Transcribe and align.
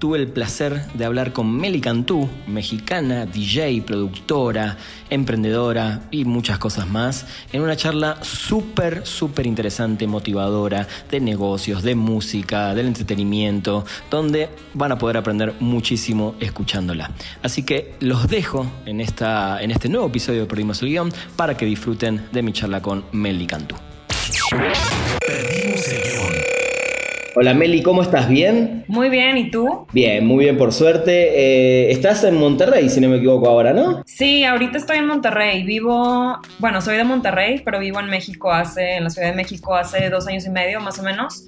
tuve 0.00 0.18
el 0.18 0.28
placer 0.28 0.86
de 0.94 1.04
hablar 1.04 1.32
con 1.32 1.54
Meli 1.54 1.80
Cantú, 1.80 2.28
mexicana, 2.46 3.26
DJ, 3.26 3.82
productora, 3.82 4.78
emprendedora 5.10 6.00
y 6.10 6.24
muchas 6.24 6.58
cosas 6.58 6.88
más, 6.88 7.26
en 7.52 7.60
una 7.60 7.76
charla 7.76 8.16
súper, 8.22 9.06
súper 9.06 9.46
interesante, 9.46 10.06
motivadora, 10.06 10.88
de 11.10 11.20
negocios, 11.20 11.82
de 11.82 11.94
música, 11.94 12.74
del 12.74 12.86
entretenimiento, 12.86 13.84
donde 14.10 14.48
van 14.72 14.90
a 14.90 14.98
poder 14.98 15.18
aprender 15.18 15.54
muchísimo 15.60 16.34
escuchándola. 16.40 17.10
Así 17.42 17.62
que 17.62 17.94
los 18.00 18.26
dejo 18.26 18.66
en, 18.86 19.02
esta, 19.02 19.62
en 19.62 19.70
este 19.70 19.90
nuevo 19.90 20.06
episodio 20.06 20.40
de 20.40 20.46
Perdimos 20.46 20.80
el 20.80 20.88
Guión 20.88 21.12
para 21.36 21.56
que 21.58 21.66
disfruten 21.66 22.26
de 22.32 22.42
mi 22.42 22.54
charla 22.54 22.80
con 22.80 23.04
Meli 23.12 23.46
Cantú. 23.46 23.76
Perdimos 24.50 25.88
el 25.88 26.59
Hola 27.36 27.54
Meli, 27.54 27.82
¿cómo 27.82 28.02
estás? 28.02 28.28
¿Bien? 28.28 28.84
Muy 28.88 29.08
bien, 29.08 29.38
¿y 29.38 29.50
tú? 29.50 29.86
Bien, 29.92 30.26
muy 30.26 30.44
bien, 30.44 30.58
por 30.58 30.72
suerte. 30.72 31.12
Eh, 31.12 31.90
estás 31.92 32.24
en 32.24 32.36
Monterrey, 32.36 32.88
si 32.88 33.00
no 33.00 33.08
me 33.08 33.18
equivoco 33.18 33.48
ahora, 33.48 33.72
¿no? 33.72 34.02
Sí, 34.04 34.44
ahorita 34.44 34.78
estoy 34.78 34.98
en 34.98 35.06
Monterrey. 35.06 35.62
Vivo, 35.62 36.38
bueno, 36.58 36.80
soy 36.80 36.96
de 36.96 37.04
Monterrey, 37.04 37.62
pero 37.64 37.78
vivo 37.78 38.00
en 38.00 38.06
México 38.06 38.50
hace, 38.50 38.96
en 38.96 39.04
la 39.04 39.10
Ciudad 39.10 39.28
de 39.28 39.36
México 39.36 39.76
hace 39.76 40.10
dos 40.10 40.26
años 40.26 40.44
y 40.44 40.50
medio, 40.50 40.80
más 40.80 40.98
o 40.98 41.02
menos 41.04 41.46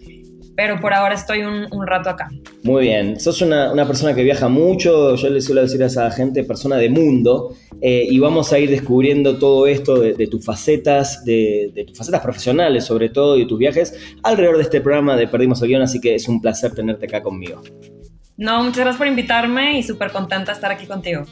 pero 0.57 0.81
por 0.81 0.93
ahora 0.93 1.15
estoy 1.15 1.43
un, 1.43 1.87
rato 1.87 2.11
acá. 2.11 2.29
Muy 2.63 2.83
bien, 2.83 3.19
sos 3.19 3.41
una, 3.43 3.87
persona 3.87 4.15
que 4.15 4.23
viaja 4.23 4.49
mucho, 4.49 5.15
yo 5.17 5.29
le 5.31 5.41
suelo 5.41 5.63
decir 5.63 5.83
a 5.83 5.87
esa 5.87 6.11
gente, 6.11 6.45
persona 6.45 6.77
de 6.77 6.89
mundo, 6.89 7.55
eh, 7.81 8.07
y 8.09 8.19
vamos 8.19 8.53
a 8.53 8.59
ir 8.59 8.71
descubriendo 8.71 9.39
todo 9.39 9.67
esto 9.67 9.99
de, 9.99 10.27
tus 10.27 10.45
facetas, 10.45 11.25
de, 11.25 11.85
tus 11.87 11.97
facetas 11.97 12.21
profesionales 12.21 12.85
sobre 12.85 13.09
todo, 13.09 13.39
y 13.39 13.47
tus 13.47 13.59
viajes 13.59 13.95
alrededor 14.23 14.57
de 14.57 14.63
este 14.63 14.81
programa 14.81 15.17
de 15.17 15.27
Perdimos 15.29 15.63
el 15.63 15.69
Guión, 15.69 15.83
así 15.83 16.01
que 16.01 16.15
es 16.15 16.29
un 16.29 16.41
placer 16.41 16.73
tenerte 16.75 17.07
acá 17.07 17.23
conmigo. 17.23 17.63
No, 18.37 18.63
muchas 18.63 18.79
gracias 18.79 18.97
por 18.97 19.07
invitarme 19.07 19.79
y 19.79 19.83
súper 19.83 20.11
contenta 20.11 20.53
de 20.53 20.57
estar 20.57 20.71
aquí 20.71 20.87
contigo. 20.87 21.25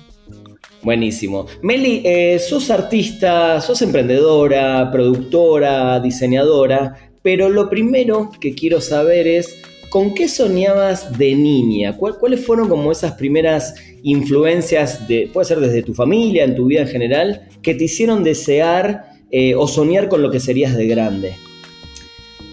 Buenísimo. 0.83 1.47
Meli, 1.63 2.03
eh, 2.05 2.39
sos 2.39 2.71
artista, 2.71 3.61
sos 3.61 3.83
emprendedora, 3.83 4.91
productora, 4.91 6.01
diseñadora, 6.01 7.10
pero 7.23 7.49
lo 7.49 7.69
primero 7.69 8.31
que 8.41 8.55
quiero 8.55 8.81
saber 8.81 9.27
es, 9.27 9.63
¿con 9.91 10.15
qué 10.15 10.29
soñabas 10.29 11.19
de 11.19 11.35
niña? 11.35 11.97
¿Cuáles 11.97 12.45
fueron 12.45 12.69
como 12.69 12.93
esas 12.93 13.13
primeras 13.13 13.75
influencias, 14.03 15.07
de, 15.07 15.29
puede 15.33 15.47
ser 15.47 15.61
desde 15.61 15.83
tu 15.83 15.95
familia, 15.95 16.45
en 16.45 16.55
tu 16.55 16.67
vida 16.67 16.83
en 16.83 16.89
general, 16.89 17.49
que 17.63 17.75
te 17.75 17.85
hicieron 17.85 18.25
desear 18.25 19.05
eh, 19.31 19.55
o 19.55 19.67
soñar 19.69 20.09
con 20.09 20.23
lo 20.23 20.31
que 20.31 20.41
serías 20.41 20.77
de 20.77 20.87
grande? 20.87 21.35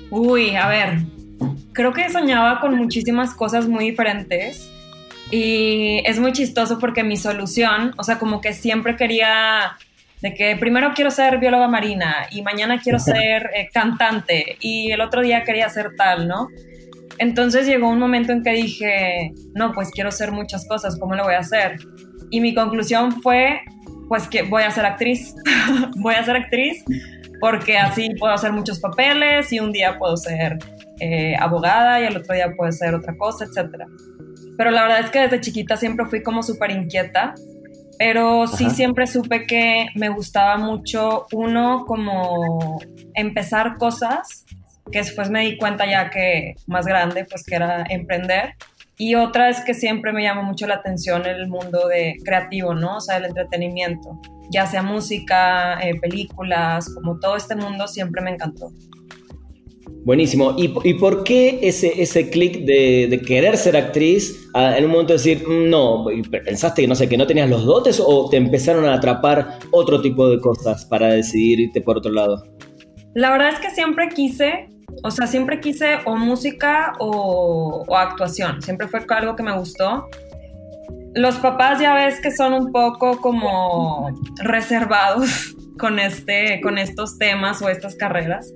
Uy, 0.10 0.56
a 0.56 0.68
ver, 0.68 1.00
creo 1.73 1.94
que 1.94 2.10
soñaba 2.10 2.60
con 2.60 2.76
muchísimas 2.76 3.34
cosas 3.34 3.68
muy 3.68 3.86
diferentes 3.86 4.70
y 5.32 6.02
es 6.06 6.20
muy 6.20 6.32
chistoso 6.32 6.80
porque 6.80 7.04
mi 7.04 7.18
solución, 7.18 7.94
o 7.98 8.04
sea, 8.04 8.18
como 8.18 8.42
que 8.42 8.54
siempre 8.54 8.95
quería 8.95 9.78
de 10.22 10.34
que 10.34 10.56
primero 10.56 10.92
quiero 10.96 11.12
ser 11.12 11.38
bióloga 11.38 11.68
marina 11.68 12.28
y 12.32 12.42
mañana 12.42 12.80
quiero 12.80 13.00
ser 13.00 13.52
eh, 13.54 13.70
cantante 13.72 14.58
y 14.60 14.92
el 14.92 15.02
otro 15.02 15.22
día 15.22 15.44
quería 15.44 15.70
ser 15.70 15.95
tal, 15.95 16.28
¿no? 16.28 16.48
Entonces 17.20 17.66
llegó 17.67 17.89
un 17.89 18.00
momento 18.00 18.32
en 18.32 18.44
que 18.44 18.52
dije, 18.52 19.32
no, 19.54 19.73
pues 19.73 19.89
quiero 19.92 20.11
ser 20.11 20.32
muchas 20.32 20.67
cosas, 20.67 20.98
¿cómo 21.00 21.16
lo 21.16 21.23
voy 21.23 21.33
a 21.33 21.39
hacer? 21.39 21.77
Y 22.30 22.42
mi 22.42 22.54
conclusión 22.54 23.22
fue, 23.22 23.61
pues 24.08 24.27
que 24.27 24.44
voy 24.44 24.64
a 24.64 24.72
ser 24.72 24.86
actriz, 24.86 25.36
voy 25.98 26.16
a 26.16 26.23
ser 26.23 26.36
actriz 26.36 26.83
porque 27.39 27.77
así 27.77 28.10
puedo 28.20 28.33
hacer 28.33 28.52
muchos 28.52 28.80
papeles 28.80 29.52
y 29.52 29.60
un 29.60 29.72
día 29.72 29.98
puedo 29.98 30.17
ser 30.17 30.58
eh, 31.00 31.36
abogada 31.39 32.02
y 32.02 32.06
el 32.06 32.17
otro 32.17 32.33
día 32.33 32.54
puedo 32.56 32.72
ser 32.72 32.95
otra 32.95 33.16
cosa, 33.16 33.45
etc. 33.45 33.86
Pero 34.58 34.72
la 34.72 34.83
verdad 34.83 35.00
es 35.02 35.11
que 35.11 35.20
desde 35.20 35.42
chiquita 35.42 35.77
siempre 35.77 36.06
fui 36.08 36.23
como 36.23 36.42
súper 36.42 36.72
inquieta 36.72 37.36
pero 37.97 38.47
sí 38.47 38.69
siempre 38.69 39.08
supe 39.08 39.45
que 39.45 39.87
me 39.95 40.09
gustaba 40.09 40.58
mucho, 40.58 41.25
uno, 41.31 41.85
como 41.87 42.80
empezar 43.13 43.77
cosas, 43.77 44.45
que 44.91 44.99
después 44.99 45.30
me 45.30 45.41
di 45.41 45.58
cuenta 45.58 45.85
ya 45.85 46.09
que 46.09 46.55
más 46.67 46.85
grande, 46.85 47.25
pues 47.25 47.43
que 47.43 47.55
era 47.55 47.83
emprender. 47.89 48.55
Y 48.97 49.15
otra 49.15 49.49
es 49.49 49.61
que 49.61 49.73
siempre 49.73 50.11
me 50.11 50.23
llama 50.23 50.41
mucho 50.41 50.65
la 50.65 50.75
atención 50.75 51.25
el 51.25 51.47
mundo 51.47 51.87
de 51.87 52.15
creativo, 52.25 52.73
¿no? 52.73 52.97
O 52.97 53.02
sea, 53.02 53.17
el 53.17 53.25
entretenimiento, 53.25 54.19
ya 54.49 54.65
sea 54.65 54.81
música, 54.81 55.79
eh, 55.81 55.99
películas, 55.99 56.91
como 56.93 57.19
todo 57.19 57.35
este 57.35 57.55
mundo 57.55 57.87
siempre 57.87 58.23
me 58.23 58.31
encantó. 58.31 58.71
Buenísimo. 60.08 60.56
¿Y, 60.56 60.70
por 60.94 61.26
qué 61.26 61.60
ese, 61.64 62.02
ese 62.02 62.30
clic 62.30 62.60
de, 62.60 63.22
querer 63.28 63.58
ser 63.58 63.76
actriz 63.76 64.50
en 64.56 64.86
un 64.86 64.92
momento 64.92 65.12
decir, 65.12 65.45
mm, 65.45 65.70
no, 65.70 66.06
pensaste 66.45 66.84
que 66.84 66.88
no 66.88 66.95
sé, 66.95 67.10
que 67.10 67.18
no 67.18 67.28
tenías 67.28 67.50
los 67.50 67.66
dotes 67.66 68.02
o 68.02 68.30
te 68.30 68.38
empezaron 68.38 68.86
a 68.86 68.94
atrapar 68.94 69.60
otro 69.72 70.02
tipo 70.02 70.30
de 70.30 70.40
cosas 70.40 70.86
para 70.86 71.08
decidir 71.10 71.60
irte 71.60 71.82
por 71.82 71.98
otro 71.98 72.14
lado? 72.14 72.42
La 73.16 73.32
verdad 73.32 73.50
es 73.50 73.60
que 73.60 73.70
siempre 73.72 74.08
quise, 74.08 74.70
o 75.04 75.12
sea, 75.12 75.28
siempre 75.28 75.60
quise 75.60 75.98
o 76.06 76.16
música 76.16 76.94
o, 77.00 77.84
o 77.86 77.98
actuación. 77.98 78.62
Siempre 78.62 78.88
fue 78.88 79.02
algo 79.10 79.36
que 79.36 79.44
me 79.44 79.58
gustó. 79.58 80.08
Los 81.16 81.36
papás 81.36 81.82
ya 81.82 81.94
ves 81.94 82.22
que 82.22 82.32
son 82.32 82.54
un 82.54 82.72
poco 82.72 83.20
como 83.20 84.08
reservados 84.42 85.54
con, 85.78 86.00
este, 86.00 86.62
con 86.62 86.78
estos 86.78 87.18
temas 87.18 87.62
o 87.62 87.68
estas 87.68 87.98
carreras. 87.98 88.54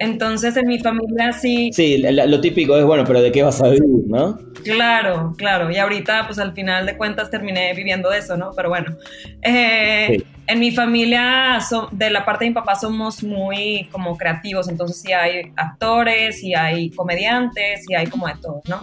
Entonces 0.00 0.56
en 0.56 0.66
mi 0.66 0.78
familia 0.78 1.30
sí... 1.30 1.70
Sí, 1.74 1.98
lo, 1.98 2.40
típico 2.40 2.74
es, 2.74 2.84
bueno, 2.86 3.04
pero 3.06 3.20
¿de 3.20 3.30
qué 3.30 3.42
vas 3.42 3.60
a 3.60 3.68
vivir, 3.68 4.06
no? 4.06 4.38
Claro, 4.64 5.34
claro. 5.36 5.70
Y 5.70 5.76
ahorita, 5.76 6.26
pues 6.26 6.38
al 6.38 6.54
final 6.54 6.86
de 6.86 6.96
cuentas 6.96 7.30
terminé 7.30 7.74
viviendo 7.74 8.08
de 8.08 8.18
eso, 8.18 8.34
¿no? 8.38 8.50
Pero 8.56 8.70
bueno, 8.70 8.96
eh, 9.42 10.22
en 10.46 10.58
mi 10.58 10.70
familia, 10.70 11.58
de 11.92 12.10
la 12.10 12.24
parte 12.24 12.46
de 12.46 12.50
mi 12.50 12.54
papá, 12.54 12.76
somos 12.76 13.22
muy 13.22 13.90
como 13.92 14.16
creativos. 14.16 14.70
Entonces 14.70 15.02
sí 15.02 15.12
hay 15.12 15.52
actores, 15.54 16.42
y 16.42 16.54
hay 16.54 16.90
comediantes, 16.92 17.84
y 17.86 17.94
hay 17.94 18.06
como 18.06 18.26
de 18.26 18.36
todo, 18.40 18.62
¿no? 18.68 18.80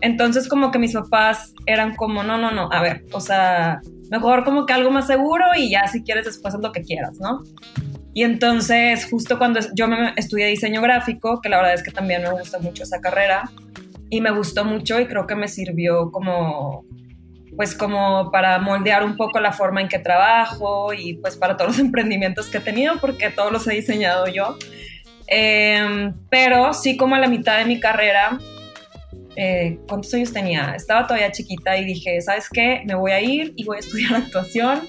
Entonces 0.00 0.48
como 0.48 0.70
que 0.70 0.78
mis 0.78 0.92
papás 0.92 1.52
eran 1.66 1.96
como, 1.96 2.22
no, 2.22 2.38
no, 2.38 2.52
no, 2.52 2.70
a 2.70 2.80
ver, 2.80 3.04
o 3.12 3.20
sea, 3.20 3.80
mejor 4.08 4.44
como 4.44 4.66
que 4.66 4.72
algo 4.72 4.92
más 4.92 5.08
seguro 5.08 5.46
y 5.56 5.70
ya 5.70 5.88
si 5.88 6.04
quieres 6.04 6.26
después 6.26 6.54
haz 6.54 6.60
lo 6.60 6.70
que 6.70 6.82
quieras, 6.82 7.18
¿no? 7.20 7.42
Y 8.12 8.24
entonces, 8.24 9.06
justo 9.08 9.38
cuando 9.38 9.60
yo 9.74 9.86
me 9.86 10.12
estudié 10.16 10.46
diseño 10.46 10.82
gráfico, 10.82 11.40
que 11.40 11.48
la 11.48 11.58
verdad 11.58 11.74
es 11.74 11.82
que 11.82 11.92
también 11.92 12.22
me 12.22 12.30
gusta 12.30 12.58
mucho 12.58 12.82
esa 12.82 13.00
carrera, 13.00 13.50
y 14.10 14.20
me 14.20 14.30
gustó 14.32 14.64
mucho 14.64 15.00
y 15.00 15.06
creo 15.06 15.26
que 15.26 15.36
me 15.36 15.46
sirvió 15.46 16.10
como, 16.10 16.84
pues 17.56 17.74
como 17.74 18.30
para 18.32 18.58
moldear 18.58 19.04
un 19.04 19.16
poco 19.16 19.38
la 19.38 19.52
forma 19.52 19.80
en 19.80 19.88
que 19.88 20.00
trabajo 20.00 20.92
y 20.92 21.14
pues 21.14 21.36
para 21.36 21.56
todos 21.56 21.70
los 21.70 21.78
emprendimientos 21.86 22.48
que 22.48 22.58
he 22.58 22.60
tenido, 22.60 22.98
porque 23.00 23.30
todos 23.30 23.52
los 23.52 23.66
he 23.68 23.74
diseñado 23.74 24.26
yo. 24.26 24.56
Em, 25.28 26.12
pero 26.28 26.74
sí 26.74 26.96
como 26.96 27.14
a 27.14 27.20
la 27.20 27.28
mitad 27.28 27.58
de 27.58 27.64
mi 27.64 27.78
carrera, 27.78 28.36
eh, 29.36 29.78
¿cuántos 29.88 30.12
años 30.12 30.32
tenía? 30.32 30.74
Estaba 30.74 31.06
todavía 31.06 31.30
chiquita 31.30 31.78
y 31.78 31.84
dije, 31.84 32.20
¿sabes 32.20 32.48
qué? 32.50 32.82
Me 32.84 32.96
voy 32.96 33.12
a 33.12 33.20
ir 33.20 33.52
y 33.54 33.64
voy 33.64 33.76
a 33.76 33.80
estudiar 33.86 34.16
actuación 34.16 34.80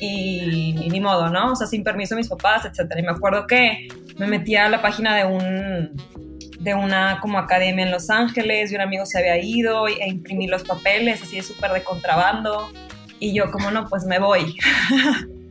y, 0.00 0.88
ni 0.90 1.00
modo, 1.00 1.28
¿no? 1.30 1.52
O 1.52 1.56
sea, 1.56 1.66
sin 1.66 1.84
permiso 1.84 2.14
de 2.14 2.20
mis 2.20 2.28
papás, 2.28 2.64
etcétera. 2.64 3.00
Y 3.00 3.04
me 3.04 3.12
acuerdo 3.12 3.46
que 3.46 3.88
me 4.18 4.26
metía 4.26 4.66
a 4.66 4.68
la 4.68 4.82
página 4.82 5.14
de 5.16 5.24
un 5.24 6.24
de 6.60 6.74
una 6.74 7.20
como 7.20 7.38
academia 7.38 7.84
en 7.84 7.90
Los 7.90 8.08
Ángeles 8.08 8.72
y 8.72 8.74
un 8.74 8.80
amigo 8.80 9.04
se 9.04 9.18
había 9.18 9.36
ido 9.36 9.86
e 9.86 10.08
imprimí 10.08 10.46
los 10.46 10.62
papeles 10.62 11.22
así 11.22 11.36
de 11.36 11.42
súper 11.42 11.72
de 11.72 11.82
contrabando 11.82 12.70
y 13.20 13.34
yo 13.34 13.50
como 13.50 13.70
no, 13.70 13.86
pues 13.86 14.04
me 14.04 14.18
voy. 14.18 14.56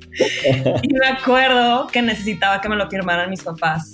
y 0.81 0.93
me 0.93 1.07
acuerdo 1.07 1.87
que 1.87 2.01
necesitaba 2.01 2.61
que 2.61 2.69
me 2.69 2.75
lo 2.75 2.89
firmaran 2.89 3.29
mis 3.29 3.43
papás. 3.43 3.93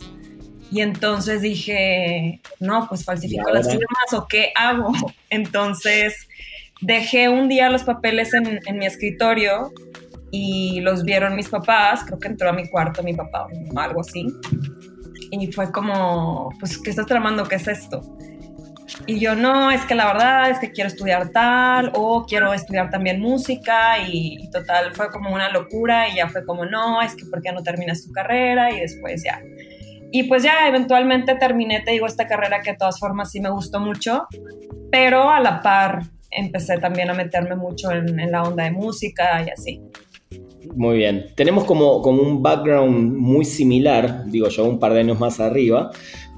Y 0.71 0.81
entonces 0.81 1.41
dije, 1.41 2.41
no, 2.59 2.87
pues 2.87 3.03
falsifico 3.03 3.49
las 3.49 3.67
firmas 3.67 4.13
o 4.13 4.27
qué 4.27 4.51
hago. 4.55 4.91
Entonces 5.29 6.27
dejé 6.81 7.27
un 7.27 7.49
día 7.49 7.69
los 7.69 7.83
papeles 7.83 8.33
en, 8.33 8.59
en 8.65 8.77
mi 8.77 8.85
escritorio 8.85 9.71
y 10.31 10.81
los 10.81 11.03
vieron 11.03 11.35
mis 11.35 11.49
papás, 11.49 12.03
creo 12.05 12.19
que 12.19 12.27
entró 12.27 12.49
a 12.49 12.53
mi 12.53 12.67
cuarto 12.69 13.03
mi 13.03 13.13
papá 13.13 13.47
algo 13.75 14.01
así. 14.01 14.27
Y 15.31 15.51
fue 15.51 15.71
como, 15.71 16.49
pues, 16.59 16.79
¿qué 16.79 16.89
estás 16.89 17.05
tramando? 17.05 17.43
¿Qué 17.45 17.55
es 17.55 17.67
esto? 17.67 18.01
Y 19.05 19.19
yo 19.19 19.35
no, 19.35 19.71
es 19.71 19.85
que 19.85 19.95
la 19.95 20.07
verdad 20.07 20.49
es 20.49 20.59
que 20.59 20.71
quiero 20.71 20.87
estudiar 20.87 21.29
tal 21.29 21.91
o 21.95 22.25
quiero 22.25 22.53
estudiar 22.53 22.89
también 22.89 23.21
música 23.21 23.99
y, 23.99 24.49
total 24.51 24.93
fue 24.93 25.11
como 25.11 25.33
una 25.33 25.49
locura 25.49 26.09
y 26.09 26.15
ya 26.15 26.27
fue 26.27 26.43
como 26.43 26.65
no, 26.65 27.01
es 27.01 27.15
que 27.15 27.25
¿por 27.25 27.41
qué 27.41 27.51
no 27.51 27.61
terminas 27.61 28.03
tu 28.03 28.11
carrera? 28.11 28.71
Y 28.71 28.79
después 28.79 29.23
ya. 29.23 29.41
Y 30.11 30.23
pues 30.23 30.41
ya 30.41 30.67
eventualmente 30.67 31.35
terminé, 31.35 31.81
te 31.81 31.91
digo, 31.91 32.07
esta 32.07 32.27
carrera 32.27 32.61
que 32.61 32.71
de 32.71 32.77
todas 32.77 32.99
formas 32.99 33.31
sí 33.31 33.39
me 33.39 33.51
gustó 33.51 33.79
mucho, 33.79 34.27
pero 34.91 35.29
a 35.29 35.39
la 35.39 35.61
par 35.61 36.01
empecé 36.31 36.79
también 36.79 37.11
a 37.11 37.13
meterme 37.13 37.55
mucho 37.55 37.91
en, 37.91 38.19
en 38.19 38.31
la 38.31 38.41
onda 38.41 38.63
de 38.63 38.71
música 38.71 39.43
y 39.45 39.51
así. 39.51 39.81
Muy 40.75 40.97
bien. 40.97 41.27
Tenemos 41.35 41.63
como, 41.63 42.01
como 42.01 42.21
un 42.21 42.41
background 42.41 43.15
muy 43.15 43.45
similar, 43.45 44.25
digo 44.25 44.49
yo, 44.49 44.65
un 44.65 44.79
par 44.79 44.93
de 44.93 45.01
años 45.01 45.19
más 45.19 45.39
arriba, 45.39 45.91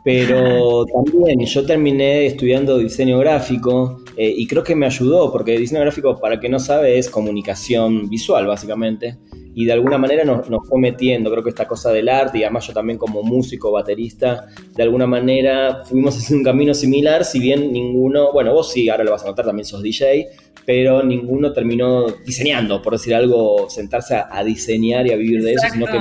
pero 0.03 0.85
también 0.93 1.45
yo 1.45 1.65
terminé 1.65 2.25
estudiando 2.25 2.77
diseño 2.77 3.19
gráfico 3.19 4.01
eh, 4.17 4.33
y 4.35 4.47
creo 4.47 4.63
que 4.63 4.75
me 4.75 4.85
ayudó, 4.85 5.31
porque 5.31 5.57
diseño 5.57 5.81
gráfico, 5.81 6.19
para 6.19 6.39
que 6.39 6.49
no 6.49 6.59
sabe, 6.59 6.97
es 6.97 7.09
comunicación 7.09 8.09
visual, 8.09 8.47
básicamente. 8.47 9.17
Y 9.53 9.65
de 9.65 9.73
alguna 9.73 9.97
manera 9.97 10.23
nos, 10.23 10.49
nos, 10.49 10.67
fue 10.67 10.79
metiendo, 10.79 11.29
creo 11.29 11.43
que 11.43 11.49
esta 11.49 11.67
cosa 11.67 11.91
del 11.91 12.09
arte, 12.09 12.39
y 12.39 12.43
además 12.43 12.67
yo 12.67 12.73
también 12.73 12.97
como 12.97 13.21
músico, 13.23 13.71
baterista, 13.71 14.47
de 14.75 14.83
alguna 14.83 15.07
manera 15.07 15.83
fuimos 15.85 16.15
haciendo 16.17 16.39
un 16.39 16.43
camino 16.45 16.73
similar, 16.73 17.25
si 17.25 17.39
bien 17.39 17.71
ninguno, 17.71 18.31
bueno, 18.31 18.53
vos 18.53 18.71
sí, 18.71 18.89
ahora 18.89 19.03
lo 19.03 19.11
vas 19.11 19.23
a 19.23 19.27
notar, 19.27 19.45
también 19.45 19.65
sos 19.65 19.81
DJ, 19.81 20.29
pero 20.65 21.03
ninguno 21.03 21.53
terminó 21.53 22.05
diseñando, 22.25 22.81
por 22.81 22.93
decir 22.93 23.15
algo, 23.15 23.69
sentarse 23.69 24.15
a, 24.15 24.43
diseñar 24.43 25.07
y 25.07 25.11
a 25.11 25.15
vivir 25.15 25.43
de 25.43 25.53
eso, 25.53 25.67
sino 25.71 25.85
que... 25.85 25.97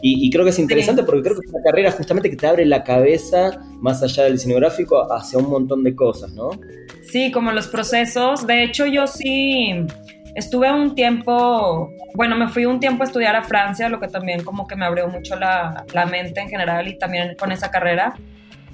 Y, 0.00 0.30
creo 0.30 0.44
que 0.44 0.50
es 0.50 0.58
interesante 0.58 1.02
porque 1.02 1.22
creo 1.22 1.34
que 1.34 1.46
es 1.46 1.52
una 1.52 1.62
carrera 1.62 1.90
justamente 1.90 2.30
que 2.30 2.36
te 2.36 2.46
abre 2.46 2.64
la 2.64 2.84
cabeza, 2.84 3.60
más 3.80 4.02
allá 4.02 4.24
del 4.24 4.34
diseño 4.34 4.56
gráfico, 4.56 5.12
hacia 5.12 5.38
un 5.38 5.50
montón 5.50 5.82
de 5.82 5.94
cosas, 5.94 6.32
¿no? 6.32 6.50
Sí, 7.02 7.30
como 7.30 7.52
los 7.52 7.66
procesos. 7.66 8.46
De 8.46 8.62
hecho, 8.64 8.86
yo 8.86 9.06
sí 9.06 9.84
estuve 10.34 10.72
un 10.72 10.94
tiempo, 10.94 11.90
bueno, 12.14 12.36
me 12.36 12.48
fui 12.48 12.64
un 12.64 12.80
tiempo 12.80 13.02
a 13.02 13.06
estudiar 13.06 13.36
a 13.36 13.42
Francia, 13.42 13.88
lo 13.88 14.00
que 14.00 14.08
también 14.08 14.44
como 14.44 14.66
que 14.66 14.76
me 14.76 14.86
abrió 14.86 15.08
mucho 15.08 15.36
la, 15.36 15.84
la 15.92 16.06
mente 16.06 16.40
en 16.40 16.48
general 16.48 16.88
y 16.88 16.98
también 16.98 17.36
con 17.38 17.52
esa 17.52 17.70
carrera. 17.70 18.14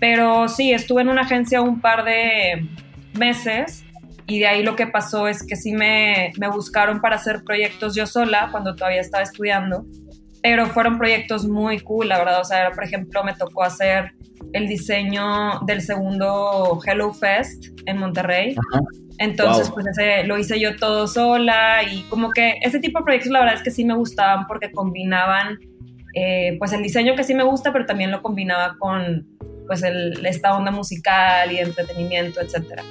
Pero 0.00 0.48
sí, 0.48 0.72
estuve 0.72 1.02
en 1.02 1.08
una 1.08 1.22
agencia 1.22 1.60
un 1.60 1.80
par 1.80 2.04
de 2.04 2.66
meses 3.14 3.84
y 4.26 4.38
de 4.38 4.46
ahí 4.46 4.62
lo 4.62 4.76
que 4.76 4.86
pasó 4.86 5.26
es 5.26 5.44
que 5.44 5.56
sí 5.56 5.72
me, 5.72 6.32
me, 6.38 6.48
buscaron 6.48 7.00
para 7.00 7.16
hacer 7.16 7.42
proyectos 7.44 7.94
yo 7.94 8.06
sola 8.06 8.48
cuando 8.52 8.76
todavía 8.76 9.00
estaba 9.00 9.22
estudiando, 9.22 9.86
pero 10.42 10.66
fueron 10.66 10.98
proyectos 10.98 11.46
muy 11.46 11.80
cool, 11.80 12.08
la 12.08 12.18
verdad. 12.18 12.40
O 12.40 12.44
sea, 12.44 12.70
por 12.70 12.84
ejemplo, 12.84 13.22
me 13.24 13.34
tocó 13.34 13.62
hacer 13.62 14.12
el 14.52 14.68
diseño 14.68 15.60
del 15.66 15.82
segundo 15.82 16.80
Hello 16.86 17.12
Fest 17.12 17.66
en 17.86 17.98
Monterrey. 17.98 18.54
Entonces, 19.18 19.70
pues 19.70 19.86
ese 19.86 20.24
lo 20.24 20.38
hice 20.38 20.60
yo 20.60 20.76
todo 20.76 21.08
sola 21.08 21.82
y 21.82 22.02
como 22.04 22.30
que 22.30 22.54
ese 22.62 22.78
tipo 22.78 23.00
de 23.00 23.04
proyectos 23.04 23.32
la 23.32 23.40
verdad 23.40 23.56
es 23.56 23.62
que 23.62 23.72
sí 23.72 23.84
me 23.84 23.94
gustaban 23.94 24.46
porque 24.46 24.70
combinaban 24.70 25.58
eh, 26.14 26.56
pues 26.58 26.72
el 26.72 26.82
diseño 26.82 27.16
que 27.16 27.24
sí 27.24 27.34
me 27.34 27.42
gusta, 27.42 27.72
pero 27.72 27.84
también 27.84 28.10
lo 28.10 28.22
combinaba 28.22 28.76
con 28.78 29.26
pues 29.66 29.82
el, 29.82 30.24
esta 30.24 30.56
onda 30.56 30.70
musical 30.70 31.52
y 31.52 31.58
entretenimiento, 31.58 32.40
etcétera. 32.40 32.82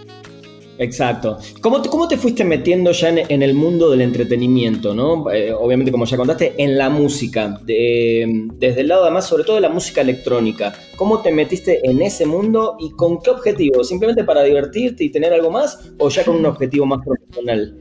Exacto. 0.79 1.37
¿Cómo 1.61 1.81
te, 1.81 1.89
cómo 1.89 2.07
te 2.07 2.17
fuiste 2.17 2.43
metiendo 2.43 2.91
ya 2.91 3.09
en, 3.09 3.41
el 3.41 3.53
mundo 3.53 3.89
del 3.89 4.01
entretenimiento, 4.01 4.93
¿no? 4.93 5.31
Eh, 5.31 5.51
obviamente, 5.53 5.91
como 5.91 6.05
ya 6.05 6.17
contaste, 6.17 6.53
en 6.57 6.77
la 6.77 6.89
música, 6.89 7.59
desde 7.65 8.81
el 8.81 8.87
lado 8.87 9.03
además, 9.03 9.27
sobre 9.27 9.43
todo 9.43 9.55
de 9.55 9.61
la 9.61 9.69
música 9.69 10.01
electrónica. 10.01 10.73
¿Cómo 10.95 11.21
te 11.21 11.31
metiste 11.31 11.79
en 11.83 12.01
ese 12.01 12.25
mundo 12.25 12.77
y 12.79 12.91
con 12.91 13.21
qué 13.21 13.31
objetivo? 13.31 13.83
¿Simplemente 13.83 14.23
para 14.23 14.43
divertirte 14.43 15.03
y 15.03 15.09
tener 15.09 15.33
algo 15.33 15.51
más 15.51 15.91
o 15.97 16.09
ya 16.09 16.23
con 16.23 16.35
un 16.35 16.45
objetivo 16.45 16.85
más 16.85 16.99
profesional? 17.05 17.75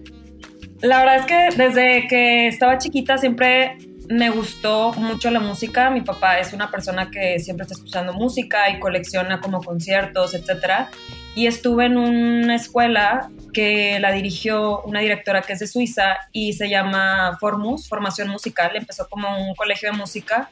La 0.82 0.98
verdad 0.98 1.16
es 1.16 1.26
que 1.26 1.62
desde 1.62 2.08
que 2.08 2.48
estaba 2.48 2.78
chiquita 2.78 3.18
siempre 3.18 3.78
me 4.08 4.30
gustó 4.30 4.92
mucho 4.92 5.30
la 5.30 5.40
música. 5.40 5.90
Mi 5.90 6.02
papá 6.02 6.38
es 6.38 6.52
una 6.52 6.70
persona 6.70 7.10
que 7.10 7.38
siempre 7.40 7.64
está 7.64 7.74
escuchando 7.74 8.12
música 8.12 8.70
y 8.70 8.78
colecciona 8.78 9.40
como 9.40 9.60
conciertos, 9.62 10.34
etcétera 10.34 10.90
y 11.36 11.46
estuve 11.46 11.84
en 11.84 11.98
una 11.98 12.54
escuela 12.54 13.30
que 13.52 14.00
la 14.00 14.10
dirigió 14.10 14.80
una 14.84 15.00
directora 15.00 15.42
que 15.42 15.52
es 15.52 15.58
de 15.58 15.66
Suiza 15.66 16.16
y 16.32 16.54
se 16.54 16.70
llama 16.70 17.36
Formus, 17.38 17.90
Formación 17.90 18.30
Musical. 18.30 18.70
Empezó 18.74 19.06
como 19.06 19.28
un 19.46 19.54
colegio 19.54 19.92
de 19.92 19.98
música 19.98 20.48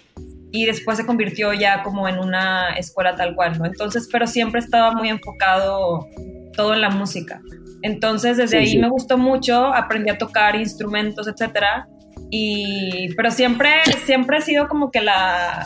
y 0.53 0.67
después 0.67 0.99
se 0.99 1.07
convirtió 1.07 1.55
ya 1.55 1.83
como 1.83 2.07
en 2.07 2.19
una 2.19 2.75
escuela 2.77 3.17
tal 3.17 3.35
cual, 3.35 3.59
¿no? 3.59 3.65
Entonces, 3.65 4.11
pero 4.13 4.27
siempre 4.27 4.61
estaba 4.61 4.93
muy 4.93 5.09
enfocado 5.09 6.07
todo 6.55 6.75
en 6.75 6.83
la 6.83 6.91
música. 6.91 7.41
Entonces, 7.81 8.37
desde 8.37 8.59
ahí 8.59 8.77
me 8.77 8.91
gustó 8.91 9.17
mucho, 9.17 9.75
aprendí 9.75 10.11
a 10.11 10.19
tocar 10.19 10.55
instrumentos, 10.55 11.27
etcétera. 11.27 11.89
Y, 12.31 13.09
pero 13.17 13.31
siempre, 13.31 13.71
siempre 14.05 14.37
he 14.37 14.41
sido 14.43 14.69
como 14.69 14.91
que 14.91 15.01
la, 15.01 15.65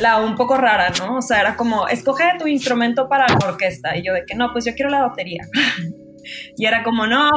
la 0.00 0.18
un 0.18 0.34
poco 0.36 0.56
rara, 0.56 0.92
¿no? 0.98 1.18
O 1.18 1.22
sea, 1.22 1.40
era 1.40 1.56
como, 1.56 1.88
escoge 1.88 2.24
tu 2.38 2.46
instrumento 2.46 3.08
para 3.08 3.26
la 3.28 3.46
orquesta. 3.46 3.96
Y 3.96 4.04
yo 4.04 4.14
de 4.14 4.24
que 4.26 4.34
no, 4.34 4.52
pues 4.52 4.64
yo 4.64 4.74
quiero 4.74 4.90
la 4.90 5.02
batería. 5.02 5.42
y 6.56 6.66
era 6.66 6.82
como, 6.82 7.06
no, 7.06 7.30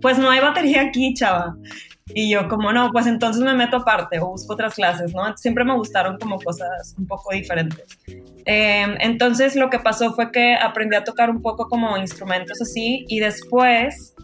pues 0.00 0.18
no 0.18 0.30
hay 0.30 0.40
batería 0.40 0.82
aquí, 0.82 1.14
chava. 1.14 1.56
Y 2.08 2.30
yo 2.30 2.48
como, 2.48 2.70
no, 2.70 2.90
pues 2.92 3.06
entonces 3.06 3.42
me 3.42 3.54
meto 3.54 3.78
aparte 3.78 4.20
o 4.20 4.28
busco 4.28 4.52
otras 4.52 4.74
clases, 4.74 5.14
¿no? 5.14 5.34
Siempre 5.38 5.64
me 5.64 5.74
gustaron 5.74 6.18
como 6.18 6.38
cosas 6.38 6.94
un 6.98 7.06
poco 7.06 7.32
diferentes. 7.32 7.98
Em, 8.44 8.96
entonces 9.00 9.56
lo 9.56 9.70
que 9.70 9.78
pasó 9.78 10.12
fue 10.12 10.30
que 10.30 10.54
aprendí 10.54 10.96
a 10.96 11.04
tocar 11.04 11.30
un 11.30 11.40
poco 11.40 11.66
como 11.66 11.96
instrumentos 11.96 12.60
así 12.60 13.06
y 13.08 13.20
después, 13.20 14.14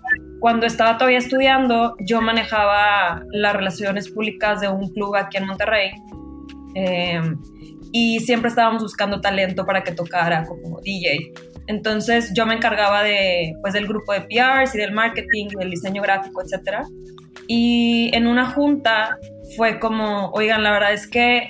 cuando 0.41 0.67
estaba 0.67 0.99
todavía 0.99 1.19
estudiando, 1.19 1.97
yo 2.01 2.21
manejaba 2.21 3.23
las 3.31 3.57
relaciones 3.57 4.11
públicas 4.11 4.61
de 4.61 4.69
un 4.69 4.93
club 4.93 5.17
aquí 5.17 5.39
en 5.39 5.47
Monterrey. 5.47 5.93
Eh, 6.75 7.23
y 7.93 8.21
siempre 8.21 8.49
estábamos 8.49 8.83
buscando 8.83 9.21
talento 9.21 9.67
para 9.67 9.83
que 9.83 9.93
tocara 9.93 10.45
como 10.45 10.81
DJ. 10.81 11.33
Entonces 11.67 12.33
yo 12.35 12.47
me 12.47 12.55
encargaba 12.55 13.03
de, 13.03 13.55
pues, 13.61 13.75
del 13.75 13.87
grupo 13.87 14.13
de 14.13 14.23
PRs 14.23 14.75
y 14.75 14.79
del 14.79 14.93
marketing, 14.93 15.49
del 15.59 15.71
diseño 15.71 16.03
gráfico, 16.03 16.43
etc. 16.43 16.85
Y 17.47 18.11
en 18.15 18.27
una 18.27 18.51
junta 18.51 19.17
fue 19.57 19.79
como, 19.79 20.31
oigan, 20.31 20.63
la 20.63 20.73
verdad 20.73 20.93
es 20.93 21.07
que 21.07 21.49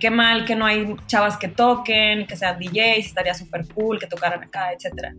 qué 0.00 0.10
mal 0.10 0.44
que 0.44 0.56
no 0.56 0.66
hay 0.66 0.96
chavas 1.06 1.36
que 1.36 1.46
toquen, 1.46 2.26
que 2.26 2.34
sean 2.34 2.58
DJs, 2.58 3.06
estaría 3.06 3.34
súper 3.34 3.66
cool 3.74 4.00
que 4.00 4.06
tocaran 4.06 4.42
acá, 4.42 4.72
etc. 4.72 5.14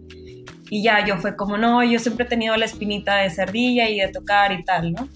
Y 0.70 0.84
ya 0.84 1.06
yo 1.06 1.18
fue 1.18 1.36
como, 1.36 1.58
no, 1.58 1.84
yo 1.84 2.00
siempre 2.00 2.26
he 2.26 2.28
tenido 2.28 2.58
la 2.58 2.66
espinita 2.66 3.18
de 3.18 3.30
ser 3.30 3.52
DJ 3.52 3.92
y 3.92 4.00
de 4.00 4.08
tocar 4.10 4.52
y 4.52 4.64
tal, 4.64 4.92
¿no? 4.94 5.08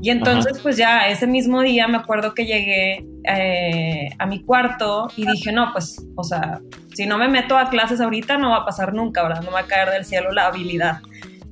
Y 0.00 0.10
entonces, 0.10 0.58
pues 0.62 0.76
ya 0.76 1.08
ese 1.08 1.26
mismo 1.26 1.62
día 1.62 1.88
me 1.88 1.96
acuerdo 1.96 2.34
que 2.34 2.44
llegué 2.44 3.04
eh, 3.24 4.10
a 4.18 4.26
mi 4.26 4.42
cuarto 4.42 5.08
y 5.16 5.26
dije, 5.26 5.52
no, 5.52 5.72
pues, 5.72 6.04
o 6.16 6.22
sea, 6.22 6.60
si 6.94 7.06
no 7.06 7.16
me 7.18 7.28
meto 7.28 7.56
a 7.56 7.70
clases 7.70 8.00
ahorita 8.00 8.36
no 8.36 8.50
va 8.50 8.58
a 8.58 8.64
pasar 8.64 8.92
nunca, 8.92 9.22
¿verdad? 9.22 9.42
No 9.42 9.52
va 9.52 9.60
a 9.60 9.66
caer 9.66 9.90
del 9.90 10.04
cielo 10.04 10.32
la 10.32 10.46
habilidad. 10.46 10.98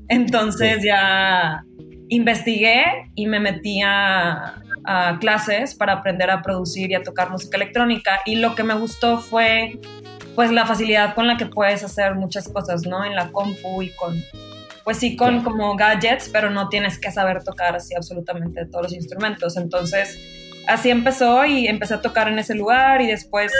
Entonces 0.08 0.82
ya 0.84 1.64
investigué 2.08 2.84
y 3.14 3.26
me 3.26 3.40
metí 3.40 3.80
a, 3.82 4.62
a 4.84 5.18
clases 5.18 5.74
para 5.74 5.94
aprender 5.94 6.30
a 6.30 6.42
producir 6.42 6.90
y 6.90 6.94
a 6.94 7.02
tocar 7.02 7.30
música 7.30 7.56
electrónica 7.56 8.20
y 8.26 8.36
lo 8.36 8.54
que 8.54 8.62
me 8.62 8.74
gustó 8.74 9.18
fue 9.18 9.80
pues 10.34 10.50
la 10.50 10.66
facilidad 10.66 11.14
con 11.14 11.26
la 11.26 11.36
que 11.36 11.46
puedes 11.46 11.82
hacer 11.82 12.14
muchas 12.14 12.48
cosas, 12.48 12.86
¿no? 12.86 13.04
En 13.04 13.14
la 13.14 13.30
compu 13.30 13.82
y 13.82 13.90
con 13.90 14.22
pues 14.84 14.98
sí 14.98 15.16
con 15.16 15.42
como 15.42 15.74
gadgets, 15.76 16.28
pero 16.28 16.50
no 16.50 16.68
tienes 16.68 16.98
que 16.98 17.10
saber 17.10 17.42
tocar 17.42 17.74
así 17.74 17.94
absolutamente 17.94 18.66
todos 18.66 18.84
los 18.84 18.92
instrumentos. 18.92 19.56
Entonces, 19.56 20.18
así 20.68 20.90
empezó 20.90 21.44
y 21.46 21.66
empecé 21.66 21.94
a 21.94 22.02
tocar 22.02 22.28
en 22.28 22.38
ese 22.38 22.54
lugar 22.54 23.00
y 23.00 23.06
después, 23.06 23.50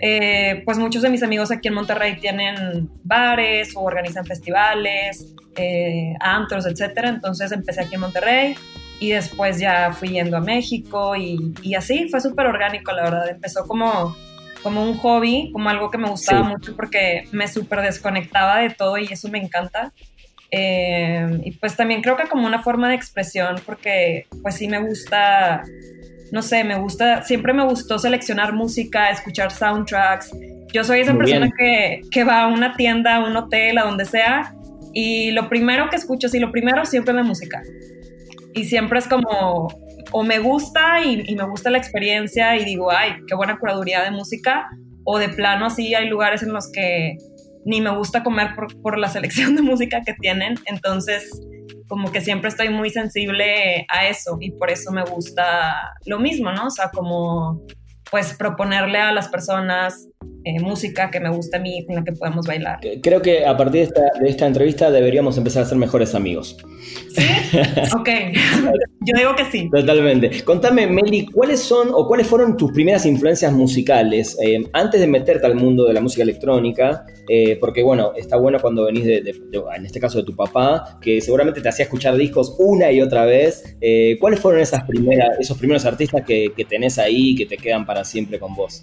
eh, 0.00 0.62
pues 0.64 0.78
muchos 0.78 1.02
de 1.02 1.10
mis 1.10 1.22
amigos 1.24 1.50
aquí 1.50 1.68
en 1.68 1.74
Monterrey 1.74 2.18
tienen 2.20 2.88
bares 3.02 3.74
o 3.74 3.80
organizan 3.80 4.24
festivales, 4.24 5.34
eh, 5.56 6.14
antros, 6.20 6.66
etcétera. 6.66 7.08
Entonces 7.08 7.50
empecé 7.50 7.82
aquí 7.82 7.96
en 7.96 8.02
Monterrey 8.02 8.54
y 9.00 9.10
después 9.10 9.58
ya 9.58 9.92
fui 9.92 10.10
yendo 10.10 10.36
a 10.36 10.40
México 10.40 11.16
y, 11.16 11.52
y 11.62 11.74
así 11.74 12.08
fue 12.08 12.20
súper 12.20 12.46
orgánico, 12.46 12.92
la 12.92 13.02
verdad. 13.02 13.28
Empezó 13.28 13.66
como 13.66 14.14
como 14.62 14.82
un 14.82 14.96
hobby, 14.98 15.50
como 15.52 15.70
algo 15.70 15.90
que 15.90 15.98
me 15.98 16.10
gustaba 16.10 16.42
mucho 16.42 16.76
porque 16.76 17.24
me 17.32 17.48
súper 17.48 17.80
desconectaba 17.82 18.58
de 18.58 18.70
todo 18.70 18.98
y 18.98 19.06
eso 19.06 19.28
me 19.28 19.38
encanta. 19.38 19.92
Eh, 20.50 21.40
y 21.44 21.52
pues 21.52 21.76
también 21.76 22.02
creo 22.02 22.16
que 22.16 22.26
como 22.28 22.46
una 22.46 22.62
forma 22.62 22.88
de 22.88 22.94
expresión, 22.94 23.56
porque 23.64 24.26
pues 24.42 24.56
sí 24.56 24.68
me 24.68 24.78
gusta, 24.78 25.62
no 26.32 26.42
sé, 26.42 26.64
me 26.64 26.76
gusta, 26.76 27.22
siempre 27.22 27.52
me 27.52 27.64
gustó 27.64 27.98
seleccionar 27.98 28.52
música, 28.52 29.10
escuchar 29.10 29.52
soundtracks. 29.52 30.32
Yo 30.72 30.84
soy 30.84 31.00
esa 31.00 31.16
persona 31.16 31.50
que, 31.56 32.02
que, 32.10 32.24
va 32.24 32.42
a 32.42 32.46
una 32.48 32.74
tienda, 32.74 33.16
a 33.16 33.24
un 33.24 33.36
hotel, 33.36 33.78
a 33.78 33.84
donde 33.84 34.04
sea, 34.04 34.54
y 34.92 35.30
lo 35.32 35.48
primero 35.48 35.88
que 35.88 35.96
escucho, 35.96 36.28
sí, 36.28 36.38
lo 36.38 36.50
primero 36.50 36.84
siempre 36.84 37.18
es 37.18 37.26
música. 37.26 37.62
Y 38.54 38.64
siempre 38.64 38.98
es 38.98 39.06
como, 39.06 39.68
o 40.10 40.22
me 40.24 40.38
gusta 40.40 41.00
y, 41.04 41.22
y 41.26 41.36
me 41.36 41.44
gusta 41.44 41.70
la 41.70 41.78
experiencia 41.78 42.56
y 42.56 42.64
digo, 42.64 42.90
ay, 42.90 43.14
qué 43.28 43.34
buena 43.34 43.58
curaduría 43.58 44.02
de 44.02 44.10
música, 44.10 44.68
o 45.04 45.18
de 45.18 45.28
plano 45.28 45.66
así 45.66 45.94
hay 45.94 46.08
lugares 46.08 46.42
en 46.42 46.52
los 46.52 46.70
que 46.70 47.16
ni 47.64 47.80
me 47.80 47.94
gusta 47.96 48.22
comer 48.22 48.54
por, 48.54 48.80
por 48.82 48.98
la 48.98 49.08
selección 49.08 49.56
de 49.56 49.62
música 49.62 50.02
que 50.04 50.14
tienen, 50.14 50.54
entonces 50.66 51.30
como 51.88 52.12
que 52.12 52.20
siempre 52.20 52.48
estoy 52.48 52.68
muy 52.68 52.90
sensible 52.90 53.84
a 53.88 54.06
eso 54.06 54.38
y 54.40 54.52
por 54.52 54.70
eso 54.70 54.92
me 54.92 55.02
gusta 55.02 55.92
lo 56.06 56.20
mismo, 56.20 56.52
¿no? 56.52 56.66
O 56.66 56.70
sea, 56.70 56.90
como 56.90 57.62
pues 58.10 58.34
proponerle 58.34 58.98
a 58.98 59.12
las 59.12 59.28
personas 59.28 60.08
eh, 60.44 60.58
música 60.60 61.10
que 61.10 61.20
me 61.20 61.30
gusta 61.30 61.58
a 61.58 61.60
mí, 61.60 61.84
con 61.84 61.96
la 61.96 62.04
que 62.04 62.12
podemos 62.12 62.46
bailar. 62.46 62.80
Creo 63.02 63.20
que 63.20 63.44
a 63.44 63.56
partir 63.56 63.80
de 63.80 63.82
esta, 63.82 64.02
de 64.20 64.28
esta 64.28 64.46
entrevista 64.46 64.90
deberíamos 64.90 65.36
empezar 65.36 65.62
a 65.62 65.66
ser 65.66 65.76
mejores 65.76 66.14
amigos. 66.14 66.56
¿Sí? 67.14 67.22
ok, 67.94 68.08
yo 69.00 69.16
digo 69.16 69.36
que 69.36 69.44
sí. 69.44 69.68
Totalmente. 69.70 70.42
Contame, 70.44 70.86
Meli, 70.86 71.26
¿cuáles 71.26 71.60
son 71.60 71.90
o 71.92 72.06
cuáles 72.06 72.26
fueron 72.26 72.56
tus 72.56 72.72
primeras 72.72 73.04
influencias 73.04 73.52
musicales 73.52 74.36
eh, 74.42 74.64
antes 74.72 75.00
de 75.00 75.06
meterte 75.06 75.46
al 75.46 75.56
mundo 75.56 75.84
de 75.84 75.92
la 75.92 76.00
música 76.00 76.22
electrónica? 76.22 77.04
Eh, 77.28 77.58
porque 77.60 77.82
bueno, 77.82 78.12
está 78.16 78.36
bueno 78.36 78.58
cuando 78.60 78.86
venís 78.86 79.04
de, 79.04 79.18
en 79.18 79.86
este 79.86 80.00
caso 80.00 80.18
de 80.18 80.24
tu 80.24 80.34
papá, 80.34 80.98
que 81.02 81.20
seguramente 81.20 81.60
te 81.60 81.68
hacía 81.68 81.84
escuchar 81.84 82.16
discos 82.16 82.56
una 82.58 82.90
y 82.90 83.02
otra 83.02 83.26
vez. 83.26 83.76
¿Cuáles 84.18 84.40
fueron 84.40 84.62
esas 84.62 84.84
primeras, 84.84 85.38
esos 85.38 85.58
primeros 85.58 85.84
artistas 85.84 86.24
que, 86.24 86.52
que 86.56 86.64
tenés 86.64 86.98
ahí 86.98 87.34
que 87.34 87.44
te 87.44 87.58
quedan 87.58 87.84
para 87.84 88.04
siempre 88.04 88.38
con 88.38 88.54
vos? 88.54 88.82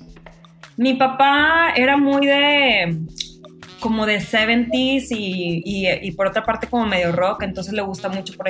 Mi 0.77 0.93
papá 0.93 1.74
era 1.75 1.98
muy 1.98 2.25
de 2.25 2.98
como 3.79 4.05
de 4.05 4.19
70s 4.19 5.07
y, 5.12 6.12
por 6.12 6.27
otra 6.27 6.43
parte 6.43 6.67
como 6.67 6.86
medio 6.86 7.12
rock, 7.12 7.43
entonces 7.43 7.74
le 7.74 7.81
gusta 7.81 8.10
mucho, 8.10 8.34
por, 8.36 8.48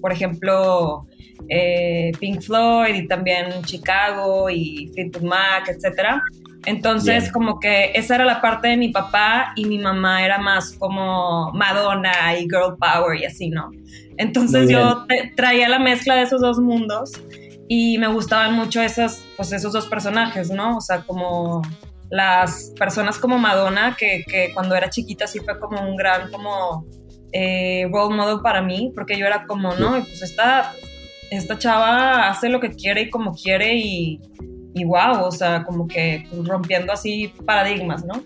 por 0.00 0.12
ejemplo, 0.12 1.06
eh, 1.48 2.12
Pink 2.18 2.40
Floyd 2.42 2.94
y 2.94 3.06
también 3.06 3.62
Chicago 3.64 4.48
y 4.50 4.90
Fleetwood 4.94 5.24
Mac, 5.24 5.68
etc. 5.68 6.20
Entonces 6.66 7.30
como 7.32 7.60
que 7.60 7.92
esa 7.94 8.16
era 8.16 8.24
la 8.24 8.40
parte 8.40 8.68
de 8.68 8.76
mi 8.76 8.88
papá 8.88 9.52
y 9.56 9.64
mi 9.64 9.78
mamá 9.78 10.24
era 10.24 10.38
más 10.38 10.72
como 10.72 11.52
Madonna 11.52 12.36
y 12.38 12.42
Girl 12.42 12.76
Power 12.78 13.18
y 13.20 13.24
así, 13.24 13.48
¿no? 13.48 13.70
Entonces 14.16 14.68
yo 14.68 15.06
traía 15.36 15.68
la 15.68 15.78
mezcla 15.78 16.16
de 16.16 16.22
esos 16.22 16.40
dos 16.40 16.58
mundos 16.58 17.12
y 17.68 17.98
me 17.98 18.08
gustaban 18.08 18.54
mucho 18.54 18.80
esos, 18.80 19.22
pues 19.36 19.52
esos 19.52 19.72
dos 19.72 19.86
personajes, 19.86 20.50
¿no? 20.50 20.78
O 20.78 20.80
sea, 20.80 21.02
como 21.02 21.62
las 22.10 22.72
personas 22.78 23.18
como 23.18 23.38
Madonna, 23.38 23.94
que, 23.98 24.24
que 24.26 24.52
cuando 24.54 24.74
era 24.74 24.88
chiquita 24.88 25.26
sí 25.26 25.40
fue 25.40 25.58
como 25.58 25.86
un 25.86 25.96
gran 25.96 26.30
como 26.30 26.86
eh, 27.32 27.86
role 27.92 28.16
model 28.16 28.40
para 28.42 28.62
mí, 28.62 28.90
porque 28.94 29.18
yo 29.18 29.26
era 29.26 29.44
como, 29.46 29.74
no, 29.74 29.90
pues 29.90 30.22
esta, 30.22 30.72
esta 31.30 31.58
chava 31.58 32.28
hace 32.28 32.48
lo 32.48 32.58
que 32.58 32.70
quiere 32.70 33.02
y 33.02 33.10
como 33.10 33.34
quiere 33.34 33.74
y, 33.76 34.18
y 34.74 34.84
wow, 34.84 35.24
o 35.24 35.30
sea, 35.30 35.62
como 35.64 35.86
que 35.86 36.26
rompiendo 36.44 36.92
así 36.92 37.32
paradigmas, 37.44 38.02
¿no? 38.04 38.22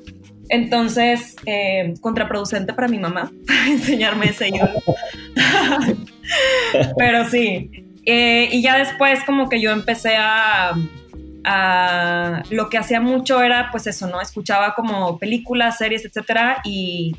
Entonces, 0.50 1.34
eh, 1.46 1.94
contraproducente 2.00 2.74
para 2.74 2.86
mi 2.86 2.98
mamá, 2.98 3.32
enseñarme 3.68 4.26
ese 4.26 4.48
ídolo. 4.48 4.80
Pero 6.96 7.28
sí, 7.28 7.70
eh, 8.04 8.48
y 8.50 8.62
ya 8.62 8.78
después 8.78 9.22
como 9.24 9.48
que 9.48 9.60
yo 9.60 9.70
empecé 9.70 10.16
a, 10.18 10.74
Lo 12.50 12.68
que 12.68 12.78
hacía 12.78 13.00
mucho 13.00 13.42
era 13.42 13.68
pues 13.70 13.86
eso, 13.86 14.06
¿no? 14.06 14.20
Escuchaba 14.20 14.74
como 14.74 15.18
películas, 15.18 15.78
series, 15.78 16.04
etcétera, 16.04 16.58
y, 16.64 17.14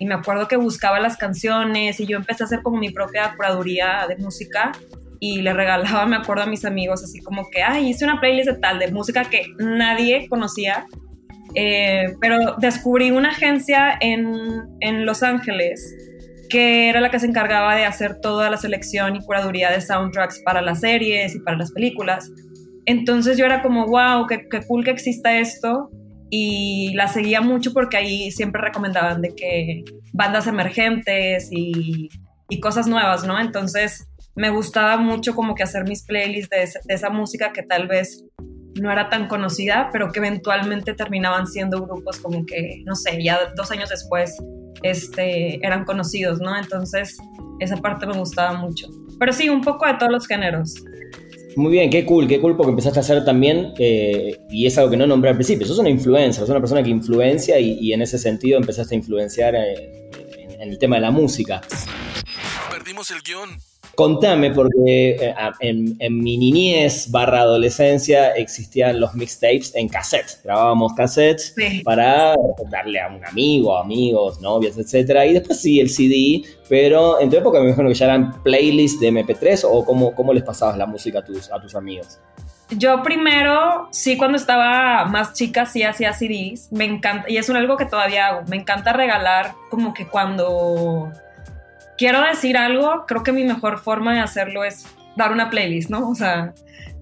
me 0.00 0.14
acuerdo 0.14 0.46
que 0.46 0.56
buscaba 0.56 1.00
las 1.00 1.16
canciones 1.16 1.98
y 1.98 2.06
yo 2.06 2.16
empecé 2.16 2.44
a 2.44 2.46
hacer 2.46 2.62
como 2.62 2.78
mi 2.78 2.90
propia 2.90 3.34
curaduría 3.34 4.06
de 4.08 4.16
música 4.16 4.70
y 5.18 5.42
le 5.42 5.52
regalaba, 5.52 6.06
me 6.06 6.14
acuerdo 6.14 6.44
a 6.44 6.46
mis 6.46 6.64
amigos, 6.64 7.02
así 7.02 7.20
como 7.20 7.50
que, 7.50 7.64
ay, 7.64 7.88
hice 7.88 8.04
una 8.04 8.20
playlist 8.20 8.48
de 8.48 8.58
tal, 8.58 8.78
de 8.78 8.92
música 8.92 9.24
que 9.24 9.46
nadie 9.58 10.28
conocía, 10.28 10.86
eh, 11.56 12.14
pero 12.20 12.54
descubrí 12.58 13.10
una 13.10 13.30
agencia 13.30 13.98
en, 14.00 14.68
en 14.78 15.04
Los 15.04 15.24
Ángeles 15.24 16.07
que 16.48 16.88
era 16.88 17.00
la 17.00 17.10
que 17.10 17.20
se 17.20 17.26
encargaba 17.26 17.74
de 17.74 17.84
hacer 17.84 18.20
toda 18.20 18.50
la 18.50 18.56
selección 18.56 19.16
y 19.16 19.20
curaduría 19.20 19.70
de 19.70 19.80
soundtracks 19.80 20.40
para 20.44 20.60
las 20.62 20.80
series 20.80 21.34
y 21.34 21.40
para 21.40 21.58
las 21.58 21.72
películas. 21.72 22.30
Entonces 22.86 23.36
yo 23.36 23.44
era 23.44 23.62
como, 23.62 23.86
wow, 23.86 24.26
qué, 24.26 24.48
cool 24.66 24.84
que 24.84 24.90
exista 24.90 25.38
esto. 25.38 25.90
Y 26.30 26.92
la 26.94 27.08
seguía 27.08 27.40
mucho 27.40 27.72
porque 27.72 27.96
ahí 27.96 28.30
siempre 28.30 28.60
recomendaban 28.60 29.22
de 29.22 29.34
que 29.34 29.84
bandas 30.12 30.46
emergentes 30.46 31.48
y, 31.50 32.08
cosas 32.60 32.86
nuevas, 32.86 33.24
¿no? 33.24 33.38
Entonces 33.38 34.08
me 34.34 34.50
gustaba 34.50 34.96
mucho 34.96 35.34
como 35.34 35.54
que 35.54 35.62
hacer 35.62 35.84
mis 35.84 36.02
playlists 36.04 36.50
de, 36.50 36.80
de 36.84 36.94
esa 36.94 37.10
música 37.10 37.52
que 37.52 37.62
tal 37.62 37.88
vez 37.88 38.24
no 38.80 38.90
era 38.90 39.08
tan 39.10 39.28
conocida, 39.28 39.90
pero 39.92 40.10
que 40.10 40.18
eventualmente 40.18 40.94
terminaban 40.94 41.46
siendo 41.46 41.82
grupos 41.82 42.18
como 42.18 42.46
que, 42.46 42.82
no 42.84 42.94
sé, 42.94 43.22
ya 43.22 43.52
dos 43.54 43.70
años 43.70 43.90
después 43.90 44.38
este, 44.82 45.64
eran 45.64 45.84
conocidos, 45.84 46.40
¿no? 46.40 46.56
Entonces, 46.56 47.16
esa 47.60 47.76
parte 47.76 48.06
me 48.06 48.16
gustaba 48.16 48.52
mucho. 48.54 48.88
Pero 49.18 49.32
sí, 49.32 49.48
un 49.48 49.62
poco 49.62 49.86
de 49.86 49.94
todos 49.94 50.12
los 50.12 50.26
géneros. 50.26 50.74
Muy 51.56 51.72
bien, 51.72 51.90
qué 51.90 52.04
cool, 52.04 52.28
qué 52.28 52.40
cool 52.40 52.56
porque 52.56 52.70
empezaste 52.70 53.00
a 53.00 53.02
hacer 53.02 53.24
también, 53.24 53.72
eh, 53.78 54.38
y 54.48 54.66
es 54.66 54.78
algo 54.78 54.90
que 54.90 54.96
no 54.96 55.08
nombré 55.08 55.30
al 55.30 55.36
principio, 55.36 55.66
sos 55.66 55.78
una 55.80 55.90
influencer, 55.90 56.40
sos 56.40 56.50
una 56.50 56.60
persona 56.60 56.84
que 56.84 56.90
influencia 56.90 57.58
y, 57.58 57.92
en 57.92 58.00
ese 58.00 58.16
sentido 58.16 58.58
empezaste 58.58 58.94
a 58.94 58.98
influenciar 58.98 59.56
eh, 59.56 60.08
en, 60.60 60.70
el 60.70 60.78
tema 60.78 60.96
de 60.96 61.02
la 61.02 61.10
música. 61.10 61.60
Perdimos 62.70 63.10
el 63.10 63.22
guion. 63.22 63.58
Contame, 63.98 64.52
porque 64.52 65.16
eh, 65.20 65.34
en, 65.58 66.22
mi 66.22 66.38
niñez 66.38 67.10
barra 67.10 67.40
adolescencia 67.40 68.30
existían 68.30 69.00
los 69.00 69.12
mixtapes 69.14 69.74
en 69.74 69.88
cassette. 69.88 70.40
Grabábamos 70.44 70.92
cassettes 70.94 71.52
para 71.82 72.36
darle 72.70 73.00
a 73.00 73.08
un 73.08 73.26
amigo, 73.26 73.76
amigos, 73.76 74.40
novias, 74.40 74.78
etc. 74.78 75.24
Y 75.28 75.32
después 75.32 75.60
sí, 75.60 75.80
el 75.80 75.90
CD, 75.90 76.44
pero 76.68 77.20
en 77.20 77.28
tu 77.28 77.38
época 77.38 77.58
me 77.58 77.66
imagino 77.66 77.88
que 77.88 77.94
ya 77.94 78.04
eran 78.04 78.40
playlists 78.44 79.00
de 79.00 79.10
MP3 79.10 79.66
o 79.68 79.84
cómo, 79.84 80.14
cómo 80.14 80.32
les 80.32 80.44
pasabas 80.44 80.78
la 80.78 80.86
música 80.86 81.18
a 81.18 81.24
tus, 81.24 81.50
a 81.50 81.60
tus 81.60 81.74
amigos. 81.74 82.20
Yo 82.70 83.02
primero, 83.02 83.88
sí, 83.90 84.16
cuando 84.16 84.36
estaba 84.36 85.06
más 85.06 85.32
chica, 85.32 85.66
sí 85.66 85.82
hacía 85.82 86.12
CDs. 86.12 86.70
Me 86.70 86.84
encanta, 86.84 87.28
y 87.28 87.36
es 87.36 87.50
algo 87.50 87.76
que 87.76 87.86
todavía 87.86 88.28
hago. 88.28 88.42
Me 88.46 88.54
encanta 88.54 88.92
regalar 88.92 89.54
como 89.70 89.92
que 89.92 90.06
cuando 90.06 91.10
quiero 91.98 92.22
decir 92.22 92.56
algo, 92.56 93.04
creo 93.06 93.22
que 93.22 93.32
mi 93.32 93.44
mejor 93.44 93.78
forma 93.78 94.14
de 94.14 94.20
hacerlo 94.20 94.64
es 94.64 94.86
dar 95.16 95.32
una 95.32 95.50
playlist, 95.50 95.90
¿no? 95.90 96.08
O 96.08 96.14
sea, 96.14 96.54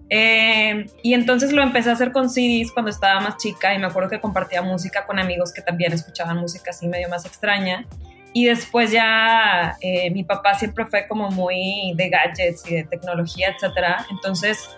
eh, 0.09 0.87
y 1.03 1.15
entonces 1.15 1.53
lo 1.53 1.63
empecé 1.63 1.91
a 1.91 1.93
hacer 1.93 2.13
con 2.13 2.31
CDs 2.31 2.73
cuando 2.73 2.91
estaba 2.91 3.21
más 3.21 3.37
chica 3.37 3.75
y 3.75 3.79
me 3.79 3.87
acuerdo 3.87 4.09
que 4.09 4.21
compartía 4.21 4.63
música 4.63 5.05
con 5.05 5.19
amigos 5.19 5.53
que 5.53 5.63
también 5.63 5.93
escuchaban 5.93 6.39
música 6.39 6.71
así 6.71 6.89
medio 6.89 7.09
más 7.09 7.27
extraña. 7.27 7.87
Y 8.33 8.47
después 8.47 8.91
ya 8.91 9.77
eh, 9.81 10.11
mi 10.11 10.23
papá 10.23 10.55
siempre 10.55 10.87
fue 10.87 11.07
como 11.07 11.31
muy 11.31 11.95
de 11.97 12.11
gadgets 12.11 12.69
y 12.69 12.75
de 12.75 12.85
tecnología, 12.85 13.55
etcétera. 13.55 14.07
Entonces 14.11 14.69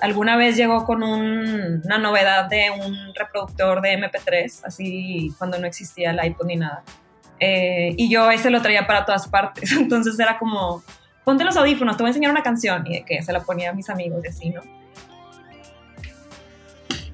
alguna 0.00 0.36
vez 0.36 0.56
llegó 0.56 0.84
con 0.84 1.02
una 1.02 1.98
novedad 1.98 2.46
de 2.46 2.70
un 2.70 3.14
reproductor 3.14 3.80
de 3.80 3.98
MP3, 3.98 4.62
así 4.64 5.32
cuando 5.38 5.58
no 5.58 5.66
existía 5.66 6.10
el 6.10 6.24
iPod 6.24 6.46
ni 6.46 6.56
nada. 6.56 6.82
Eh, 7.40 7.94
y 7.96 8.08
yo 8.08 8.30
ese 8.30 8.50
lo 8.50 8.62
traía 8.62 8.86
para 8.86 9.04
todas 9.04 9.28
partes. 9.28 9.72
Entonces 9.78 10.18
era 10.18 10.38
como, 10.38 10.82
ponte 11.24 11.44
los 11.44 11.56
audífonos, 11.56 11.96
te 11.96 12.02
voy 12.02 12.08
a 12.08 12.10
enseñar 12.10 12.30
una 12.30 12.42
canción. 12.42 12.86
Y 12.86 12.94
de 12.94 13.04
que 13.04 13.22
se 13.22 13.32
la 13.32 13.40
ponía 13.40 13.70
a 13.70 13.72
mis 13.72 13.88
amigos 13.90 14.24
y 14.24 14.28
así, 14.28 14.50
¿no? 14.50 14.60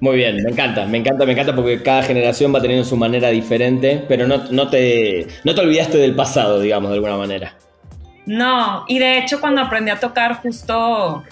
Muy 0.01 0.17
bien, 0.17 0.43
me 0.43 0.51
encanta, 0.51 0.87
me 0.87 0.97
encanta, 0.97 1.27
me 1.27 1.33
encanta 1.33 1.55
porque 1.55 1.83
cada 1.83 2.03
generación 2.03 2.55
va 2.55 2.63
teniendo 2.63 2.87
su 2.87 2.97
manera 2.97 3.29
diferente, 3.29 4.03
pero 4.09 4.27
no, 4.27 4.39
no, 4.51 4.69
te, 4.69 5.27
no 5.45 5.55
te 5.55 5.61
olvidaste 5.61 5.99
del 5.99 6.15
pasado, 6.15 6.59
digamos, 6.59 6.91
de 6.91 6.97
alguna 6.97 7.19
manera. 7.19 7.55
No, 8.25 8.85
y 8.89 8.99
de 8.99 9.19
hecho 9.19 9.41
cuando 9.41 9.61
aprendí 9.61 9.91
a 9.91 10.01
tocar 10.01 10.37
justo 10.37 11.23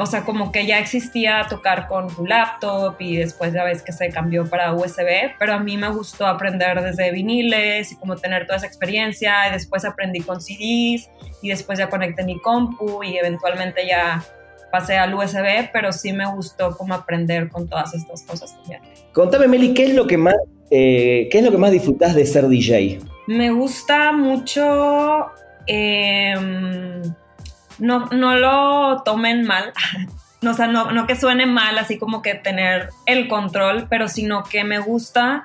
o 0.00 0.06
sea, 0.06 0.24
como 0.24 0.50
que 0.50 0.64
ya 0.64 0.78
existía 0.78 1.46
tocar 1.50 1.86
con 1.86 2.08
tu 2.08 2.24
laptop 2.24 2.96
y 3.00 3.18
después 3.18 3.52
ya 3.52 3.64
ves 3.64 3.82
que 3.82 3.92
se 3.92 4.08
cambió 4.08 4.48
para 4.48 4.72
USB, 4.72 5.32
pero 5.38 5.52
a 5.52 5.58
mí 5.58 5.76
me 5.76 5.90
gustó 5.90 6.26
aprender 6.26 6.82
desde 6.82 7.12
viniles 7.12 7.92
y 7.92 7.96
como 7.96 8.16
tener 8.16 8.46
toda 8.46 8.56
esa 8.56 8.66
experiencia 8.66 9.46
y 9.48 9.52
después 9.52 9.84
aprendí 9.84 10.20
con 10.20 10.40
CDs 10.40 11.10
y 11.42 11.50
después 11.50 11.78
ya 11.78 11.90
conecté 11.90 12.24
mi 12.24 12.40
compu 12.40 13.02
y 13.02 13.18
eventualmente 13.18 13.86
ya 13.86 14.24
pasé 14.72 14.96
al 14.96 15.12
USB, 15.12 15.68
pero 15.70 15.92
sí 15.92 16.14
me 16.14 16.26
gustó 16.32 16.74
como 16.78 16.94
aprender 16.94 17.50
con 17.50 17.68
todas 17.68 17.92
estas 17.92 18.22
cosas 18.22 18.56
también. 18.56 18.80
Contame, 19.12 19.48
Meli, 19.48 19.74
¿qué 19.74 19.84
es 19.84 19.94
lo 19.94 20.06
que 20.06 20.16
más, 20.16 20.36
eh, 20.70 21.28
¿qué 21.30 21.40
es 21.40 21.44
lo 21.44 21.50
que 21.50 21.58
más 21.58 21.72
disfrutas 21.72 22.14
de 22.14 22.24
ser 22.24 22.48
DJ? 22.48 23.00
Me 23.26 23.50
gusta 23.50 24.12
mucho... 24.12 25.26
Eh, 25.66 26.34
no, 27.80 28.06
no 28.06 28.36
lo 28.36 29.02
tomen 29.02 29.44
mal. 29.44 29.72
o 30.46 30.54
sea, 30.54 30.66
no, 30.66 30.92
no 30.92 31.06
que 31.06 31.16
suene 31.16 31.46
mal, 31.46 31.78
así 31.78 31.98
como 31.98 32.22
que 32.22 32.34
tener 32.34 32.90
el 33.06 33.28
control, 33.28 33.86
pero 33.90 34.08
sino 34.08 34.44
que 34.44 34.64
me 34.64 34.78
gusta 34.78 35.44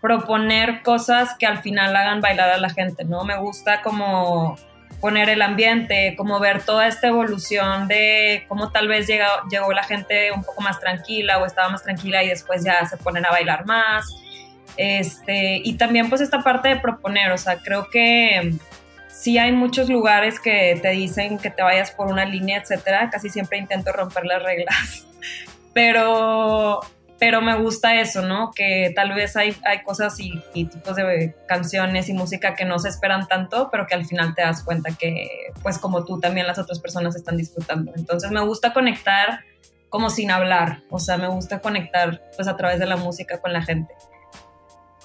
proponer 0.00 0.82
cosas 0.82 1.34
que 1.38 1.46
al 1.46 1.62
final 1.62 1.96
hagan 1.96 2.20
bailar 2.20 2.50
a 2.50 2.58
la 2.58 2.68
gente, 2.68 3.04
¿no? 3.04 3.24
Me 3.24 3.38
gusta 3.38 3.80
como 3.80 4.56
poner 5.00 5.28
el 5.28 5.42
ambiente, 5.42 6.14
como 6.16 6.40
ver 6.40 6.62
toda 6.62 6.86
esta 6.86 7.08
evolución 7.08 7.88
de 7.88 8.44
cómo 8.48 8.70
tal 8.70 8.88
vez 8.88 9.06
llegó, 9.06 9.26
llegó 9.50 9.72
la 9.72 9.82
gente 9.82 10.30
un 10.32 10.42
poco 10.44 10.62
más 10.62 10.80
tranquila 10.80 11.38
o 11.38 11.46
estaba 11.46 11.68
más 11.68 11.82
tranquila 11.82 12.22
y 12.22 12.28
después 12.28 12.64
ya 12.64 12.84
se 12.86 12.96
ponen 12.96 13.24
a 13.26 13.30
bailar 13.30 13.66
más. 13.66 14.06
Este, 14.76 15.60
y 15.64 15.74
también 15.74 16.08
pues 16.08 16.20
esta 16.20 16.42
parte 16.42 16.68
de 16.68 16.76
proponer, 16.76 17.32
o 17.32 17.38
sea, 17.38 17.58
creo 17.58 17.88
que 17.90 18.54
sí 19.24 19.38
hay 19.38 19.52
muchos 19.52 19.88
lugares 19.88 20.38
que 20.38 20.78
te 20.82 20.90
dicen 20.90 21.38
que 21.38 21.48
te 21.48 21.62
vayas 21.62 21.90
por 21.92 22.08
una 22.08 22.26
línea, 22.26 22.58
etcétera. 22.58 23.08
Casi 23.08 23.30
siempre 23.30 23.56
intento 23.56 23.90
romper 23.90 24.26
las 24.26 24.42
reglas. 24.42 25.06
Pero, 25.72 26.78
pero 27.18 27.40
me 27.42 27.56
gusta 27.56 28.00
eso, 28.00 28.22
¿no? 28.22 28.52
Que 28.54 28.92
tal 28.94 29.12
vez 29.12 29.34
hay, 29.36 29.56
hay 29.64 29.82
cosas 29.82 30.20
y, 30.20 30.40
tipos 30.52 30.94
de 30.94 31.34
canciones 31.48 32.08
y 32.08 32.12
música 32.12 32.54
que 32.54 32.64
no 32.64 32.78
se 32.78 32.90
esperan 32.90 33.26
tanto, 33.26 33.70
pero 33.72 33.84
que 33.88 33.96
al 33.96 34.04
final 34.04 34.36
te 34.36 34.42
das 34.42 34.62
cuenta 34.62 34.94
que, 34.96 35.26
pues 35.64 35.78
como 35.78 36.04
tú, 36.04 36.20
también 36.20 36.46
las 36.46 36.60
otras 36.60 36.78
personas 36.78 37.16
están 37.16 37.36
disfrutando. 37.36 37.90
Entonces 37.96 38.30
me 38.30 38.40
gusta 38.40 38.72
conectar 38.72 39.40
como 39.88 40.10
sin 40.10 40.30
hablar, 40.30 40.82
o 40.90 41.00
sea, 41.00 41.16
me 41.16 41.26
gusta 41.26 41.58
conectar 41.58 42.22
pues 42.36 42.46
a 42.46 42.56
través 42.56 42.78
de 42.78 42.86
la 42.86 42.96
música 42.96 43.40
con 43.40 43.52
la 43.52 43.62
gente. 43.62 43.92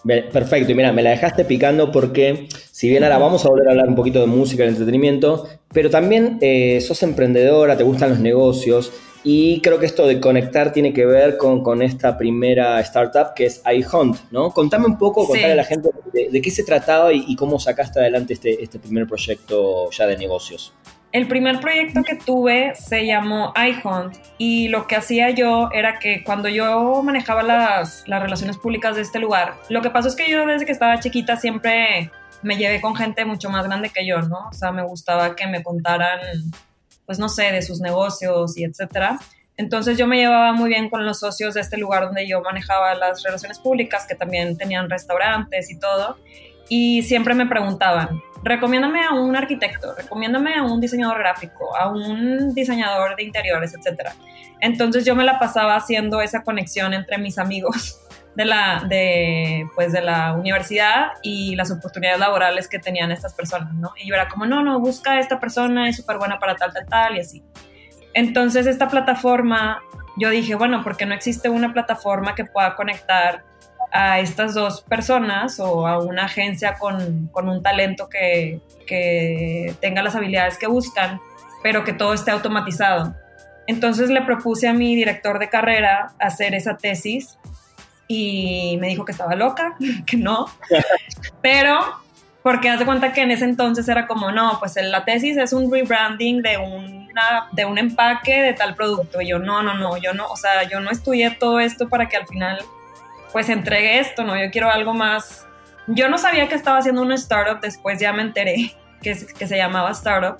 Perfecto, 0.06 0.72
y 0.72 0.76
mira, 0.76 0.94
me 0.94 1.04
la 1.04 1.10
dejaste 1.12 1.46
picando 1.46 1.92
porque 1.92 2.48
si 2.72 2.90
bien 2.90 3.04
ahora 3.04 3.18
vamos 3.18 3.46
a 3.46 3.50
volver 3.50 3.68
a 3.68 3.72
hablar 3.72 3.90
un 3.90 3.96
poquito 3.96 4.22
de 4.22 4.28
música 4.28 4.64
y 4.64 4.68
de 4.68 4.72
entretenimiento, 4.72 5.48
pero 5.74 5.90
también 5.90 6.38
eh, 6.42 6.80
sos 6.82 7.04
emprendedora, 7.04 7.76
te 7.76 7.84
gustan 7.84 8.12
los 8.12 8.20
negocios 8.20 8.94
y 9.24 9.60
creo 9.60 9.80
que 9.80 9.86
esto 9.86 10.08
de 10.08 10.22
conectar 10.22 10.72
tiene 10.72 10.94
que 10.94 11.06
ver 11.06 11.36
con, 11.36 11.62
con 11.62 11.82
esta 11.82 12.18
primera 12.18 12.80
startup 12.80 13.34
que 13.36 13.48
es 13.48 13.62
iHunt, 13.70 14.18
¿no? 14.32 14.52
Contame 14.52 14.86
un 14.86 14.98
poco, 14.98 15.28
contale 15.28 15.52
a 15.52 15.56
la 15.56 15.66
gente 15.66 15.90
de, 16.14 16.42
qué 16.42 16.52
se 16.52 16.64
trataba 16.64 17.12
y, 17.12 17.26
y, 17.28 17.36
cómo 17.36 17.60
sacaste 17.60 18.00
adelante 18.00 18.34
este, 18.34 18.64
este 18.64 18.80
primer 18.80 19.06
proyecto 19.06 19.90
ya 19.92 20.08
de 20.08 20.18
negocios. 20.18 20.74
El 21.12 21.28
primer 21.28 21.60
proyecto 21.60 22.04
que 22.04 22.16
tuve 22.16 22.76
se 22.76 23.08
llamó 23.08 23.52
iHunt 23.56 24.16
y 24.38 24.68
lo 24.68 24.86
que 24.86 24.96
hacía 24.96 25.32
yo 25.32 25.70
era 25.74 25.98
que 25.98 26.24
cuando 26.24 26.50
yo 26.50 27.02
manejaba 27.04 27.42
las, 27.42 28.08
las, 28.08 28.22
relaciones 28.22 28.58
públicas 28.58 28.96
de 28.96 29.02
este 29.02 29.18
lugar, 29.18 29.56
lo 29.70 29.82
que 29.82 29.90
pasó 29.90 30.08
es 30.08 30.16
que 30.16 30.30
yo 30.30 30.46
desde 30.46 30.68
que 30.68 30.72
estaba 30.72 31.00
chiquita 31.00 31.36
siempre 31.36 32.12
me 32.44 32.58
llevé 32.58 32.80
con 32.80 32.96
gente 32.96 33.26
mucho 33.26 33.50
más 33.50 33.66
grande 33.66 33.90
que 33.90 34.06
yo, 34.06 34.22
¿no? 34.22 34.50
O 34.50 34.54
sea, 34.54 34.72
me 34.72 34.84
gustaba 34.84 35.36
que 35.36 35.48
me 35.48 35.64
contaran, 35.64 36.20
pues 37.08 37.18
no 37.18 37.28
sé, 37.28 37.52
de 37.52 37.64
sus 37.64 37.82
negocios 37.82 38.56
y 38.56 38.64
etcétera. 38.64 39.20
Entonces 39.58 39.98
yo 39.98 40.06
me 40.06 40.18
llevaba 40.18 40.54
muy 40.54 40.70
bien 40.70 40.92
con 40.92 41.08
los 41.08 41.20
socios 41.20 41.56
de 41.56 41.62
este 41.62 41.78
lugar 41.78 42.06
donde 42.06 42.28
yo 42.28 42.40
manejaba 42.42 42.94
las 42.94 43.24
relaciones 43.24 43.58
públicas, 43.58 44.06
que 44.08 44.14
también 44.14 44.58
tenían 44.58 44.90
restaurantes 44.92 45.72
y 45.72 45.80
todo 45.80 46.18
y 46.70 47.02
siempre 47.02 47.34
me 47.34 47.48
preguntaban, 47.48 48.22
recomiéndame 48.44 49.04
a 49.04 49.14
un 49.14 49.36
arquitecto, 49.36 49.96
recomiéndame 49.96 50.56
a 50.56 50.64
un 50.64 50.80
diseñador 50.80 51.20
gráfico, 51.20 51.76
a 51.76 51.90
un 51.90 52.54
diseñador 52.54 53.16
de 53.16 53.24
interiores, 53.24 53.74
etc. 53.74 54.10
Entonces 54.60 55.06
yo 55.06 55.16
me 55.16 55.24
la 55.24 55.40
pasaba 55.40 55.76
haciendo 55.76 56.22
esa 56.22 56.44
conexión 56.44 56.94
entre 56.94 57.18
mis 57.18 57.38
amigos 57.38 58.00
de 58.36 58.46
la, 58.46 58.84
de, 58.88 59.68
pues 59.76 59.92
de 59.92 60.02
la 60.02 60.34
universidad 60.34 61.12
y 61.22 61.56
las 61.56 61.72
oportunidades 61.72 62.20
laborales 62.20 62.68
que 62.68 62.80
tenían 62.80 63.12
estas 63.12 63.34
personas, 63.34 63.74
¿no? 63.74 63.92
Y 63.98 64.08
yo 64.08 64.16
era 64.16 64.28
como, 64.28 64.46
no, 64.46 64.64
no, 64.64 64.80
busca 64.80 65.14
a 65.14 65.20
esta 65.20 65.40
persona, 65.40 65.90
es 65.90 65.98
súper 65.98 66.18
buena 66.18 66.40
para 66.40 66.56
tal, 66.56 66.74
tal, 66.74 66.86
tal, 66.86 67.18
y 67.18 67.20
así. 67.20 67.44
Entonces 68.14 68.66
esta 68.66 68.88
plataforma, 68.88 69.82
yo 70.18 70.30
dije, 70.30 70.56
bueno, 70.56 70.84
porque 70.84 71.06
no 71.06 71.14
existe 71.14 71.50
una 71.50 71.74
plataforma 71.74 72.36
que 72.36 72.46
pueda 72.46 72.76
conectar 72.76 73.44
a 73.92 74.20
estas 74.20 74.54
dos 74.54 74.82
personas 74.82 75.60
o 75.60 75.88
a 75.88 76.00
una 76.00 76.26
agencia 76.26 76.76
con, 76.76 77.30
un 77.34 77.64
talento 77.64 78.10
que, 78.10 78.62
tenga 79.80 80.02
las 80.02 80.16
habilidades 80.16 80.58
que 80.58 80.66
buscan, 80.66 81.22
pero 81.62 81.84
que 81.84 81.94
todo 81.94 82.14
esté 82.14 82.32
automatizado. 82.32 83.16
Entonces 83.68 84.10
le 84.10 84.24
propuse 84.24 84.68
a 84.68 84.74
mi 84.74 84.96
director 84.96 85.38
de 85.38 85.48
carrera 85.48 86.14
hacer 86.18 86.56
esa 86.56 86.76
tesis 86.76 87.38
y 88.08 88.78
me 88.82 88.88
dijo 88.88 89.06
que 89.06 89.12
estaba 89.12 89.36
loca, 89.36 89.76
que 90.08 90.18
no, 90.18 90.48
pero 91.42 91.80
porque 92.42 92.70
hace 92.70 92.86
cuenta 92.86 93.14
que 93.14 93.22
en 93.22 93.32
ese 93.32 93.46
entonces 93.46 93.88
era 93.88 94.08
como, 94.08 94.32
no, 94.32 94.58
pues 94.60 94.76
la 94.82 95.06
tesis 95.06 95.38
es 95.38 95.54
un 95.54 95.72
rebranding 95.72 96.42
de, 96.42 96.58
una, 96.58 97.48
de 97.52 97.66
un 97.66 97.78
empaque 97.78 98.42
de 98.42 98.54
tal 98.54 98.76
producto. 98.76 99.22
Y 99.22 99.28
yo, 99.28 99.40
no, 99.40 99.62
no, 99.62 99.76
no, 99.76 99.98
yo 99.98 100.14
no, 100.14 100.26
o 100.28 100.38
sea, 100.38 100.64
yo 100.64 100.80
no 100.80 100.90
estudié 100.90 101.32
todo 101.32 101.60
esto 101.60 101.90
para 101.90 102.08
que 102.08 102.18
al 102.18 102.26
final 102.28 102.60
pues 103.32 103.50
entregué 103.50 104.00
esto, 104.00 104.24
¿no? 104.24 104.42
Yo 104.42 104.50
quiero 104.52 104.70
algo 104.70 104.94
más. 104.94 105.48
Yo 105.88 106.10
no 106.10 106.18
sabía 106.18 106.48
que 106.48 106.56
estaba 106.56 106.78
haciendo 106.78 107.02
una 107.02 107.16
startup, 107.16 107.60
después 107.62 108.00
ya 108.00 108.14
me 108.14 108.22
enteré 108.22 108.74
que, 109.02 109.18
que 109.38 109.48
se 109.48 109.58
llamaba 109.58 109.92
startup, 109.92 110.38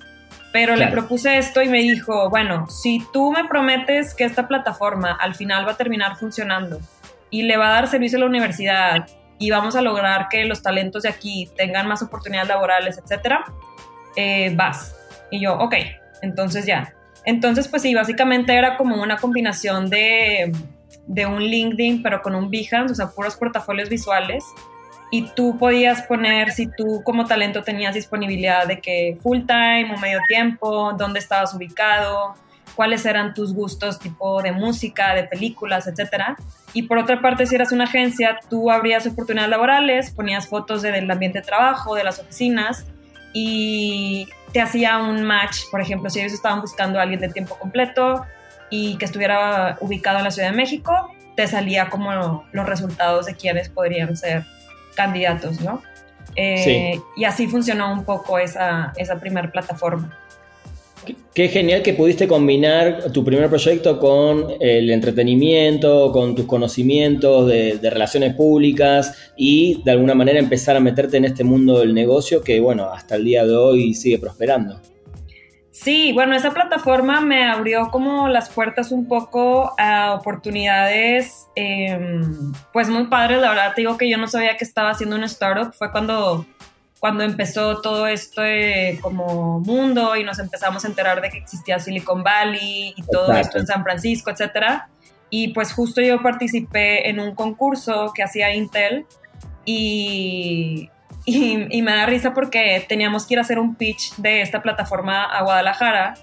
pero 0.52 0.76
le 0.76 0.88
propuse 0.88 1.38
esto 1.38 1.62
y 1.62 1.68
me 1.68 1.78
dijo, 1.78 2.28
bueno, 2.28 2.68
si 2.68 3.04
tú 3.12 3.32
me 3.32 3.44
prometes 3.44 4.14
que 4.14 4.24
esta 4.24 4.48
plataforma 4.48 5.12
al 5.12 5.34
final 5.34 5.66
va 5.66 5.72
a 5.72 5.76
terminar 5.76 6.16
funcionando 6.16 6.80
y 7.30 7.42
le 7.42 7.56
va 7.56 7.68
a 7.68 7.72
dar 7.72 7.88
servicio 7.88 8.18
a 8.18 8.20
la 8.20 8.26
universidad 8.26 9.06
y 9.38 9.50
vamos 9.50 9.76
a 9.76 9.82
lograr 9.82 10.28
que 10.28 10.44
los 10.44 10.62
talentos 10.62 11.04
de 11.04 11.08
aquí 11.08 11.48
tengan 11.56 11.86
más 11.86 12.02
oportunidades 12.02 12.48
laborales, 12.48 12.98
etcétera, 12.98 13.44
eh, 14.16 14.52
vas. 14.54 14.96
Y 15.30 15.40
yo, 15.40 15.54
ok, 15.54 15.74
entonces 16.22 16.66
ya. 16.66 16.94
Entonces, 17.24 17.68
pues 17.68 17.82
sí, 17.82 17.94
básicamente 17.94 18.54
era 18.54 18.76
como 18.76 19.00
una 19.00 19.16
combinación 19.16 19.88
de 19.88 20.52
de 21.10 21.26
un 21.26 21.42
LinkedIn, 21.42 22.02
pero 22.02 22.22
con 22.22 22.36
un 22.36 22.50
Behance, 22.50 22.92
o 22.92 22.94
sea, 22.94 23.10
puros 23.10 23.34
portafolios 23.34 23.88
visuales. 23.88 24.44
Y 25.10 25.22
tú 25.34 25.58
podías 25.58 26.02
poner 26.02 26.52
si 26.52 26.68
tú 26.68 27.02
como 27.04 27.26
talento 27.26 27.64
tenías 27.64 27.94
disponibilidad 27.94 28.68
de 28.68 28.80
que 28.80 29.18
full 29.20 29.40
time 29.40 29.92
o 29.92 29.98
medio 29.98 30.20
tiempo, 30.28 30.92
dónde 30.92 31.18
estabas 31.18 31.52
ubicado, 31.52 32.34
cuáles 32.76 33.04
eran 33.04 33.34
tus 33.34 33.52
gustos 33.52 33.98
tipo 33.98 34.40
de 34.40 34.52
música, 34.52 35.12
de 35.16 35.24
películas, 35.24 35.88
etcétera. 35.88 36.36
Y 36.74 36.84
por 36.84 36.98
otra 36.98 37.20
parte, 37.20 37.44
si 37.44 37.56
eras 37.56 37.72
una 37.72 37.84
agencia, 37.84 38.38
tú 38.48 38.70
abrías 38.70 39.04
oportunidades 39.04 39.50
laborales, 39.50 40.12
ponías 40.12 40.46
fotos 40.48 40.80
del 40.80 41.10
ambiente 41.10 41.40
de 41.40 41.44
trabajo, 41.44 41.96
de 41.96 42.04
las 42.04 42.20
oficinas 42.20 42.86
y 43.32 44.28
te 44.52 44.60
hacía 44.60 44.98
un 44.98 45.24
match, 45.24 45.62
por 45.72 45.80
ejemplo, 45.80 46.08
si 46.08 46.20
ellos 46.20 46.32
estaban 46.32 46.60
buscando 46.60 47.00
a 47.00 47.02
alguien 47.02 47.20
de 47.20 47.30
tiempo 47.30 47.56
completo, 47.58 48.24
y 48.70 48.96
que 48.96 49.04
estuviera 49.04 49.76
ubicado 49.80 50.18
en 50.18 50.24
la 50.24 50.30
Ciudad 50.30 50.50
de 50.50 50.56
México, 50.56 50.92
te 51.36 51.46
salía 51.46 51.90
como 51.90 52.44
los 52.52 52.66
resultados 52.66 53.26
de 53.26 53.34
quienes 53.34 53.68
podrían 53.68 54.16
ser 54.16 54.44
candidatos, 54.94 55.60
¿no? 55.60 55.82
Eh, 56.36 57.00
y 57.16 57.24
así 57.24 57.46
funcionó 57.48 57.92
un 57.92 58.04
poco 58.04 58.38
esa, 58.38 58.92
esa 58.96 59.18
primera 59.18 59.50
plataforma. 59.50 60.16
Qué 61.34 61.48
genial 61.48 61.82
que 61.82 61.94
pudiste 61.94 62.28
combinar 62.28 63.10
tu 63.10 63.24
primer 63.24 63.48
proyecto 63.48 63.98
con 63.98 64.48
el 64.60 64.90
entretenimiento, 64.90 66.12
con 66.12 66.34
tus 66.34 66.44
conocimientos 66.44 67.48
de, 67.48 67.78
de, 67.78 67.90
relaciones 67.90 68.34
públicas 68.34 69.32
y 69.36 69.82
de 69.82 69.92
alguna 69.92 70.14
manera 70.14 70.38
empezar 70.38 70.76
a 70.76 70.80
meterte 70.80 71.16
en 71.16 71.24
este 71.24 71.42
mundo 71.42 71.80
del 71.80 71.94
negocio 71.94 72.42
que, 72.42 72.60
bueno, 72.60 72.90
hasta 72.92 73.16
el 73.16 73.24
día 73.24 73.46
de 73.46 73.56
hoy 73.56 73.94
sigue 73.94 74.18
prosperando. 74.18 74.78
Sí, 75.82 76.12
bueno, 76.12 76.36
esa 76.36 76.50
plataforma 76.50 77.22
me 77.22 77.48
abrió 77.48 77.90
como 77.90 78.28
las 78.28 78.50
puertas 78.50 78.92
un 78.92 79.08
poco 79.08 79.72
a 79.78 80.12
oportunidades, 80.12 81.46
em, 81.56 82.52
pues 82.70 82.90
muy 82.90 83.06
padres. 83.06 83.40
La 83.40 83.48
verdad, 83.48 83.72
te 83.74 83.80
digo 83.80 83.96
que 83.96 84.06
yo 84.10 84.18
no 84.18 84.28
sabía 84.28 84.58
que 84.58 84.64
estaba 84.64 84.90
haciendo 84.90 85.16
una 85.16 85.24
startup. 85.24 85.72
Fue 85.72 85.90
cuando, 85.90 86.44
cuando 86.98 87.24
empezó 87.24 87.80
todo 87.80 88.06
esto 88.06 88.42
como 89.00 89.60
mundo 89.60 90.16
y 90.16 90.22
nos 90.22 90.38
empezamos 90.38 90.84
a 90.84 90.88
enterar 90.88 91.22
de 91.22 91.30
que 91.30 91.38
existía 91.38 91.78
Silicon 91.78 92.22
Valley 92.22 92.92
y 92.94 93.02
todo 93.10 93.32
esto 93.32 93.56
en 93.56 93.66
San 93.66 93.82
Francisco, 93.82 94.30
etcétera. 94.30 94.90
Y 95.30 95.54
pues 95.54 95.72
justo 95.72 96.02
yo 96.02 96.20
participé 96.20 97.08
en 97.08 97.20
un 97.20 97.34
concurso 97.34 98.12
que 98.14 98.22
hacía 98.22 98.54
Intel 98.54 99.06
y 99.64 100.90
y, 101.24 101.82
me 101.82 101.92
da 101.92 102.06
risa 102.06 102.34
porque 102.34 102.84
teníamos 102.88 103.26
que 103.26 103.34
ir 103.34 103.38
a 103.38 103.42
hacer 103.42 103.58
un 103.58 103.74
pitch 103.74 104.14
de 104.16 104.42
esta 104.42 104.62
plataforma 104.62 105.24
a 105.24 105.42
Guadalajara 105.42 106.14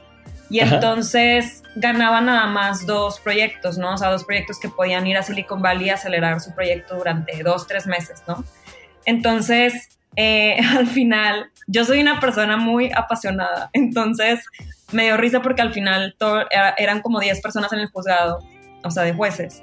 y 0.49 0.59
entonces 0.59 1.63
ganaba 1.75 2.21
nada 2.21 2.47
más 2.47 2.85
dos 2.85 3.19
proyectos, 3.19 3.77
¿no? 3.77 3.93
O 3.93 3.97
sea, 3.97 4.09
dos 4.09 4.23
proyectos 4.23 4.59
que 4.59 4.69
podían 4.69 5.05
ir 5.05 5.17
a 5.17 5.23
Silicon 5.23 5.61
Valley 5.61 5.89
a 5.89 5.95
acelerar 5.95 6.39
su 6.39 6.53
proyecto 6.55 6.95
durante 6.95 7.43
dos, 7.43 7.67
tres 7.67 7.85
meses, 7.85 8.23
¿no? 8.27 8.43
Entonces, 9.05 9.99
eh, 10.15 10.57
al 10.77 10.87
final, 10.87 11.51
yo 11.67 11.85
soy 11.85 12.01
una 12.01 12.19
persona 12.19 12.57
muy 12.57 12.91
apasionada, 12.93 13.69
entonces 13.73 14.45
me 14.91 15.03
dio 15.03 15.17
risa 15.17 15.41
porque 15.41 15.61
al 15.61 15.73
final 15.73 16.15
eran 16.77 17.01
como 17.01 17.19
10 17.19 17.41
personas 17.41 17.73
en 17.73 17.79
el 17.79 17.87
juzgado, 17.87 18.39
o 18.83 18.91
sea, 18.91 19.03
de 19.03 19.13
jueces. 19.13 19.61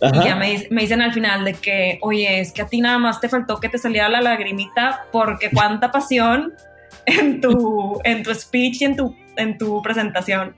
Y 0.00 0.24
ya 0.24 0.36
me, 0.36 0.66
me, 0.70 0.82
dicen 0.82 1.00
al 1.00 1.12
final 1.12 1.44
de 1.44 1.54
que, 1.54 1.98
oye, 2.02 2.40
es 2.40 2.52
que 2.52 2.62
a 2.62 2.66
ti 2.66 2.80
nada 2.80 2.98
más 2.98 3.20
te 3.20 3.28
faltó 3.28 3.60
que 3.60 3.68
te 3.68 3.78
saliera 3.78 4.08
la 4.08 4.20
lagrimita 4.20 5.06
porque 5.12 5.50
cuánta 5.50 5.90
pasión 5.90 6.52
en 7.06 7.40
tu, 7.40 8.00
en 8.04 8.22
tu 8.22 8.34
speech 8.34 8.82
y 8.82 8.84
en 8.84 8.96
tu, 8.96 9.16
en 9.36 9.58
tu 9.58 9.82
presentación. 9.82 10.54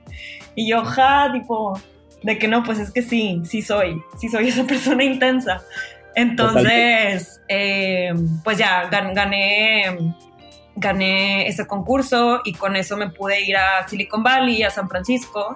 Y 0.55 0.69
yo, 0.69 0.83
ja, 0.83 1.29
tipo, 1.31 1.79
de 2.23 2.37
que 2.37 2.47
no, 2.47 2.63
pues 2.63 2.79
es 2.79 2.91
que 2.91 3.01
sí, 3.01 3.41
sí 3.45 3.61
soy, 3.61 4.01
sí 4.17 4.29
soy 4.29 4.47
esa 4.49 4.63
persona 4.63 5.03
intensa. 5.03 5.61
Entonces, 6.15 7.41
eh, 7.47 8.11
pues 8.43 8.57
ya 8.57 8.89
gané, 8.89 10.15
gané 10.75 11.47
ese 11.47 11.67
concurso 11.67 12.41
y 12.43 12.53
con 12.53 12.75
eso 12.75 12.97
me 12.97 13.11
pude 13.11 13.41
ir 13.41 13.55
a 13.55 13.87
Silicon 13.87 14.23
Valley, 14.23 14.63
a 14.63 14.71
San 14.71 14.89
Francisco 14.89 15.55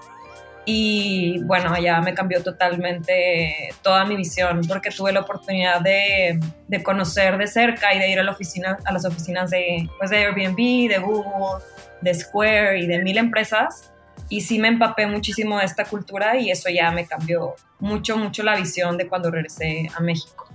y 0.65 1.39
bueno, 1.43 1.73
allá 1.73 2.01
me 2.01 2.13
cambió 2.13 2.43
totalmente 2.43 3.69
toda 3.81 4.05
mi 4.05 4.15
visión 4.15 4.61
porque 4.67 4.91
tuve 4.91 5.11
la 5.11 5.21
oportunidad 5.21 5.81
de, 5.81 6.39
de 6.67 6.83
conocer 6.83 7.37
de 7.37 7.47
cerca 7.47 7.93
y 7.93 7.99
de 7.99 8.09
ir 8.09 8.19
a, 8.19 8.23
la 8.23 8.31
oficina, 8.31 8.77
a 8.85 8.93
las 8.93 9.05
oficinas 9.05 9.49
de, 9.49 9.89
pues 9.97 10.11
de 10.11 10.17
Airbnb, 10.17 10.89
de 10.89 10.99
Google, 10.99 11.63
de 12.01 12.13
Square 12.13 12.79
y 12.79 12.87
de 12.87 12.99
mil 12.99 13.17
empresas. 13.17 13.91
Y 14.29 14.41
sí 14.41 14.59
me 14.59 14.67
empapé 14.67 15.07
muchísimo 15.07 15.57
de 15.59 15.65
esta 15.65 15.83
cultura 15.85 16.37
y 16.37 16.51
eso 16.51 16.69
ya 16.69 16.91
me 16.91 17.05
cambió 17.05 17.55
mucho, 17.79 18.15
mucho 18.15 18.43
la 18.43 18.55
visión 18.55 18.97
de 18.97 19.07
cuando 19.07 19.31
regresé 19.31 19.89
a 19.95 19.99
México. 19.99 20.47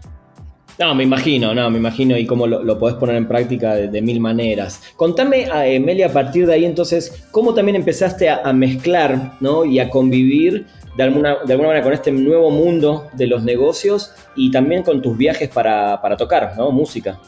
No, 0.78 0.94
me 0.94 1.04
imagino, 1.04 1.54
no, 1.54 1.70
me 1.70 1.78
imagino 1.78 2.18
y 2.18 2.26
cómo 2.26 2.46
lo, 2.46 2.62
lo 2.62 2.78
podés 2.78 2.96
poner 2.96 3.16
en 3.16 3.26
práctica 3.26 3.74
de, 3.74 4.02
mil 4.02 4.20
maneras. 4.20 4.82
Contame, 4.96 5.46
a 5.50 5.66
Emilia, 5.66 6.06
a 6.06 6.12
partir 6.12 6.46
de 6.46 6.54
ahí 6.54 6.64
entonces, 6.66 7.24
cómo 7.30 7.54
también 7.54 7.76
empezaste 7.76 8.28
a, 8.28 8.52
mezclar 8.52 9.32
¿no? 9.40 9.64
y 9.64 9.78
a 9.78 9.88
convivir 9.88 10.66
de 10.96 11.02
alguna, 11.02 11.36
de 11.44 11.52
alguna 11.52 11.68
manera 11.68 11.84
con 11.84 11.94
este 11.94 12.12
nuevo 12.12 12.50
mundo 12.50 13.08
de 13.14 13.26
los 13.26 13.42
negocios 13.42 14.12
y 14.34 14.50
también 14.50 14.82
con 14.82 15.00
tus 15.00 15.16
viajes 15.16 15.48
para, 15.48 16.00
para 16.02 16.16
tocar, 16.16 16.54
¿no? 16.56 16.70
Música. 16.70 17.18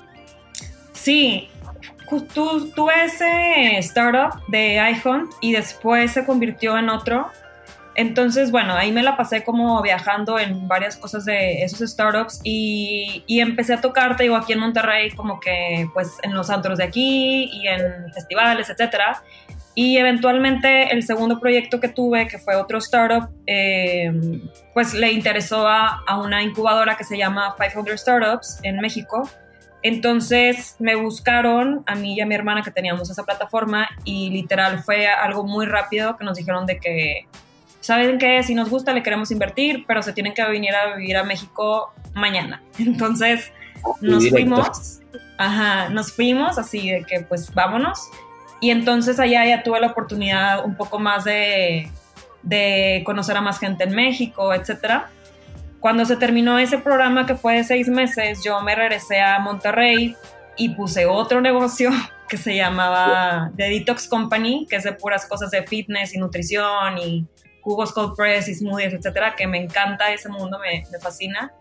Sí, 0.93 1.49
tuve 2.35 2.93
ese 3.05 3.79
startup 3.79 4.41
de 4.49 4.79
iPhone 4.79 5.29
y 5.41 5.53
después 5.53 6.13
se 6.13 6.25
convirtió 6.25 6.77
en 6.79 6.89
otro 6.91 7.29
entonces, 7.99 8.53
bueno, 8.53 8.75
ahí 8.75 8.93
me 8.93 9.03
la 9.03 9.17
pasé 9.17 9.43
como 9.43 9.83
viajando 9.83 10.39
en 10.39 10.69
varias 10.69 10.97
cosas 10.97 11.25
de 11.25 11.65
esos 11.65 11.91
startups 11.91 12.41
y, 12.45 13.25
empecé 13.27 13.75
a 13.75 13.81
tocar, 13.81 14.17
te 14.17 14.23
digo, 14.23 14.37
aquí 14.37 14.53
en 14.53 14.61
Monterrey, 14.61 15.11
como 15.11 15.41
que 15.41 15.91
pues 15.93 16.17
en 16.23 16.33
los 16.33 16.49
antros 16.49 16.79
de 16.79 16.85
aquí 16.85 17.51
y 17.53 17.67
en 17.67 18.13
festivales, 18.15 18.71
etcétera. 18.71 19.25
Y 19.75 19.97
eventualmente 19.97 20.93
el 20.93 21.03
segundo 21.03 21.41
proyecto 21.41 21.81
que 21.81 21.89
tuve, 21.89 22.29
que 22.29 22.39
fue 22.39 22.55
otro 22.55 22.79
startup, 22.79 23.31
eh, 23.49 24.13
pues 24.75 24.95
le 24.95 25.11
interesó 25.11 25.67
a, 25.67 26.05
a, 26.07 26.21
una 26.21 26.45
incubadora 26.45 26.97
que 26.97 27.03
se 27.03 27.19
llama 27.19 27.57
500 27.59 28.01
Startups 28.01 28.61
en 28.63 28.79
México. 28.79 29.29
Entonces 29.83 30.77
me 30.79 30.95
buscaron 30.95 31.83
a 31.87 31.97
mí 31.97 32.15
y 32.15 32.21
a 32.21 32.27
mi 32.27 32.37
hermana 32.37 32.63
que 32.63 32.71
teníamos 32.71 33.11
esa 33.11 33.25
plataforma 33.25 33.89
y 34.05 34.31
literal 34.31 34.85
fue 34.85 35.09
algo 35.09 35.43
muy 35.43 35.67
rápido 35.67 36.17
que 36.17 36.25
nos 36.25 36.37
dijeron 36.37 36.65
de 36.65 36.79
que 36.79 37.27
saben 37.88 38.18
que 38.18 38.42
si 38.42 38.55
nos 38.55 38.68
gusta 38.68 38.92
le 38.92 39.03
queremos 39.03 39.31
invertir, 39.31 39.85
pero 39.87 40.03
se 40.03 40.12
tienen 40.12 40.35
que 40.35 40.44
venir 40.44 40.74
a 40.74 40.94
vivir 40.94 41.16
a 41.16 41.24
México 41.24 41.90
mañana. 42.12 42.62
Entonces 42.79 43.51
nos 44.03 44.29
fuimos, 44.29 45.01
ajá, 45.38 45.88
nos 45.88 46.12
fuimos 46.12 46.59
así 46.59 46.90
de 46.90 47.05
que 47.05 47.20
pues 47.20 47.53
vámonos. 47.55 48.11
Y 48.61 48.70
entonces 48.72 49.18
allá 49.20 49.46
ya 49.46 49.62
tuve 49.62 49.81
la 49.81 49.87
oportunidad 49.87 50.66
un 50.66 50.77
poco 50.77 50.98
más 50.98 51.24
de, 51.24 51.88
de 52.42 53.03
conocer 53.07 53.37
a 53.37 53.40
más 53.40 53.59
gente 53.59 53.85
en 53.85 53.94
México, 53.94 54.53
etcétera. 54.53 55.11
Cuando 55.81 56.05
se 56.05 56.16
terminó 56.16 56.59
ese 56.59 56.77
programa 56.77 57.24
que 57.24 57.37
fue 57.37 57.55
de 57.55 57.64
seis 57.64 57.88
meses, 57.88 58.42
yo 58.44 58.61
me 58.61 58.74
regresé 58.74 59.20
a 59.20 59.38
Monterrey 59.38 60.14
y 60.57 60.70
puse 60.70 61.07
otro 61.07 61.40
negocio 61.48 61.90
que 62.29 62.37
se 62.37 62.55
llamaba 62.55 63.51
The 63.57 63.70
Detox 63.70 64.09
Company, 64.09 64.66
que 64.68 64.77
es 64.77 64.85
de 64.85 64.92
puras 64.92 65.24
cosas 65.24 65.53
de 65.53 65.62
fitness 65.62 66.14
y 66.14 66.18
nutrición 66.18 66.98
y 66.98 67.27
jugos 67.61 67.92
cold 67.92 68.14
press 68.16 68.49
y 68.49 68.55
smoothies, 68.55 68.94
etcétera, 68.94 69.35
que 69.37 69.47
me 69.47 69.59
encanta 69.59 70.12
ese 70.12 70.29
mundo, 70.29 70.59
me, 70.59 70.85
me 70.90 70.99
fascina. 70.99 71.53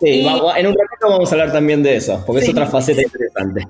Sí, 0.00 0.26
en 0.26 0.66
un 0.66 0.74
ratito 0.74 1.08
vamos 1.08 1.30
a 1.30 1.34
hablar 1.34 1.52
también 1.52 1.82
de 1.82 1.96
eso, 1.96 2.22
porque 2.26 2.42
es 2.42 2.48
otra 2.48 2.66
faceta 2.66 3.02
interesante. 3.02 3.66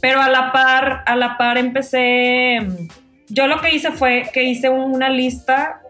Pero 0.00 0.20
a 0.20 0.30
la 0.30 0.52
par, 0.52 1.02
a 1.06 1.16
la 1.16 1.36
par 1.36 1.58
empecé, 1.58 2.58
yo 3.28 3.46
lo 3.46 3.60
que 3.60 3.74
hice 3.74 3.90
fue 3.92 4.30
que 4.32 4.44
hice 4.44 4.68
una 4.68 5.10
lista 5.10 5.82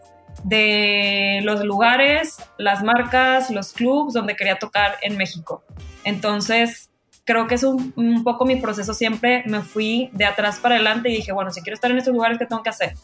de 0.43 1.41
los 1.43 1.65
lugares, 1.65 2.37
las 2.59 2.83
marcas, 2.83 3.51
los 3.51 3.73
clubs 3.73 4.15
donde 4.15 4.37
quería 4.37 4.59
tocar 4.59 4.97
en 5.03 5.17
México. 5.17 5.65
Entonces, 6.05 6.91
creo 7.25 7.47
que 7.47 7.55
es 7.55 7.65
un, 7.65 7.93
un, 7.97 8.23
poco 8.23 8.45
mi 8.45 8.57
proceso. 8.57 8.95
Siempre 8.95 9.43
me 9.47 9.63
fui 9.63 10.11
de 10.13 10.25
atrás 10.25 10.59
para 10.61 10.75
adelante 10.75 11.09
y 11.09 11.17
dije, 11.17 11.33
bueno, 11.33 11.51
si 11.51 11.63
quiero 11.63 11.75
estar 11.75 11.91
en 11.91 11.99
estos 11.99 12.15
lugares, 12.15 12.39
¿qué 12.39 12.47
tengo 12.47 12.63
que 12.63 12.71
hacer? 12.71 12.95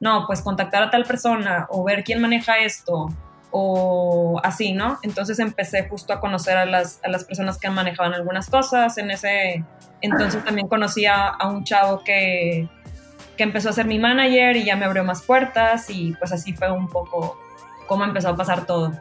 No, 0.00 0.24
pues 0.26 0.42
contactar 0.42 0.82
a 0.82 0.90
tal 0.90 1.04
persona 1.04 1.66
o 1.70 1.84
ver 1.84 2.04
quién 2.04 2.20
maneja 2.20 2.58
esto 2.58 3.08
o 3.50 4.40
así, 4.42 4.72
¿no? 4.72 4.98
Entonces 5.02 5.38
empecé 5.38 5.88
justo 5.88 6.12
a 6.12 6.20
conocer 6.20 6.56
a 6.56 6.66
las, 6.66 7.00
a 7.02 7.08
las 7.08 7.24
personas 7.24 7.58
que 7.58 7.70
manejaban 7.70 8.12
algunas 8.12 8.50
cosas. 8.50 8.98
En 8.98 9.10
ese 9.10 9.64
entonces 10.02 10.44
también 10.44 10.68
conocí 10.68 11.06
a, 11.06 11.36
un 11.48 11.64
chavo 11.64 12.02
que, 12.04 12.68
que 13.36 13.42
empezó 13.42 13.70
a 13.70 13.72
ser 13.72 13.86
mi 13.86 13.98
manager 13.98 14.56
y 14.56 14.64
ya 14.64 14.76
me 14.76 14.84
abrió 14.84 15.04
más 15.04 15.22
puertas 15.22 15.88
y 15.88 16.12
pues 16.18 16.32
así 16.32 16.52
fue 16.52 16.70
un 16.70 16.88
poco 16.88 17.38
cómo 17.86 18.04
empezó 18.04 18.28
a 18.28 18.36
pasar 18.36 18.66
todo. 18.66 18.92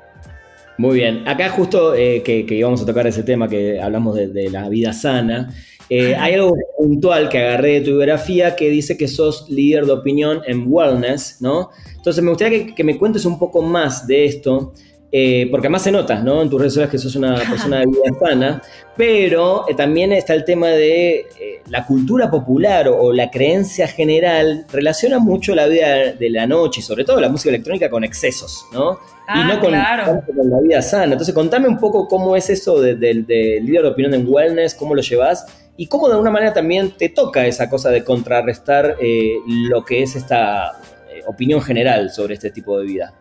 Muy 0.78 0.96
bien, 0.96 1.28
acá 1.28 1.50
justo 1.50 1.96
eh, 1.96 2.22
que, 2.24 2.46
que, 2.46 2.56
íbamos 2.56 2.82
a 2.82 2.86
tocar 2.86 3.08
ese 3.08 3.24
tema 3.24 3.48
que 3.48 3.82
hablamos 3.82 4.16
de, 4.16 4.28
de 4.28 4.50
la 4.50 4.68
vida 4.68 4.92
sana, 4.92 5.50
eh, 5.90 6.16
hay 6.16 6.34
algo 6.34 6.56
puntual 6.78 7.30
que 7.30 7.38
agarré 7.38 7.80
de 7.80 7.82
tu 7.82 7.92
biografía 7.92 8.56
que 8.56 8.70
dice 8.70 8.98
que 8.98 9.08
sos 9.08 9.50
líder 9.50 9.86
de 9.86 9.92
opinión 9.92 10.42
en 10.48 10.66
wellness, 10.68 11.38
¿no? 11.42 11.70
Entonces 11.96 12.24
me 12.24 12.30
gustaría 12.30 12.74
que, 12.74 12.84
me 12.84 12.98
cuentes 12.98 13.26
un 13.26 13.38
poco 13.38 13.62
más 13.62 14.08
de 14.08 14.26
esto, 14.26 14.74
eh, 15.12 15.48
porque 15.52 15.68
además 15.68 15.84
se 15.84 15.92
nota, 15.92 16.22
¿no? 16.22 16.42
En 16.42 16.50
tus 16.50 16.60
redes 16.60 16.74
sociales 16.74 16.92
que 16.92 16.98
sos 16.98 17.16
una 17.16 17.36
persona 17.36 17.80
de 17.80 17.86
vida 17.86 18.20
sana, 18.20 18.62
pero 18.98 19.68
eh, 19.68 19.76
también 19.76 20.12
está 20.12 20.34
el 20.34 20.44
tema 20.44 20.70
de 20.70 21.26
la 21.70 21.86
cultura 21.86 22.30
popular 22.32 22.88
o, 22.88 23.14
la 23.14 23.30
creencia 23.30 23.88
general 23.88 24.66
relaciona 24.72 25.20
mucho 25.20 25.54
la 25.56 25.68
vida 25.68 26.14
de 26.14 26.30
la 26.30 26.48
noche 26.48 26.80
y 26.80 26.84
sobre 26.84 27.06
todo 27.06 27.20
la 27.20 27.30
música 27.30 27.50
electrónica 27.50 27.90
con 27.90 28.04
excesos, 28.04 28.66
¿no? 28.74 28.94
y 29.28 29.40
ah, 29.40 29.54
no 29.54 29.60
con, 29.60 29.72
la 29.72 30.60
vida 30.62 30.82
sana. 30.82 31.14
Entonces 31.14 31.34
contame 31.34 31.68
un 31.68 31.80
poco 31.80 32.08
cómo 32.08 32.36
es 32.36 32.50
eso 32.50 32.80
del 32.80 33.00
de, 33.00 33.60
líder 33.62 33.82
de 33.84 33.88
opinión 33.88 34.14
en 34.14 34.28
wellness, 34.28 34.76
cómo 34.76 34.94
lo 34.94 35.02
llevas 35.02 35.46
y 35.78 35.88
cómo 35.88 36.08
de 36.08 36.14
alguna 36.14 36.32
manera 36.32 36.54
también 36.54 36.92
te 36.92 37.10
toca 37.10 37.46
esa 37.46 37.70
cosa 37.70 37.90
de 37.90 38.04
contrarrestar 38.04 38.96
eh, 39.02 39.36
lo 39.48 39.84
que 39.84 40.04
es 40.04 40.16
esta 40.16 40.80
eh, 41.10 41.22
opinión 41.28 41.62
general 41.62 42.12
sobre 42.12 42.36
este 42.36 42.50
tipo 42.50 42.78
de 42.80 42.86
vida. 42.86 43.14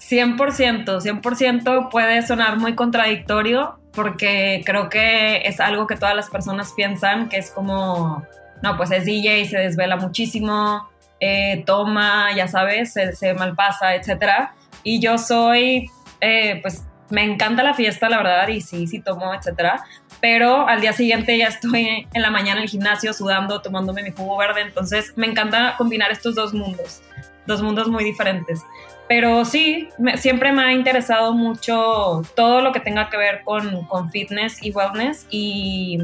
100%, 0.00 0.86
100% 0.86 1.90
puede 1.90 2.22
sonar 2.22 2.58
muy 2.58 2.74
contradictorio 2.74 3.78
porque 3.92 4.62
creo 4.64 4.88
que 4.88 5.42
es 5.44 5.60
algo 5.60 5.86
que 5.86 5.96
todas 5.96 6.14
las 6.14 6.30
personas 6.30 6.72
piensan, 6.74 7.28
que 7.28 7.36
es 7.36 7.50
como, 7.50 8.24
no, 8.62 8.76
pues 8.76 8.90
es 8.90 9.04
DJ, 9.04 9.44
se 9.46 9.58
desvela 9.58 9.96
muchísimo, 9.96 10.88
eh, 11.20 11.62
toma, 11.66 12.28
ya 12.34 12.48
sabes, 12.48 12.92
se, 12.92 13.12
se, 13.12 13.34
malpasa, 13.34 13.96
etc. 13.96 14.50
Y 14.82 15.00
yo 15.00 15.18
soy, 15.18 15.90
pues 16.62 16.84
me 17.10 17.24
encanta 17.24 17.62
la 17.62 17.74
fiesta, 17.74 18.08
la 18.08 18.18
verdad, 18.18 18.48
y 18.48 18.60
sí, 18.60 18.86
sí 18.86 19.00
tomo, 19.00 19.34
etcétera 19.34 19.84
pero 20.20 20.66
al 20.68 20.80
día 20.80 20.92
siguiente 20.92 21.36
ya 21.36 21.46
estoy 21.46 22.06
en 22.12 22.22
la 22.22 22.30
mañana 22.30 22.58
en 22.58 22.64
el 22.64 22.68
gimnasio 22.68 23.12
sudando, 23.12 23.60
tomándome 23.62 24.02
mi 24.02 24.10
jugo 24.10 24.36
verde, 24.36 24.62
entonces 24.62 25.12
me 25.16 25.26
encanta 25.26 25.74
combinar 25.78 26.10
estos 26.10 26.34
dos 26.34 26.52
mundos, 26.52 27.02
dos 27.46 27.62
mundos 27.62 27.88
muy 27.88 28.04
diferentes. 28.04 28.62
Pero 29.08 29.44
sí, 29.44 29.88
siempre 30.16 30.52
me 30.52 30.62
ha 30.62 30.72
interesado 30.72 31.32
mucho 31.32 32.22
todo 32.36 32.60
lo 32.60 32.72
que 32.72 32.80
tenga 32.80 33.08
que 33.08 33.16
ver 33.16 33.42
con, 33.42 33.86
con 33.86 34.10
fitness 34.10 34.62
y 34.62 34.70
wellness 34.70 35.26
y 35.30 35.98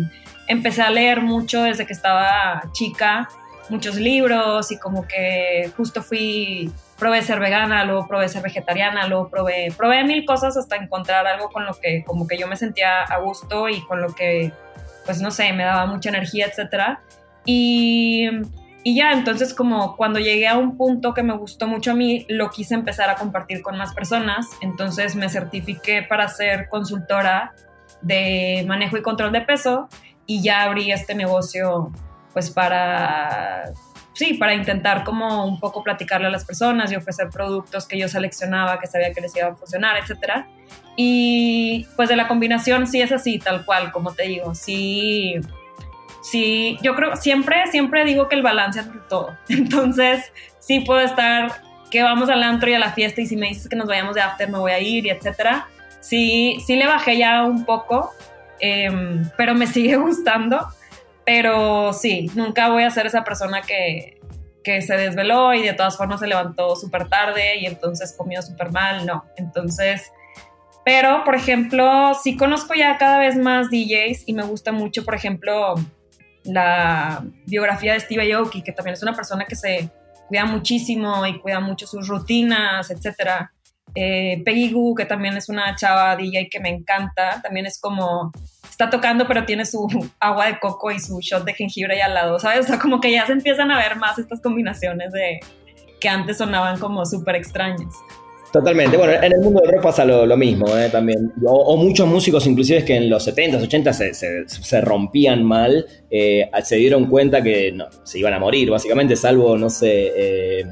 empecé 0.47 0.83
a 0.83 0.91
leer 0.91 1.21
mucho 1.21 1.65
desde 1.65 1.87
que 1.87 1.93
estaba 1.93 2.63
chica, 2.73 3.29
muchos 3.69 3.97
libros 3.97 4.73
y 4.73 4.79
como 4.79 5.07
que 5.07 5.71
justo 5.77 6.03
fui 6.03 6.73
probé 6.99 7.23
ser 7.23 7.41
vegana, 7.41 7.85
luego 7.85 8.07
probé 8.07 8.29
ser 8.29 8.43
vegetariana, 8.43 9.07
luego 9.07 9.29
probé, 9.29 9.73
probé 9.77 10.05
mil 10.05 10.25
cosas 10.25 10.57
hasta 10.57 10.77
encontrar 10.77 11.27
algo 11.27 11.51
con 11.51 11.67
lo 11.67 11.75
que 11.75 12.05
como 12.05 12.27
que 12.27 12.39
yo 12.39 12.47
me 12.47 12.57
sentía 12.57 13.03
a 13.03 13.19
gusto 13.19 13.69
y 13.69 13.81
con 13.83 14.01
lo 14.01 14.15
que, 14.15 14.53
pues 15.05 15.21
no 15.21 15.31
sé, 15.31 15.53
me 15.53 15.65
daba 15.65 15.87
mucha 15.87 16.09
energía, 16.11 16.47
etc. 16.47 16.99
Y, 17.45 18.29
y 18.83 18.97
ya, 18.97 19.13
entonces 19.13 19.55
como 19.55 19.97
cuando 19.97 20.19
llegué 20.19 20.47
a 20.47 20.57
un 20.57 20.77
punto 20.77 21.15
que 21.15 21.23
me 21.23 21.37
gustó 21.37 21.67
mucho 21.67 21.91
a 21.91 21.95
mí, 21.95 22.27
lo 22.29 22.51
quise 22.51 22.75
empezar 22.75 23.11
a 23.11 23.17
compartir 23.17 23.63
con 23.63 23.77
más 23.77 23.95
personas, 23.95 24.47
entonces 24.61 25.17
me 25.17 25.29
certifiqué 25.29 26.03
para 26.03 26.29
ser 26.29 26.69
consultora 26.69 27.55
de 28.03 28.65
manejo 28.67 28.97
y 28.97 29.03
control 29.03 29.33
de 29.33 29.41
peso 29.41 29.89
y 30.27 30.43
ya 30.43 30.63
abrí 30.63 30.93
este 30.93 31.15
negocio 31.15 31.93
pues 32.33 32.51
para 32.51 33.65
sí, 34.15 34.35
para 34.35 34.55
intentar 34.55 35.05
como 35.05 35.45
un 35.45 35.61
poco 35.61 35.83
platicarle 35.83 36.29
a 36.29 36.31
las 36.31 36.45
personas 36.45 36.91
y 36.91 36.97
ofrecer 36.97 37.29
productos 37.31 37.87
que 37.87 37.99
yo 37.99 38.09
seleccionaba, 38.09 38.81
que 38.81 38.87
sabía 38.87 39.13
que 39.13 39.21
les 39.21 39.37
iba 39.37 39.49
a 39.49 39.55
funcionar, 39.55 39.97
etcétera. 39.99 40.49
Y 40.97 41.87
pues 41.97 42.09
de 42.09 42.17
la 42.17 42.29
combinación 42.29 42.87
sí 42.87 43.03
es 43.03 43.13
así, 43.13 43.39
tal 43.39 43.65
cual, 43.65 43.91
como 43.93 44.15
te 44.15 44.25
digo, 44.25 44.55
sí, 44.55 45.35
sí, 46.23 46.79
yo 46.83 46.95
creo, 46.95 47.17
siempre, 47.17 47.67
siempre 47.67 48.05
digo 48.05 48.29
que 48.29 48.37
el 48.37 48.43
balance 48.43 48.81
es 48.81 48.87
todo. 49.09 49.37
Entonces, 49.49 50.33
sí 50.61 50.81
puedo 50.81 51.01
estar, 51.01 51.53
que 51.91 52.03
vamos 52.03 52.29
al 52.29 52.43
antro 52.43 52.71
y 52.71 52.75
a 52.75 52.79
la 52.79 52.93
fiesta 52.93 53.21
y 53.21 53.27
si 53.27 53.37
me 53.37 53.49
dices 53.49 53.69
que 53.69 53.77
nos 53.77 53.87
vayamos 53.87 54.15
de 54.15 54.21
after 54.21 54.49
me 54.51 54.59
voy 54.59 54.73
a 54.73 54.81
ir 54.81 55.07
y 55.07 55.11
etcétera. 55.11 55.69
Sí, 56.01 56.59
sí 56.65 56.77
le 56.77 56.87
bajé 56.87 57.17
ya 57.17 57.45
un 57.45 57.65
poco, 57.65 58.13
em, 58.61 59.29
pero 59.37 59.55
me 59.55 59.67
sigue 59.67 59.97
gustando 59.97 60.69
pero 61.25 61.93
sí, 61.93 62.31
nunca 62.35 62.69
voy 62.69 62.83
a 62.83 62.91
ser 62.91 63.07
esa 63.07 63.25
persona 63.25 63.63
que, 63.63 64.21
que 64.63 64.83
se 64.83 64.97
desveló 64.97 65.55
y 65.55 65.63
de 65.63 65.75
todas 65.75 65.97
formas 65.97 66.21
se 66.21 66.27
levantó 66.27 66.77
súper 66.77 67.09
tarde 67.09 67.59
y 67.59 67.67
entonces 67.67 68.15
comió 68.17 68.43
súper 68.43 68.73
mal, 68.73 69.07
no. 69.07 69.25
Entonces, 69.37 70.11
pero 70.85 71.25
por 71.25 71.35
ejemplo, 71.35 72.13
sí 72.23 72.37
conozco 72.37 72.75
ya 72.75 72.99
cada 72.99 73.19
vez 73.19 73.37
más 73.37 73.71
DJs 73.71 74.25
y 74.27 74.35
me 74.35 74.43
gusta 74.43 74.73
mucho, 74.73 75.05
por 75.05 75.15
ejemplo, 75.15 75.75
la 76.45 77.25
biografía 77.47 77.95
de 77.95 78.01
Steve 78.01 78.33
Aoki, 78.33 78.63
que 78.63 78.73
también 78.73 78.95
es 78.95 79.03
una 79.03 79.15
persona 79.15 79.47
que 79.47 79.57
se 79.57 79.91
cuida 80.29 80.45
muchísimo 80.45 81.27
y 81.27 81.41
cuida 81.41 81.61
mucho 81.61 81.87
sus 81.87 82.09
rutinas, 82.09 82.91
etcétera. 82.91 83.53
Eh, 83.95 84.43
Peggy 84.45 84.73
Goo, 84.73 84.95
que 84.95 85.05
también 85.05 85.37
es 85.37 85.49
una 85.49 85.75
chava 85.77 86.17
DJ 86.17 86.49
que 86.51 86.61
me 86.61 86.69
encanta, 86.69 87.41
también 87.43 87.67
es 87.67 87.81
como 87.81 88.33
está 88.75 88.91
tocando, 88.91 89.27
pero 89.27 89.45
tiene 89.45 89.65
su 89.65 89.89
agua 90.21 90.47
de 90.47 90.59
coco 90.59 90.91
y 90.91 90.99
su 90.99 91.21
shot 91.21 91.45
de 91.45 91.55
jengibre 91.55 91.95
ahí 91.95 92.01
al 92.01 92.15
lado, 92.15 92.39
¿sabes? 92.39 92.61
O 92.61 92.69
sea, 92.69 92.79
como 92.79 93.01
que 93.01 93.13
ya 93.13 93.27
se 93.27 93.33
empiezan 93.33 93.71
a 93.71 93.79
ver 93.79 93.97
más 93.97 94.19
estas 94.19 94.41
combinaciones 94.41 95.13
de 95.13 95.41
que 96.01 96.09
antes 96.09 96.39
sonaban 96.39 96.79
como 96.79 97.07
súper 97.07 97.37
extrañas. 97.37 97.95
Totalmente. 98.53 98.97
Bueno, 98.97 99.15
en 99.15 99.33
el 99.33 99.41
mundo 99.41 99.61
del 99.63 99.73
rock 99.73 99.83
pasa 99.83 100.05
lo, 100.05 100.37
mismo 100.37 100.67
¿eh? 100.79 100.89
también. 100.89 101.33
O, 101.45 101.77
muchos 101.77 102.07
músicos, 102.07 102.47
inclusive, 102.47 102.85
que 102.85 102.95
en 102.95 103.11
los 103.11 103.27
70s, 103.27 103.69
80s 103.69 104.47
se, 104.47 104.81
rompían 104.81 105.43
mal, 105.43 105.85
eh, 106.09 106.49
se 106.63 106.77
dieron 106.77 107.07
cuenta 107.07 107.43
que 107.43 107.77
se 108.05 108.19
iban 108.21 108.33
a 108.33 108.39
morir, 108.39 108.71
básicamente, 108.71 109.17
salvo, 109.17 109.59
no 109.59 109.69
sé, 109.71 110.13
eh, 110.17 110.65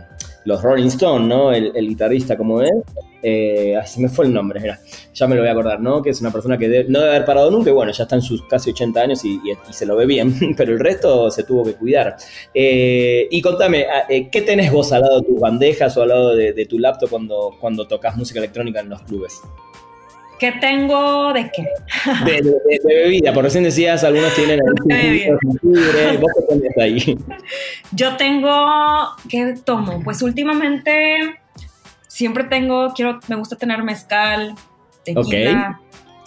los 0.44 0.62
Rolling 0.62 0.86
Stones, 0.86 1.28
¿no? 1.28 1.52
El, 1.52 1.72
guitarrista 1.88 2.36
como 2.36 2.60
él. 2.60 2.82
Eh, 3.22 3.78
se 3.84 4.00
me 4.00 4.08
fue 4.08 4.26
el 4.26 4.34
nombre, 4.34 4.60
ya 5.14 5.26
me 5.28 5.36
lo 5.36 5.42
voy 5.42 5.48
a 5.48 5.52
acordar, 5.52 5.80
¿no? 5.80 6.02
Que 6.02 6.10
es 6.10 6.20
una 6.20 6.32
persona 6.32 6.58
que 6.58 6.84
no 6.88 6.98
debe 6.98 7.12
haber 7.12 7.24
parado 7.24 7.50
nunca 7.50 7.70
y 7.70 7.72
bueno, 7.72 7.92
ya 7.92 8.02
está 8.02 8.16
en 8.16 8.22
sus 8.22 8.42
casi 8.46 8.70
80 8.70 9.00
años 9.00 9.24
y, 9.24 9.40
se 9.70 9.86
lo 9.86 9.94
ve 9.94 10.06
bien, 10.06 10.34
pero 10.56 10.72
el 10.72 10.80
resto 10.80 11.30
se 11.30 11.44
tuvo 11.44 11.64
que 11.64 11.74
cuidar. 11.74 12.16
Eh, 12.52 13.28
y 13.30 13.40
contame, 13.40 13.86
ah, 13.86 14.06
eh, 14.08 14.28
¿qué 14.28 14.42
tenés 14.42 14.72
vos 14.72 14.92
al 14.92 15.02
lado 15.02 15.20
de 15.20 15.26
tus 15.26 15.38
bandejas 15.38 15.96
o 15.96 16.02
al 16.02 16.08
lado 16.08 16.34
de, 16.34 16.66
tu 16.66 16.78
laptop 16.78 17.10
cuando, 17.10 17.54
cuando 17.60 17.86
tocas 17.86 18.16
música 18.16 18.40
electrónica 18.40 18.80
en 18.80 18.88
los 18.88 19.02
clubes? 19.02 19.40
¿Qué 20.42 20.50
tengo 20.50 21.32
de 21.32 21.52
qué? 21.52 21.68
De, 22.24 22.42
bebida, 22.84 23.32
por 23.32 23.44
recién 23.44 23.62
decías, 23.62 24.02
algunos 24.02 24.34
tienen 24.34 24.58
el 24.88 26.18
¿Vos 26.18 26.30
qué 26.34 26.46
tenés 26.48 26.78
ahí? 26.78 27.18
Yo 27.92 28.16
tengo, 28.16 28.50
¿qué 29.28 29.54
tomo? 29.64 30.02
Pues 30.02 30.20
últimamente 30.20 31.38
siempre 32.08 32.42
tengo, 32.42 32.92
quiero, 32.92 33.20
me 33.28 33.36
gusta 33.36 33.54
tener 33.54 33.84
mezcal, 33.84 34.56
tequila, 35.04 35.80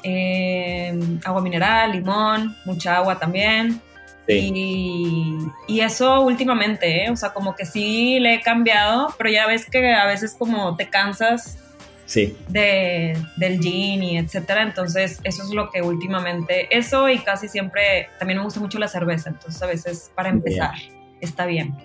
em, 0.03 1.19
agua 1.25 1.41
mineral, 1.41 1.91
limón, 1.91 2.55
mucha 2.63 2.95
agua 2.95 3.19
también. 3.19 3.81
Y, 4.29 5.39
y, 5.67 5.81
eso 5.81 6.21
últimamente, 6.21 7.03
¿eh? 7.03 7.09
o 7.09 7.17
sea, 7.17 7.33
como 7.33 7.53
que 7.53 7.65
sí 7.65 8.17
le 8.21 8.35
he 8.35 8.41
cambiado, 8.41 9.13
pero 9.17 9.29
ya 9.29 9.45
ves 9.45 9.69
que 9.69 9.93
a 9.93 10.05
veces 10.05 10.37
como 10.39 10.77
te 10.77 10.89
cansas 10.89 11.59
sí. 12.05 12.35
de, 12.49 13.17
del 13.37 13.59
gin 13.59 14.03
y 14.03 14.17
etcétera. 14.17 14.63
Entonces, 14.63 15.19
eso 15.23 15.43
es 15.43 15.49
lo 15.49 15.69
que 15.69 15.81
últimamente, 15.81 16.67
eso 16.75 17.09
y 17.09 17.19
casi 17.19 17.47
siempre, 17.47 18.09
también 18.19 18.39
me 18.39 18.45
gusta 18.45 18.59
mucho 18.59 18.79
la 18.79 18.87
cerveza. 18.87 19.29
Entonces, 19.29 19.61
a 19.61 19.67
veces 19.67 20.11
para 20.15 20.29
empezar, 20.29 20.75
está 21.21 21.45
bien. 21.45 21.75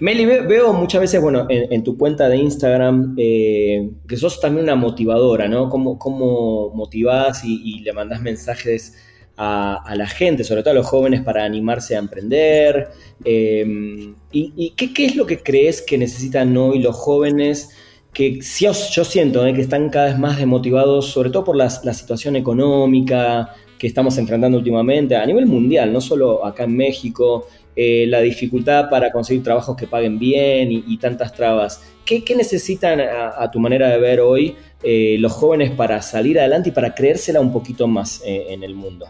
Meli, 0.00 0.24
veo 0.24 0.72
muchas 0.72 1.02
veces, 1.02 1.20
bueno, 1.20 1.46
en, 1.50 1.84
tu 1.84 1.98
cuenta 1.98 2.26
de 2.30 2.38
Instagram, 2.38 3.14
eh, 3.18 3.90
que 4.08 4.16
sos 4.16 4.40
también 4.40 4.64
una 4.64 4.74
motivadora, 4.74 5.46
¿no? 5.46 5.68
Cómo, 5.68 5.98
cómo 5.98 6.70
motivás 6.70 7.44
y, 7.44 7.80
le 7.80 7.92
mandás 7.92 8.22
mensajes 8.22 8.96
a, 9.42 9.94
la 9.96 10.06
gente, 10.06 10.44
sobre 10.44 10.62
todo 10.62 10.72
a 10.72 10.74
los 10.74 10.86
jóvenes, 10.86 11.22
para 11.22 11.44
animarse 11.44 11.96
a 11.96 11.98
emprender. 11.98 12.88
Eh, 13.24 14.12
¿Y, 14.32 14.70
qué, 14.76 15.06
es 15.06 15.16
lo 15.16 15.24
que 15.24 15.38
crees 15.38 15.80
que 15.80 15.96
necesitan 15.96 16.54
hoy 16.58 16.80
los 16.80 16.94
jóvenes? 16.94 17.70
Que 18.12 18.42
si 18.42 18.66
yo, 18.66 18.74
siento 18.74 19.46
¿eh? 19.46 19.54
que 19.54 19.62
están 19.62 19.88
cada 19.88 20.06
vez 20.06 20.18
más 20.18 20.36
desmotivados, 20.36 21.06
sobre 21.06 21.30
todo 21.30 21.44
por 21.44 21.56
la, 21.56 21.70
situación 21.70 22.36
económica 22.36 23.54
que 23.78 23.86
estamos 23.86 24.18
enfrentando 24.18 24.58
últimamente 24.58 25.16
a 25.16 25.24
nivel 25.24 25.46
mundial, 25.46 25.90
no 25.90 26.02
solo 26.02 26.44
acá 26.44 26.64
en 26.64 26.76
México, 26.76 27.48
eh, 27.74 28.04
la 28.08 28.20
dificultad 28.20 28.90
para 28.90 29.10
conseguir 29.10 29.42
trabajos 29.42 29.74
que 29.74 29.86
paguen 29.86 30.18
bien 30.18 30.70
y, 30.70 30.98
tantas 30.98 31.32
trabas. 31.32 31.82
¿Qué, 32.04 32.22
necesitan 32.36 33.00
a, 33.00 33.50
tu 33.50 33.58
manera 33.58 33.88
de 33.88 33.98
ver 33.98 34.20
hoy 34.20 34.54
los 34.82 35.32
jóvenes 35.32 35.70
para 35.70 36.02
salir 36.02 36.38
adelante 36.38 36.68
y 36.68 36.72
para 36.72 36.94
creérsela 36.94 37.40
un 37.40 37.52
poquito 37.54 37.86
más 37.86 38.20
en 38.26 38.62
el 38.62 38.74
mundo? 38.74 39.06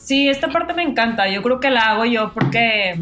Sí, 0.00 0.30
esta 0.30 0.48
parte 0.48 0.72
me 0.72 0.82
encanta. 0.82 1.28
Yo 1.28 1.42
creo 1.42 1.60
que 1.60 1.68
la 1.70 1.90
hago 1.90 2.06
yo 2.06 2.32
porque, 2.32 2.98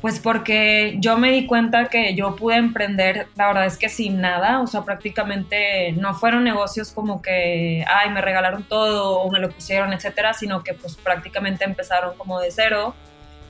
pues 0.00 0.18
porque 0.18 0.96
yo 0.98 1.18
me 1.18 1.30
di 1.30 1.46
cuenta 1.46 1.84
que 1.88 2.14
yo 2.14 2.34
pude 2.34 2.56
emprender, 2.56 3.28
la 3.36 3.48
verdad 3.48 3.66
es 3.66 3.76
que 3.76 3.90
sin 3.90 4.22
nada, 4.22 4.62
o 4.62 4.66
sea, 4.66 4.84
prácticamente 4.84 5.92
no 5.92 6.14
fueron 6.14 6.44
negocios 6.44 6.92
como 6.92 7.20
que, 7.20 7.84
ay, 7.86 8.08
me 8.08 8.22
regalaron 8.22 8.64
todo 8.64 9.20
o 9.20 9.30
me 9.30 9.38
lo 9.38 9.50
pusieron, 9.50 9.92
etcétera, 9.92 10.32
sino 10.32 10.64
que 10.64 10.72
pues 10.72 10.96
prácticamente 10.96 11.64
empezaron 11.64 12.16
como 12.16 12.40
de 12.40 12.50
cero. 12.50 12.94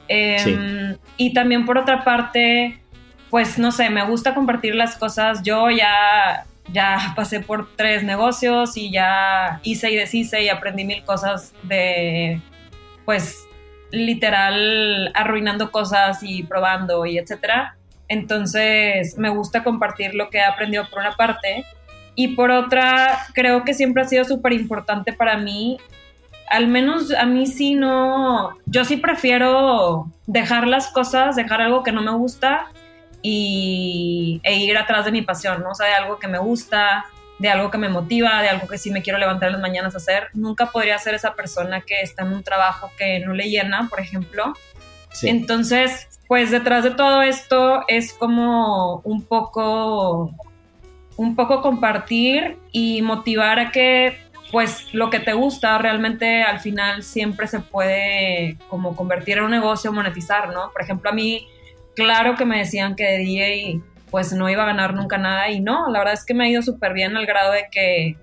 Em, 0.08 0.96
y 1.16 1.32
también 1.32 1.64
por 1.64 1.78
otra 1.78 2.02
parte, 2.02 2.80
pues 3.30 3.56
no 3.56 3.70
sé, 3.70 3.88
me 3.88 4.04
gusta 4.04 4.34
compartir 4.34 4.74
las 4.74 4.96
cosas. 4.96 5.42
Yo 5.44 5.70
ya 5.70 6.44
ya 6.72 7.12
pasé 7.14 7.40
por 7.40 7.68
tres 7.76 8.02
negocios 8.02 8.76
y 8.76 8.90
ya 8.90 9.60
hice 9.62 9.90
y 9.90 9.96
deshice 9.96 10.42
y 10.42 10.48
aprendí 10.48 10.84
mil 10.84 11.04
cosas 11.04 11.54
de, 11.62 12.40
pues, 13.04 13.38
literal, 13.90 15.12
arruinando 15.14 15.70
cosas 15.70 16.22
y 16.22 16.42
probando 16.44 17.04
y 17.06 17.18
etcétera. 17.18 17.76
Entonces, 18.08 19.16
me 19.18 19.28
gusta 19.28 19.62
compartir 19.62 20.14
lo 20.14 20.30
que 20.30 20.38
he 20.38 20.44
aprendido 20.44 20.88
por 20.88 21.00
una 21.00 21.12
parte. 21.12 21.64
Y 22.14 22.28
por 22.28 22.50
otra, 22.50 23.18
creo 23.32 23.64
que 23.64 23.74
siempre 23.74 24.02
ha 24.02 24.06
sido 24.06 24.24
súper 24.24 24.52
importante 24.52 25.12
para 25.12 25.36
mí. 25.38 25.78
Al 26.50 26.68
menos 26.68 27.12
a 27.14 27.24
mí 27.24 27.46
sí 27.46 27.74
no. 27.74 28.50
Yo 28.66 28.84
sí 28.84 28.98
prefiero 28.98 30.10
dejar 30.26 30.66
las 30.66 30.88
cosas, 30.88 31.36
dejar 31.36 31.62
algo 31.62 31.82
que 31.82 31.92
no 31.92 32.02
me 32.02 32.12
gusta 32.12 32.66
y, 33.22 34.40
e 34.42 34.56
ir 34.56 34.76
atrás 34.76 35.04
de 35.04 35.12
mi 35.12 35.22
pasión, 35.22 35.62
¿no? 35.62 35.70
O 35.70 35.74
sea, 35.74 35.86
de 35.86 35.94
algo 35.94 36.18
que 36.18 36.28
me 36.28 36.38
gusta, 36.38 37.06
de 37.38 37.48
algo 37.48 37.70
que 37.70 37.78
me 37.78 37.88
motiva, 37.88 38.42
de 38.42 38.48
algo 38.48 38.68
que 38.68 38.78
sí 38.78 38.90
me 38.90 39.02
quiero 39.02 39.18
levantar 39.18 39.48
en 39.48 39.54
las 39.54 39.62
mañanas 39.62 39.94
a 39.94 39.98
hacer. 39.98 40.28
Nunca 40.34 40.66
podría 40.66 40.98
ser 40.98 41.14
esa 41.14 41.34
persona 41.34 41.80
que 41.80 42.00
está 42.00 42.22
en 42.22 42.32
un 42.32 42.42
trabajo 42.42 42.90
que 42.98 43.20
no 43.20 43.32
le 43.32 43.48
llena, 43.48 43.88
por 43.88 44.00
ejemplo. 44.00 44.52
Entonces, 45.22 46.08
pues 46.26 46.50
detrás 46.50 46.84
de 46.84 46.92
todo 46.92 47.22
esto 47.22 47.84
es 47.88 48.12
como 48.12 49.00
un 49.04 49.22
poco, 49.24 50.34
un 51.16 51.36
poco 51.36 51.60
compartir 51.60 52.56
y 52.70 53.02
motivar 53.02 53.58
a 53.58 53.70
que 53.70 54.16
pues 54.50 54.92
lo 54.92 55.08
que 55.08 55.18
te 55.18 55.32
gusta 55.32 55.78
realmente 55.78 56.42
al 56.42 56.60
final 56.60 57.02
siempre 57.02 57.46
se 57.48 57.60
puede 57.60 58.58
como 58.68 58.94
convertir 58.94 59.38
en 59.38 59.44
un 59.44 59.50
negocio, 59.50 59.92
monetizar, 59.92 60.50
¿no? 60.50 60.70
Por 60.72 60.82
ejemplo, 60.82 61.10
a 61.10 61.12
mí 61.12 61.48
claro 61.94 62.34
que 62.36 62.44
me 62.44 62.58
decían 62.58 62.96
que 62.96 63.04
de 63.04 63.18
DJ 63.18 63.80
pues 64.10 64.32
no 64.32 64.48
iba 64.50 64.62
a 64.62 64.66
ganar 64.66 64.94
nunca 64.94 65.16
nada 65.16 65.50
y 65.50 65.60
no, 65.60 65.90
la 65.90 66.00
verdad 66.00 66.14
es 66.14 66.24
que 66.24 66.34
me 66.34 66.44
ha 66.44 66.48
ido 66.48 66.60
súper 66.60 66.92
bien 66.92 67.16
al 67.16 67.24
grado 67.24 67.52
de 67.52 67.68
que 67.70 68.16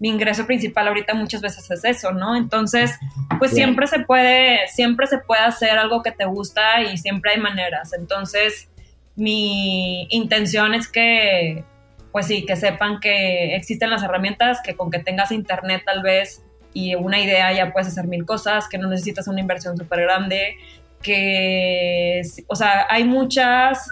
mi 0.00 0.08
ingreso 0.08 0.46
principal 0.46 0.88
ahorita 0.88 1.14
muchas 1.14 1.40
veces 1.40 1.70
es 1.70 1.84
eso, 1.84 2.12
¿no? 2.12 2.34
Entonces, 2.36 2.98
pues 3.38 3.52
siempre 3.52 3.86
se 3.86 4.00
puede, 4.00 4.66
siempre 4.68 5.06
se 5.06 5.18
puede 5.18 5.42
hacer 5.42 5.78
algo 5.78 6.02
que 6.02 6.12
te 6.12 6.24
gusta 6.24 6.82
y 6.82 6.98
siempre 6.98 7.32
hay 7.32 7.40
maneras. 7.40 7.92
Entonces, 7.92 8.68
mi 9.16 10.06
intención 10.10 10.74
es 10.74 10.88
que, 10.88 11.64
pues 12.10 12.26
sí, 12.26 12.44
que 12.44 12.56
sepan 12.56 13.00
que 13.00 13.54
existen 13.54 13.90
las 13.90 14.02
herramientas, 14.02 14.60
que 14.64 14.74
con 14.74 14.90
que 14.90 14.98
tengas 14.98 15.30
internet 15.30 15.82
tal 15.84 16.02
vez 16.02 16.42
y 16.72 16.96
una 16.96 17.20
idea 17.20 17.52
ya 17.52 17.72
puedes 17.72 17.88
hacer 17.88 18.06
mil 18.06 18.26
cosas, 18.26 18.68
que 18.68 18.78
no 18.78 18.88
necesitas 18.88 19.28
una 19.28 19.40
inversión 19.40 19.76
súper 19.76 20.00
grande, 20.00 20.56
que, 21.04 22.22
o 22.48 22.56
sea, 22.56 22.86
hay 22.88 23.04
muchas, 23.04 23.88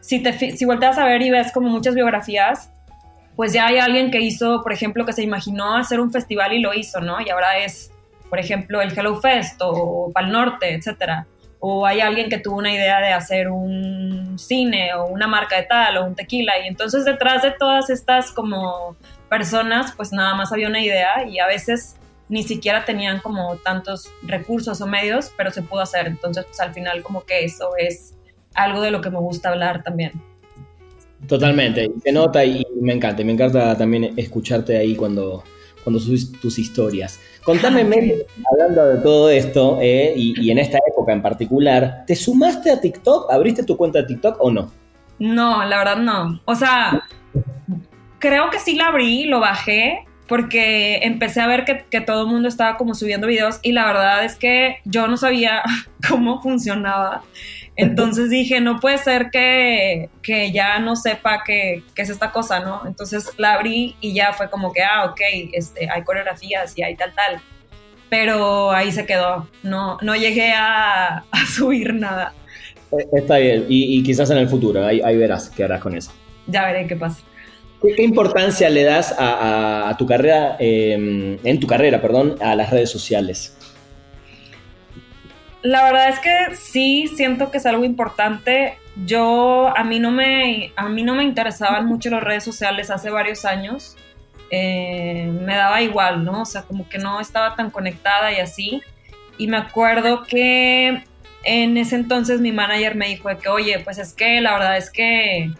si, 0.00 0.22
te, 0.22 0.32
si 0.34 0.64
volteas 0.66 0.98
a 0.98 1.06
ver 1.06 1.22
y 1.22 1.30
ves 1.30 1.52
como 1.52 1.70
muchas 1.70 1.94
biografías, 1.94 2.70
pues 3.36 3.54
ya 3.54 3.68
hay 3.68 3.78
alguien 3.78 4.10
que 4.10 4.20
hizo, 4.20 4.62
por 4.62 4.72
ejemplo, 4.72 5.06
que 5.06 5.14
se 5.14 5.22
imaginó 5.22 5.76
hacer 5.76 6.00
un 6.00 6.12
festival 6.12 6.52
y 6.52 6.60
lo 6.60 6.74
hizo, 6.74 7.00
¿no? 7.00 7.22
Y 7.22 7.30
ahora 7.30 7.58
es, 7.58 7.90
por 8.28 8.38
ejemplo, 8.38 8.82
el 8.82 8.92
Hello 8.96 9.18
Fest 9.20 9.60
o 9.62 10.10
Pal 10.12 10.30
Norte, 10.30 10.74
etcétera. 10.74 11.26
O 11.58 11.86
hay 11.86 12.00
alguien 12.00 12.28
que 12.28 12.38
tuvo 12.38 12.56
una 12.56 12.72
idea 12.72 13.00
de 13.00 13.12
hacer 13.12 13.48
un 13.48 14.38
cine 14.38 14.94
o 14.94 15.06
una 15.06 15.26
marca 15.26 15.56
de 15.56 15.62
tal 15.62 15.98
o 15.98 16.04
un 16.04 16.14
tequila. 16.14 16.58
Y 16.64 16.68
entonces 16.68 17.04
detrás 17.04 17.42
de 17.42 17.52
todas 17.52 17.88
estas 17.90 18.32
como 18.32 18.96
personas, 19.28 19.92
pues 19.96 20.12
nada 20.12 20.34
más 20.34 20.52
había 20.52 20.68
una 20.68 20.80
idea 20.80 21.24
y 21.26 21.38
a 21.38 21.46
veces 21.46 21.96
ni 22.30 22.44
siquiera 22.44 22.84
tenían 22.84 23.20
como 23.20 23.56
tantos 23.56 24.08
recursos 24.22 24.80
o 24.80 24.86
medios, 24.86 25.32
pero 25.36 25.50
se 25.50 25.62
pudo 25.62 25.80
hacer. 25.80 26.06
Entonces, 26.06 26.46
pues 26.46 26.60
al 26.60 26.72
final 26.72 27.02
como 27.02 27.24
que 27.24 27.44
eso 27.44 27.72
es 27.76 28.14
algo 28.54 28.80
de 28.80 28.92
lo 28.92 29.00
que 29.00 29.10
me 29.10 29.18
gusta 29.18 29.50
hablar 29.50 29.82
también. 29.82 30.12
Totalmente, 31.26 31.90
se 32.02 32.12
nota 32.12 32.44
y 32.44 32.64
me 32.80 32.94
encanta, 32.94 33.22
me 33.24 33.32
encanta 33.32 33.76
también 33.76 34.14
escucharte 34.16 34.78
ahí 34.78 34.96
cuando, 34.96 35.44
cuando 35.84 36.00
subís 36.00 36.32
tus 36.40 36.58
historias. 36.58 37.20
Contame, 37.44 37.84
Meli, 37.84 38.14
hablando 38.50 38.86
de 38.86 39.02
todo 39.02 39.28
esto, 39.28 39.78
eh, 39.80 40.14
y, 40.16 40.50
en 40.50 40.58
esta 40.58 40.78
época 40.88 41.12
en 41.12 41.20
particular, 41.20 42.04
¿te 42.06 42.14
sumaste 42.14 42.70
a 42.70 42.80
TikTok? 42.80 43.30
¿Abriste 43.30 43.64
tu 43.64 43.76
cuenta 43.76 44.00
de 44.00 44.06
TikTok 44.06 44.36
o 44.40 44.50
no? 44.50 44.70
No, 45.18 45.64
la 45.64 45.78
verdad 45.78 45.96
no. 45.96 46.40
O 46.44 46.54
sea, 46.54 47.02
creo 48.18 48.50
que 48.50 48.58
sí 48.58 48.76
la 48.76 48.86
abrí, 48.86 49.24
lo 49.24 49.40
bajé, 49.40 50.06
porque 50.30 51.00
empecé 51.02 51.40
a 51.40 51.48
ver 51.48 51.64
que, 51.64 51.84
que, 51.90 52.00
todo 52.00 52.22
el 52.22 52.28
mundo 52.28 52.48
estaba 52.48 52.76
como 52.76 52.94
subiendo 52.94 53.26
videos 53.26 53.58
y 53.62 53.72
la 53.72 53.84
verdad 53.84 54.24
es 54.24 54.36
que 54.36 54.76
yo 54.84 55.08
no 55.08 55.16
sabía 55.16 55.60
cómo 56.08 56.40
funcionaba. 56.40 57.24
Entonces 57.74 58.30
dije, 58.30 58.60
no 58.60 58.78
puede 58.78 58.98
ser 58.98 59.30
que, 59.32 60.08
que 60.22 60.52
ya 60.52 60.78
no 60.78 60.94
sepa 60.94 61.42
qué, 61.44 61.82
es 61.96 62.10
esta 62.10 62.30
cosa, 62.30 62.60
¿no? 62.60 62.82
Entonces 62.86 63.28
la 63.38 63.54
abrí 63.54 63.96
y 64.00 64.14
ya 64.14 64.32
fue 64.32 64.48
como 64.48 64.72
que, 64.72 64.84
ah, 64.84 65.06
ok, 65.06 65.20
este, 65.52 65.90
hay 65.90 66.04
coreografías 66.04 66.78
y 66.78 66.84
hay 66.84 66.94
tal, 66.94 67.12
tal. 67.12 67.40
Pero 68.08 68.70
ahí 68.70 68.92
se 68.92 69.06
quedó, 69.06 69.48
no, 69.64 69.98
no 70.00 70.14
llegué 70.14 70.52
a, 70.54 71.24
subir 71.48 71.92
nada. 71.92 72.34
Eh, 72.92 73.04
está 73.14 73.38
bien, 73.38 73.66
y, 73.68 74.00
quizás 74.04 74.30
en 74.30 74.38
el 74.38 74.48
futuro, 74.48 74.86
ahí, 74.86 75.16
verás 75.16 75.50
qué 75.50 75.64
harás 75.64 75.80
con 75.80 75.96
eso. 75.96 76.12
Ya 76.46 76.66
veré 76.66 76.86
qué 76.86 76.94
pasa. 76.94 77.20
¿Qué, 77.82 78.02
importancia 78.02 78.68
le 78.68 78.84
das 78.84 79.14
a, 79.18 79.94
tu 79.98 80.06
carrera, 80.06 80.56
em, 80.58 81.38
en 81.42 81.60
tu 81.60 81.66
carrera, 81.66 82.00
perdón, 82.00 82.36
a 82.40 82.54
las 82.54 82.70
redes 82.70 82.90
sociales? 82.90 83.56
La 85.62 85.84
verdad 85.84 86.08
es 86.08 86.18
que 86.20 86.56
sí 86.56 87.08
siento 87.08 87.50
que 87.50 87.58
es 87.58 87.66
algo 87.66 87.84
importante. 87.84 88.78
Yo 89.06 89.72
a 89.76 89.84
mí 89.84 89.98
no 89.98 90.10
me 90.10 90.72
a 90.76 90.88
mí 90.88 91.02
no 91.02 91.14
me 91.14 91.24
interesaban 91.24 91.86
mucho 91.86 92.10
las 92.10 92.22
redes 92.22 92.44
sociales 92.44 92.90
hace 92.90 93.10
varios 93.10 93.44
años. 93.44 93.96
Eh, 94.50 95.30
me 95.40 95.54
daba 95.54 95.80
igual, 95.82 96.24
¿no? 96.24 96.42
O 96.42 96.44
sea, 96.46 96.62
como 96.62 96.88
que 96.88 96.98
no 96.98 97.20
estaba 97.20 97.56
tan 97.56 97.70
conectada 97.70 98.32
y 98.32 98.36
así. 98.36 98.82
Y 99.38 99.48
me 99.48 99.58
acuerdo 99.58 100.24
que 100.24 101.02
en 101.44 101.76
ese 101.76 101.96
entonces 101.96 102.40
mi 102.40 102.52
manager 102.52 102.94
me 102.94 103.08
dijo 103.08 103.28
de 103.28 103.38
que, 103.38 103.48
oye, 103.48 103.78
pues 103.80 103.98
es 103.98 104.12
que 104.12 104.40
la 104.40 104.52
verdad 104.54 104.76
es 104.76 104.90
que 104.90 105.50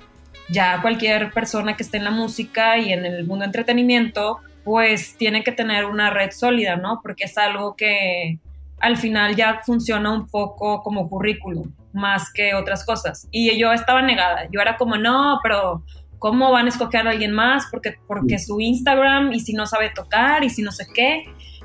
ya 0.51 0.81
cualquier 0.83 1.33
persona 1.33 1.77
que 1.77 1.83
esté 1.83 1.99
en 1.99 2.05
la 2.05 2.11
música 2.11 2.79
y 2.79 2.93
en 2.93 3.07
el 3.07 3.25
mundo 3.27 3.43
de 3.43 3.47
entretenimiento, 3.47 4.39
pues 4.65 5.17
tiene 5.17 5.43
que 5.43 5.53
tener 5.53 5.87
una 5.87 6.11
red 6.11 6.31
sólida, 6.31 6.77
¿no? 6.77 7.01
Porque 7.03 7.25
es 7.25 7.39
algo 7.39 7.77
que, 7.77 8.39
al 8.81 8.97
final 8.97 9.37
ya 9.37 9.61
funciona 9.65 10.13
un 10.13 10.27
poco 10.27 10.83
como 10.83 11.09
currículum, 11.09 11.73
más 11.93 12.33
que 12.33 12.55
otras 12.55 12.85
cosas. 12.85 13.29
Y 13.31 13.57
yo 13.59 13.73
estaba 13.73 14.03
negada, 14.03 14.49
yo 14.51 14.61
era 14.61 14.77
como, 14.77 14.97
no, 14.97 15.39
pero 15.43 15.85
¿cómo 16.19 16.51
van 16.51 16.67
a 16.67 16.71
escoger 16.71 17.07
a 17.07 17.11
alguien 17.11 17.33
más? 17.33 17.67
Porque, 17.71 17.97
porque 18.07 18.39
su 18.39 18.61
Instagram 18.61 19.33
y 19.33 19.41
si 19.41 19.53
no 19.53 19.67
sabe 19.67 19.91
tocar 19.91 20.43
y 20.45 20.51
si 20.51 20.63
no 20.63 20.73
sé 20.73 20.87
qué. 20.95 21.25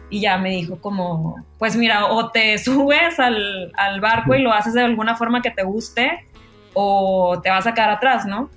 Y 0.10 0.22
ya 0.22 0.38
me 0.38 0.52
dijo 0.52 0.80
como, 0.80 1.44
pues 1.58 1.76
mira, 1.76 2.06
o 2.08 2.32
te 2.32 2.58
subes 2.64 3.20
al, 3.20 3.72
al 3.78 4.02
barco 4.02 4.36
y 4.36 4.42
lo 4.42 4.52
haces 4.52 4.74
de 4.74 4.82
alguna 4.82 5.16
forma 5.16 5.42
que 5.42 5.52
te 5.52 5.64
guste 5.64 6.26
o 6.74 7.40
te 7.42 7.50
vas 7.50 7.66
a 7.66 7.74
quedar 7.74 7.90
atrás, 7.90 8.26
¿no? 8.26 8.50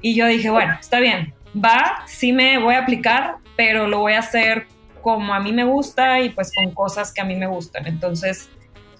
Y 0.00 0.14
yo 0.14 0.26
dije, 0.26 0.50
bueno, 0.50 0.76
está 0.80 1.00
bien, 1.00 1.34
va, 1.54 2.02
sí 2.06 2.32
me 2.32 2.58
voy 2.58 2.74
a 2.74 2.80
aplicar, 2.80 3.36
pero 3.56 3.86
lo 3.86 4.00
voy 4.00 4.12
a 4.12 4.20
hacer 4.20 4.66
como 5.02 5.34
a 5.34 5.40
mí 5.40 5.52
me 5.52 5.64
gusta 5.64 6.20
y 6.20 6.30
pues 6.30 6.52
con 6.54 6.72
cosas 6.72 7.12
que 7.12 7.20
a 7.20 7.24
mí 7.24 7.36
me 7.36 7.46
gustan. 7.46 7.86
Entonces, 7.86 8.50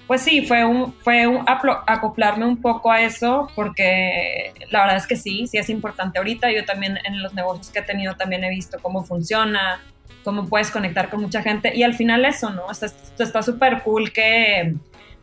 pues 0.07 0.23
sí, 0.23 0.47
fue 0.47 0.65
un, 0.65 0.93
fue 0.95 1.27
un 1.27 1.45
acoplarme 1.47 2.45
un 2.45 2.61
poco 2.61 2.93
a 2.93 3.03
eso 3.03 3.51
porque 3.57 4.53
la 4.71 4.83
verdad 4.83 4.97
es 4.97 5.07
que 5.07 5.17
sí, 5.17 5.47
sí 5.49 5.59
es 5.59 5.69
importante 5.69 6.19
ahorita. 6.19 6.51
Yo 6.53 6.65
también 6.65 6.99
en 7.05 7.23
los 7.23 7.35
negocios 7.35 7.71
que 7.71 7.81
he 7.81 7.83
tenido 7.83 8.15
también 8.15 8.45
he 8.45 8.51
visto 8.51 8.79
cómo 8.81 9.05
funciona, 9.05 9.81
cómo 10.25 10.49
puedes 10.49 10.71
conectar 10.71 11.11
con 11.11 11.23
mucha 11.23 11.43
gente 11.43 11.73
y 11.75 11.83
al 11.83 11.95
final 11.95 12.25
eso, 12.25 12.51
¿no? 12.51 12.67
Está 12.71 13.43
súper 13.43 13.83
cool 13.83 14.13
que, 14.13 14.75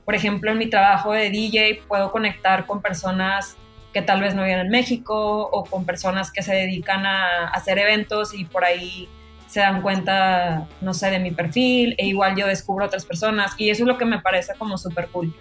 por 0.03 0.15
ejemplo, 0.15 0.51
en 0.51 0.57
mi 0.57 0.67
trabajo 0.67 1.13
de 1.13 1.29
DJ 1.29 1.83
puedo 1.87 2.11
conectar 2.11 2.65
con 2.65 2.81
personas 2.81 3.55
que 3.93 4.01
tal 4.01 4.21
vez 4.21 4.35
no 4.35 4.43
viven 4.43 4.59
en 4.59 4.69
México 4.69 5.47
o 5.51 5.63
con 5.65 5.85
personas 5.85 6.31
que 6.31 6.41
se 6.41 6.53
dedican 6.53 7.05
a 7.05 7.47
hacer 7.47 7.77
eventos 7.77 8.33
y 8.33 8.45
por 8.45 8.65
ahí 8.65 9.07
se 9.47 9.59
dan 9.59 9.83
cuenta, 9.83 10.67
no 10.81 10.95
sé, 10.95 11.11
de 11.11 11.19
mi 11.19 11.29
perfil, 11.29 11.93
e 11.99 12.07
igual 12.07 12.35
yo 12.35 12.47
descubro 12.47 12.85
otras 12.87 13.05
personas, 13.05 13.53
y 13.59 13.69
eso 13.69 13.83
es 13.83 13.87
lo 13.87 13.99
que 13.99 14.05
me 14.05 14.19
parece 14.19 14.53
como 14.57 14.79
súper 14.79 15.09
cool. 15.09 15.31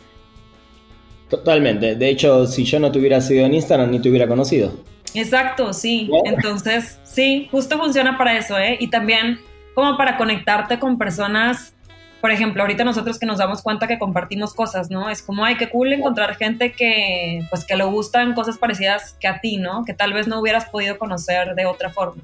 Totalmente, 1.30 1.96
de 1.96 2.08
hecho, 2.10 2.46
si 2.46 2.64
yo 2.64 2.78
no 2.78 2.92
te 2.92 2.98
hubiera 2.98 3.22
sido 3.22 3.46
en 3.46 3.54
Instagram, 3.54 3.90
ni 3.90 4.00
te 4.00 4.10
hubiera 4.10 4.28
conocido. 4.28 4.74
Exacto, 5.14 5.72
sí, 5.72 6.10
entonces, 6.26 6.98
sí, 7.04 7.48
justo 7.50 7.78
funciona 7.78 8.18
para 8.18 8.36
eso, 8.36 8.58
¿eh? 8.58 8.76
Y 8.78 8.88
también 8.88 9.40
como 9.74 9.96
para 9.96 10.18
conectarte 10.18 10.78
con 10.78 10.98
personas 10.98 11.74
por 12.22 12.30
ejemplo, 12.30 12.62
ahorita 12.62 12.84
nosotros 12.84 13.18
que 13.18 13.26
nos 13.26 13.38
damos 13.38 13.62
cuenta 13.62 13.88
que 13.88 13.98
compartimos 13.98 14.54
cosas, 14.54 14.90
¿no? 14.90 15.10
Es 15.10 15.20
como, 15.22 15.44
ay, 15.44 15.56
qué 15.56 15.68
cool 15.68 15.92
encontrar 15.92 16.36
gente 16.36 16.70
que, 16.70 17.40
pues, 17.50 17.64
que 17.64 17.76
le 17.76 17.82
gustan 17.82 18.32
cosas 18.34 18.58
parecidas 18.58 19.16
que 19.18 19.26
a 19.26 19.40
ti, 19.40 19.56
¿no? 19.56 19.84
Que 19.84 19.92
tal 19.92 20.12
vez 20.12 20.28
no 20.28 20.40
hubieras 20.40 20.66
podido 20.66 20.98
conocer 20.98 21.56
de 21.56 21.66
otra 21.66 21.90
forma. 21.90 22.22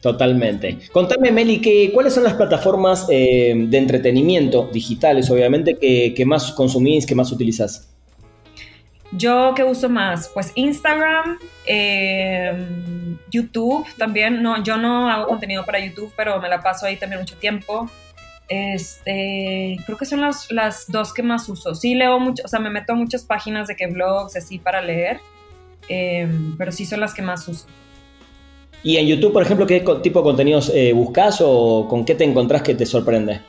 Totalmente. 0.00 0.78
Contame, 0.92 1.32
Meli, 1.32 1.60
que, 1.60 1.90
¿cuáles 1.92 2.14
son 2.14 2.22
las 2.22 2.34
plataformas 2.34 3.08
eh, 3.10 3.54
de 3.56 3.76
entretenimiento 3.76 4.70
digitales, 4.72 5.28
obviamente, 5.28 5.78
que, 5.78 6.24
más 6.24 6.52
consumís, 6.52 7.04
que 7.04 7.16
más 7.16 7.32
utilizas? 7.32 7.88
Yo 9.10 9.52
que 9.56 9.64
uso 9.64 9.88
más, 9.88 10.30
pues 10.32 10.52
Instagram, 10.54 11.40
eh, 11.66 12.52
YouTube 13.32 13.84
también. 13.98 14.44
No, 14.44 14.62
yo 14.62 14.76
no 14.76 15.10
hago 15.10 15.26
contenido 15.26 15.64
para 15.66 15.84
YouTube, 15.84 16.12
pero 16.16 16.40
me 16.40 16.48
la 16.48 16.62
paso 16.62 16.86
ahí 16.86 16.96
también 16.96 17.20
mucho 17.20 17.36
tiempo. 17.36 17.90
Este, 18.48 19.78
creo 19.86 19.96
que 19.96 20.04
son 20.04 20.20
las, 20.20 20.50
las 20.50 20.86
dos 20.88 21.14
que 21.14 21.22
más 21.22 21.48
uso. 21.48 21.74
Sí 21.74 21.94
leo 21.94 22.18
mucho, 22.20 22.42
o 22.44 22.48
sea, 22.48 22.60
me 22.60 22.70
meto 22.70 22.92
a 22.92 22.96
muchas 22.96 23.24
páginas 23.24 23.68
de 23.68 23.76
que 23.76 23.86
blogs 23.86 24.36
así 24.36 24.58
para 24.58 24.82
leer, 24.82 25.20
eh, 25.88 26.28
pero 26.58 26.72
sí 26.72 26.84
son 26.84 27.00
las 27.00 27.14
que 27.14 27.22
más 27.22 27.48
uso. 27.48 27.66
Y 28.82 28.98
en 28.98 29.06
YouTube, 29.06 29.32
por 29.32 29.42
ejemplo, 29.42 29.66
¿qué 29.66 29.80
tipo 30.02 30.18
de 30.18 30.24
contenidos 30.24 30.70
eh, 30.74 30.92
buscas 30.92 31.38
o 31.40 31.86
con 31.88 32.04
qué 32.04 32.14
te 32.14 32.24
encontrás 32.24 32.60
que 32.62 32.74
te 32.74 32.84
sorprende? 32.84 33.40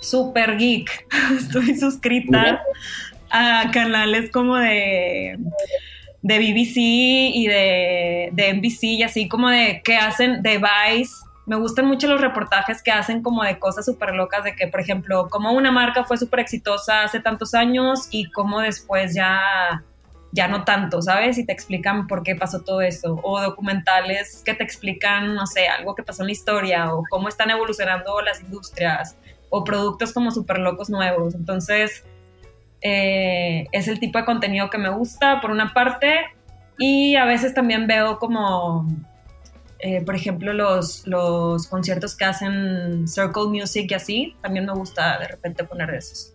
Super 0.00 0.58
geek. 0.58 1.06
Estoy 1.38 1.76
suscrita 1.78 2.60
a 3.30 3.70
canales 3.72 4.30
como 4.32 4.56
de, 4.56 5.38
de 6.22 6.38
BBC 6.38 6.76
y 6.76 7.46
de, 7.46 8.30
de 8.32 8.54
NBC 8.54 8.82
y 8.82 9.02
así 9.04 9.28
como 9.28 9.48
de 9.48 9.82
que 9.84 9.94
hacen 9.94 10.42
de 10.42 10.58
Vice. 10.58 11.14
Me 11.46 11.56
gustan 11.56 11.86
mucho 11.86 12.06
los 12.06 12.20
reportajes 12.20 12.82
que 12.82 12.92
hacen 12.92 13.22
como 13.22 13.42
de 13.42 13.58
cosas 13.58 13.84
súper 13.84 14.14
locas, 14.14 14.44
de 14.44 14.54
que, 14.54 14.68
por 14.68 14.80
ejemplo, 14.80 15.28
como 15.28 15.52
una 15.52 15.72
marca 15.72 16.04
fue 16.04 16.16
súper 16.16 16.40
exitosa 16.40 17.02
hace 17.02 17.20
tantos 17.20 17.54
años 17.54 18.08
y 18.10 18.30
cómo 18.30 18.60
después 18.60 19.14
ya 19.14 19.82
ya 20.32 20.48
no 20.48 20.64
tanto, 20.64 21.02
¿sabes? 21.02 21.36
Y 21.36 21.44
te 21.44 21.52
explican 21.52 22.06
por 22.06 22.22
qué 22.22 22.34
pasó 22.34 22.60
todo 22.62 22.80
eso. 22.80 23.20
O 23.22 23.40
documentales 23.40 24.42
que 24.44 24.54
te 24.54 24.64
explican, 24.64 25.34
no 25.34 25.46
sé, 25.46 25.68
algo 25.68 25.94
que 25.94 26.02
pasó 26.02 26.22
en 26.22 26.28
la 26.28 26.32
historia 26.32 26.94
o 26.94 27.04
cómo 27.10 27.28
están 27.28 27.50
evolucionando 27.50 28.20
las 28.22 28.40
industrias 28.40 29.16
o 29.50 29.62
productos 29.62 30.12
como 30.12 30.30
súper 30.30 30.58
locos 30.58 30.88
nuevos. 30.88 31.34
Entonces, 31.34 32.04
eh, 32.80 33.66
es 33.72 33.88
el 33.88 34.00
tipo 34.00 34.18
de 34.18 34.24
contenido 34.24 34.70
que 34.70 34.78
me 34.78 34.88
gusta, 34.88 35.40
por 35.42 35.50
una 35.50 35.74
parte, 35.74 36.20
y 36.78 37.16
a 37.16 37.26
veces 37.26 37.52
también 37.52 37.86
veo 37.86 38.18
como, 38.18 38.86
eh, 39.84 40.00
por 40.00 40.14
ejemplo, 40.14 40.52
los, 40.52 41.04
los 41.08 41.66
conciertos 41.66 42.14
que 42.14 42.24
hacen 42.24 43.08
Circle 43.08 43.46
Music 43.48 43.90
y 43.90 43.94
así, 43.94 44.36
también 44.40 44.64
me 44.64 44.72
gusta 44.72 45.18
de 45.18 45.26
repente 45.26 45.64
poner 45.64 45.90
esos. 45.90 46.31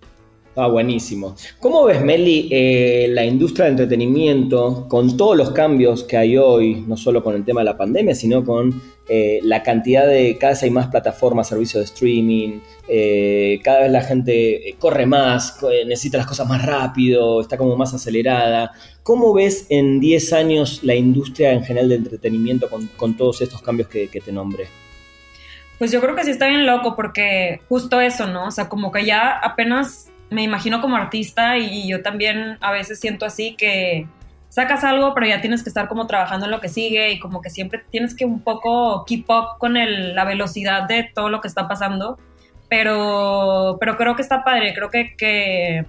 Ah, 0.60 0.66
buenísimo. 0.66 1.36
¿Cómo 1.60 1.84
ves, 1.84 2.02
Meli, 2.04 2.50
eh, 2.52 3.06
la 3.12 3.24
industria 3.24 3.66
del 3.66 3.74
entretenimiento 3.74 4.88
con 4.90 5.16
todos 5.16 5.38
los 5.38 5.52
cambios 5.52 6.04
que 6.04 6.18
hay 6.18 6.36
hoy, 6.36 6.84
no 6.88 6.98
solo 6.98 7.24
con 7.24 7.36
el 7.36 7.46
tema 7.46 7.62
de 7.62 7.66
la 7.66 7.78
pandemia, 7.78 8.16
sino 8.16 8.44
con 8.44 8.82
eh, 9.08 9.40
la 9.44 9.62
cantidad 9.62 10.08
de 10.08 10.36
cada 10.40 10.54
vez 10.54 10.64
hay 10.64 10.72
más 10.72 10.88
plataformas, 10.88 11.50
servicios 11.50 11.82
de 11.82 11.86
streaming, 11.86 12.60
eh, 12.90 13.60
cada 13.64 13.82
vez 13.82 13.92
la 13.92 14.02
gente 14.02 14.76
corre 14.80 15.06
más, 15.06 15.60
necesita 15.86 16.18
las 16.18 16.26
cosas 16.26 16.48
más 16.50 16.66
rápido, 16.66 17.40
está 17.40 17.56
como 17.56 17.76
más 17.76 17.94
acelerada. 17.94 18.72
¿Cómo 19.04 19.36
ves 19.36 19.68
en 19.70 20.00
10 20.00 20.34
años 20.34 20.84
la 20.84 20.96
industria 20.96 21.52
en 21.52 21.64
general 21.64 21.90
de 21.90 21.96
entretenimiento 21.98 22.68
con, 22.68 23.16
todos 23.16 23.42
estos 23.42 23.62
cambios 23.62 23.90
que 23.90 24.08
te 24.08 24.32
nombré? 24.32 24.68
Pues 25.78 25.92
yo 25.92 26.02
creo 26.02 26.16
que 26.16 26.24
sí 26.24 26.32
está 26.32 26.48
bien 26.48 26.66
loco 26.66 26.96
porque 26.96 27.62
justo 27.70 28.02
eso, 28.02 28.26
¿no? 28.26 28.48
O 28.48 28.52
sea, 28.52 28.68
como 28.68 28.92
que 28.92 29.06
ya 29.06 29.38
apenas 29.38 30.12
me 30.30 30.44
imagino 30.44 30.82
como 30.82 30.98
artista 30.98 31.58
y 31.58 31.88
yo 31.88 32.02
también 32.02 32.58
a 32.62 32.72
veces 32.72 33.00
siento 33.00 33.26
así 33.26 33.56
que 33.56 34.08
sacas 34.50 34.84
algo, 34.84 35.14
pero 35.14 35.28
ya 35.28 35.42
tienes 35.42 35.64
que 35.64 35.70
estar 35.70 35.88
como 35.88 36.08
trabajando 36.08 36.46
en 36.46 36.52
lo 36.52 36.60
que 36.60 36.70
sigue 36.70 37.12
y 37.12 37.20
como 37.20 37.42
que 37.42 37.50
siempre 37.50 37.84
tienes 37.92 38.16
que 38.16 38.26
un 38.26 38.42
poco 38.42 39.06
keep 39.06 39.30
up 39.30 39.58
con 39.60 39.78
el, 39.78 40.16
la 40.16 40.26
velocidad 40.26 40.88
de 40.88 41.10
todo 41.14 41.30
lo 41.30 41.42
que 41.42 41.48
está 41.48 41.68
pasando. 41.68 42.18
Pero, 42.70 43.78
pero 43.80 43.96
creo 43.96 44.16
que 44.16 44.22
está 44.22 44.44
padre, 44.44 44.74
creo 44.74 44.90
que, 44.90 45.16
que, 45.16 45.86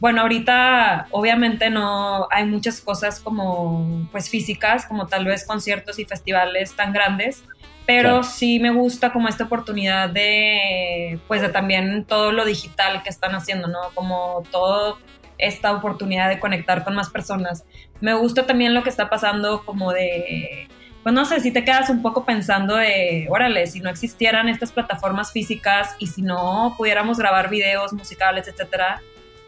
bueno, 0.00 0.22
ahorita 0.22 1.08
obviamente 1.10 1.68
no 1.68 2.28
hay 2.30 2.46
muchas 2.46 2.80
cosas 2.80 3.20
como 3.20 4.08
pues 4.10 4.30
físicas, 4.30 4.86
como 4.86 5.06
tal 5.06 5.26
vez 5.26 5.46
conciertos 5.46 5.98
y 5.98 6.06
festivales 6.06 6.74
tan 6.74 6.94
grandes, 6.94 7.44
pero 7.88 8.22
sí 8.22 8.58
me 8.60 8.70
gusta 8.70 9.12
como 9.14 9.28
esta 9.28 9.44
oportunidad 9.44 10.10
de, 10.10 11.18
pues 11.26 11.40
de 11.40 11.48
también 11.48 12.04
todo 12.04 12.32
lo 12.32 12.44
digital 12.44 13.02
que 13.02 13.08
están 13.08 13.34
haciendo, 13.34 13.66
¿no? 13.66 13.78
Como 13.94 14.42
todo 14.50 14.98
esta 15.38 15.72
oportunidad 15.72 16.28
de 16.28 16.38
conectar 16.38 16.84
con 16.84 16.94
más 16.94 17.08
personas. 17.08 17.64
Me 18.02 18.12
gusta 18.12 18.44
también 18.44 18.74
lo 18.74 18.82
que 18.82 18.90
está 18.90 19.08
pasando 19.08 19.64
como 19.64 19.94
de, 19.94 20.68
pues 21.02 21.14
no 21.14 21.24
sé, 21.24 21.40
si 21.40 21.50
te 21.50 21.64
quedas 21.64 21.88
un 21.88 22.02
poco 22.02 22.26
pensando 22.26 22.76
de, 22.76 23.26
órale, 23.30 23.66
si 23.66 23.80
no 23.80 23.88
existieran 23.88 24.50
estas 24.50 24.70
plataformas 24.70 25.32
físicas 25.32 25.96
y 25.98 26.08
si 26.08 26.20
no 26.20 26.74
pudiéramos 26.76 27.16
grabar 27.16 27.48
videos 27.48 27.94
musicales, 27.94 28.48
etcétera, 28.48 29.00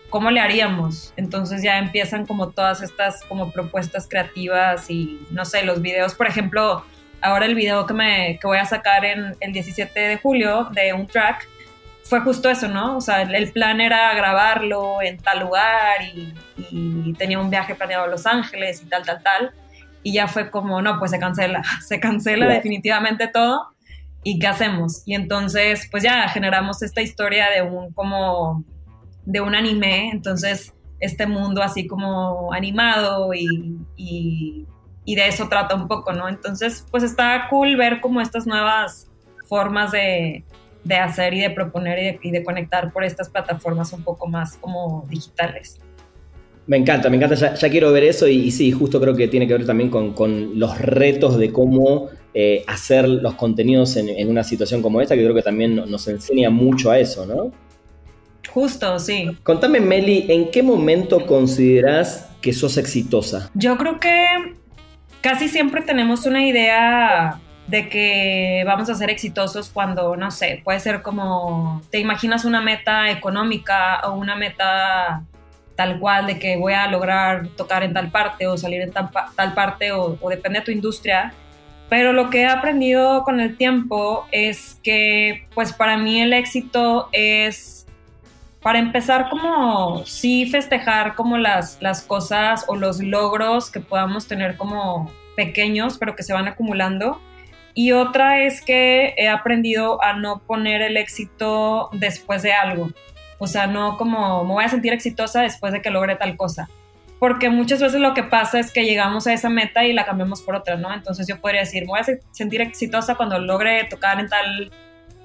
¿cómo 0.09 0.30
le 0.30 0.41
haríamos? 0.41 1.12
Entonces 1.18 1.62
ya 1.62 1.76
empiezan 1.76 2.24
como 2.24 2.49
todas 2.49 2.80
estas 2.80 3.22
como 3.24 3.53
propuestas 3.53 4.09
creativas 4.09 4.88
y 4.88 5.20
no 5.30 5.45
sé, 5.45 5.62
los 5.62 5.82
videos, 5.82 6.14
por 6.14 6.26
ejemplo, 6.26 6.86
ahora 7.21 7.47
el 7.47 7.55
video 7.55 7.87
que, 7.87 7.95
me, 7.95 8.39
que 8.41 8.47
voy 8.47 8.59
a 8.59 8.64
sacar 8.64 9.05
en 9.05 9.37
el 9.41 9.53
17 9.53 9.99
de 9.99 10.16
julio 10.16 10.68
de 10.73 10.93
un 10.93 11.07
track 11.07 11.49
fue 12.11 12.21
justo 12.23 12.51
eso, 12.51 12.66
¿no? 12.66 12.97
O 12.97 13.01
sea, 13.01 13.23
el, 13.23 13.53
plan 13.53 13.81
era 13.81 14.12
grabarlo 14.14 15.01
en 15.01 15.16
tal 15.18 15.41
lugar 15.41 16.03
y, 16.12 16.35
tenía 17.16 17.39
un 17.39 17.51
viaje 17.51 17.75
planeado 17.75 18.05
a 18.05 18.09
Los 18.09 18.27
Ángeles 18.27 18.83
y 18.83 18.87
tal, 18.87 19.05
tal, 19.05 19.23
tal. 19.23 19.53
Y 20.03 20.12
ya 20.12 20.27
fue 20.27 20.51
como, 20.51 20.83
no, 20.83 20.99
pues 20.99 21.12
se 21.12 21.18
cancela, 21.18 21.62
se 21.87 22.01
cancela 22.01 22.47
definitivamente 22.47 23.29
todo. 23.29 23.68
¿Y 24.25 24.39
qué 24.39 24.49
hacemos? 24.49 25.03
Y 25.07 25.14
entonces, 25.14 25.89
pues 25.91 26.03
ya 26.03 26.29
generamos 26.29 26.83
esta 26.83 27.01
historia 27.01 27.49
de 27.51 27.62
un 27.62 27.93
como, 27.93 28.64
de 29.25 29.41
un 29.41 29.55
anime, 29.55 30.11
entonces 30.11 30.75
este 30.99 31.27
mundo 31.27 31.62
así 31.62 31.87
como 31.87 32.53
animado 32.53 33.33
y 33.33 33.79
y 33.97 34.66
de 35.14 35.28
eso 35.28 35.48
trata 35.48 35.74
un 35.74 35.88
poco, 35.88 36.12
¿no? 36.12 36.28
Entonces, 36.28 36.86
pues 36.90 37.02
está 37.02 37.46
cool 37.48 37.76
ver 37.76 38.00
como 38.00 38.20
estas 38.20 38.46
nuevas 38.46 39.08
formas 39.46 39.92
de, 39.92 40.44
hacer 41.02 41.34
y 41.34 41.40
de 41.40 41.50
proponer 41.50 42.18
y 42.22 42.30
de, 42.30 42.44
conectar 42.44 42.92
por 42.92 43.04
estas 43.04 43.28
plataformas 43.28 43.92
un 43.92 44.02
poco 44.02 44.26
más 44.26 44.56
como 44.56 45.06
digitales. 45.11 45.80
Me 46.66 46.76
encanta, 46.76 47.11
me 47.11 47.16
encanta, 47.16 47.54
ya, 47.54 47.70
quiero 47.70 47.90
ver 47.90 48.04
eso 48.04 48.28
y, 48.28 48.50
sí, 48.52 48.70
justo 48.70 49.00
creo 49.00 49.16
que 49.16 49.26
tiene 49.26 49.48
que 49.48 49.54
ver 49.54 49.66
también 49.66 49.90
con, 49.90 50.58
los 50.58 50.78
retos 50.78 51.36
de 51.36 51.52
cómo 51.52 52.11
eh, 52.32 52.62
hacer 52.68 53.08
los 53.08 53.34
contenidos 53.34 53.96
en, 53.96 54.28
una 54.28 54.44
situación 54.44 54.80
como 54.80 55.00
esta, 55.00 55.16
que 55.16 55.22
creo 55.22 55.34
que 55.34 55.42
también 55.42 55.74
nos 55.74 56.06
enseña 56.06 56.50
mucho 56.50 56.92
a 56.92 56.98
eso, 57.00 57.26
¿no? 57.26 57.50
Justo, 58.48 58.98
sí. 58.98 59.36
Contame, 59.42 59.80
Meli, 59.80 60.26
¿en 60.28 60.50
qué 60.50 60.62
momento 60.62 61.26
consideras 61.26 62.28
que 62.40 62.52
sos 62.52 62.76
exitosa? 62.78 63.50
Yo 63.54 63.76
creo 63.76 64.00
que 64.00 64.24
casi 65.21 65.49
siempre 65.49 65.83
tenemos 65.83 66.27
una 66.27 66.45
idea 66.45 67.39
de 67.66 67.89
que 67.89 68.64
vamos 68.66 68.91
a 68.91 68.95
ser 68.95 69.11
exitosos 69.11 69.71
cuando, 69.71 70.16
no 70.16 70.31
sé, 70.31 70.61
puede 70.64 70.81
ser 70.81 71.03
como, 71.03 71.83
te 71.91 71.99
imaginas 71.99 72.45
una 72.45 72.61
meta 72.61 73.11
económica 73.11 74.01
o 74.09 74.14
una 74.14 74.35
meta 74.35 75.23
tal 75.77 75.99
cual 75.99 76.27
de 76.27 76.39
que 76.39 76.57
voy 76.57 76.73
a 76.73 76.89
lograr 76.89 77.49
tocar 77.57 77.83
en 77.85 77.95
tal 77.95 78.11
parte 78.11 78.47
o 78.47 78.59
salir 78.59 78.83
en 78.83 78.93
tal, 78.93 79.55
parte 79.55 79.93
o, 79.93 80.18
o 80.21 80.29
depende 80.29 80.59
de 80.59 80.64
tu 80.64 80.71
industria. 80.73 81.33
Pero 81.89 82.12
lo 82.12 82.31
que 82.31 82.43
he 82.43 82.47
aprendido 82.47 83.25
con 83.25 83.41
el 83.41 83.57
tiempo 83.57 84.27
es 84.31 84.79
que, 84.83 85.47
pues 85.55 85.73
para 85.73 85.97
mí 85.97 86.21
el 86.21 86.33
éxito 86.33 87.09
es 87.12 87.80
para 88.62 88.78
empezar, 88.78 89.28
como 89.30 90.04
sí 90.04 90.46
festejar 90.46 91.14
como 91.14 91.38
las, 91.38 91.80
las 91.80 92.02
cosas 92.02 92.64
o 92.68 92.76
los 92.76 93.02
logros 93.02 93.70
que 93.70 93.80
podamos 93.80 94.26
tener 94.26 94.56
como 94.56 95.11
pequeños, 95.34 95.96
pero 95.98 96.14
que 96.14 96.22
se 96.22 96.32
van 96.32 96.48
acumulando. 96.48 97.20
Y 97.72 97.92
otra 97.92 98.42
es 98.42 98.62
que 98.62 99.14
he 99.16 99.28
aprendido 99.28 100.02
a 100.02 100.12
no 100.12 100.40
poner 100.40 100.82
el 100.82 100.96
éxito 100.96 101.88
después 101.92 102.42
de 102.42 102.52
algo. 102.52 102.90
O 103.38 103.46
sea, 103.46 103.66
no 103.66 103.96
como 103.96 104.44
me 104.44 104.52
voy 104.52 104.64
a 104.64 104.68
sentir 104.68 104.92
exitosa 104.92 105.40
después 105.40 105.72
de 105.72 105.80
que 105.80 105.90
logre 105.90 106.16
tal 106.16 106.36
cosa. 106.36 106.68
Porque 107.18 107.48
muchas 107.48 107.80
veces 107.80 108.00
lo 108.00 108.12
que 108.12 108.22
pasa 108.22 108.58
es 108.58 108.72
que 108.72 108.84
llegamos 108.84 109.26
a 109.26 109.32
esa 109.32 109.48
meta 109.48 109.84
y 109.84 109.92
la 109.92 110.04
cambiamos 110.04 110.42
por 110.42 110.54
otra, 110.54 110.76
¿no? 110.76 110.92
Entonces 110.92 111.26
yo 111.26 111.40
podría 111.40 111.61
decir, 111.61 111.82
me 111.82 111.88
voy 111.88 112.00
a 112.00 112.06
sentir 112.32 112.61
exitosa 112.61 113.14
cuando 113.14 113.38
logre 113.38 113.84
tocar 113.84 114.20
en 114.20 114.28
tal 114.28 114.70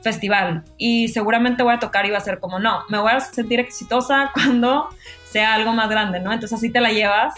festival 0.05 0.63
y 0.77 1.07
seguramente 1.07 1.63
voy 1.63 1.73
a 1.73 1.79
tocar 1.79 2.05
y 2.05 2.11
va 2.11 2.19
a 2.19 2.21
ser 2.21 2.39
como, 2.39 2.59
no, 2.59 2.83
me 2.89 2.99
voy 2.99 3.11
a 3.11 3.19
sentir 3.19 3.59
exitosa 3.59 4.29
cuando 4.33 4.87
sea 5.27 5.55
algo 5.55 5.73
más 5.73 5.89
grande, 5.89 6.19
¿no? 6.19 6.31
Entonces 6.31 6.57
así 6.57 6.71
te 6.71 6.79
la 6.79 6.91
llevas 6.91 7.33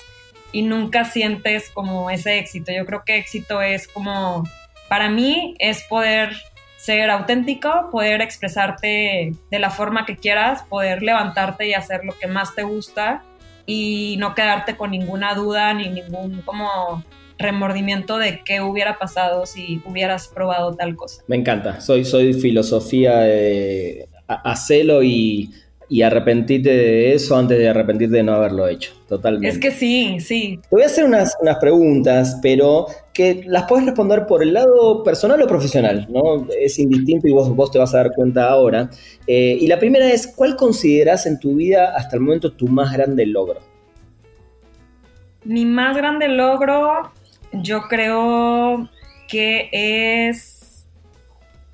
y 0.52 0.64
nunca 0.64 1.06
sientes 1.06 1.70
como 1.70 2.10
ese 2.10 2.38
éxito. 2.40 2.74
Yo 2.74 2.86
creo 2.86 3.04
que 3.06 3.18
éxito 3.18 3.62
es 3.62 3.88
como, 3.88 4.44
para 4.90 5.10
mí 5.10 5.56
es 5.60 5.82
poder 5.84 6.34
ser 6.76 7.10
auténtico, 7.10 7.90
poder 7.90 8.22
expresarte 8.22 9.34
de 9.50 9.60
la 9.60 9.70
forma 9.70 10.06
que 10.06 10.18
quieras, 10.18 10.64
poder 10.64 11.02
levantarte 11.02 11.68
y 11.68 11.74
hacer 11.74 12.04
lo 12.04 12.18
que 12.20 12.28
más 12.28 12.54
te 12.54 12.64
gusta 12.64 13.24
y 13.66 14.18
no 14.20 14.36
quedarte 14.36 14.76
con 14.76 14.92
ninguna 14.92 15.34
duda 15.34 15.74
ni 15.74 15.90
ningún 15.90 16.42
como 16.42 17.04
remordimiento 17.38 18.18
de 18.18 18.42
qué 18.44 18.62
hubiera 18.62 18.98
pasado 18.98 19.46
si 19.46 19.82
hubieras 19.86 20.28
probado 20.28 20.74
tal 20.74 20.96
cosa. 20.96 21.24
Me 21.28 21.36
encanta, 21.36 21.82
soy, 21.82 22.06
soy 22.06 22.34
filosofía 22.34 23.20
de 23.20 24.08
hacelo 24.28 25.04
y, 25.04 25.52
y 25.90 26.02
arrepentirte 26.02 26.70
de 26.70 27.14
eso 27.14 27.38
antes 27.38 27.58
de 27.58 27.70
arrepentirte 27.70 28.18
de 28.18 28.24
no 28.24 28.34
haberlo 28.34 28.68
hecho, 28.68 28.92
totalmente. 29.08 29.48
Es 29.48 29.58
que 29.58 29.72
sí, 29.72 30.20
sí. 30.20 30.60
Te 30.62 30.68
voy 30.70 30.84
a 30.84 30.88
hacer 30.88 31.06
unas, 31.06 31.38
preguntas, 31.62 32.40
pero 32.42 32.88
que 33.14 33.44
las 33.48 33.64
puedes 33.64 33.86
responder 33.86 34.26
por 34.28 34.44
el 34.44 34.54
lado 34.54 35.04
personal 35.04 35.42
o 35.42 35.48
profesional, 35.48 36.08
¿no? 36.10 36.46
Es 36.60 36.78
indistinto 36.78 37.28
y 37.28 37.32
vos, 37.32 37.56
vos 37.56 37.72
te 37.72 37.80
vas 37.80 37.94
a 37.94 37.98
dar 37.98 38.12
cuenta 38.14 38.50
ahora. 38.50 38.90
Eh, 39.28 39.58
y 39.60 39.68
la 39.68 39.80
primera 39.80 40.12
es, 40.12 40.28
¿cuál 40.28 40.56
consideras 40.58 41.26
en 41.26 41.40
tu 41.40 41.56
vida 41.56 41.96
hasta 41.96 42.18
el 42.18 42.22
momento 42.22 42.52
tu 42.52 42.68
más 42.68 42.92
grande 42.92 43.26
logro? 43.26 43.62
Mi 45.46 45.66
más 45.66 45.96
grande 45.96 46.28
logro 46.28 47.14
yo 47.54 47.84
creo 47.84 48.90
que 49.28 49.70
es 49.72 50.88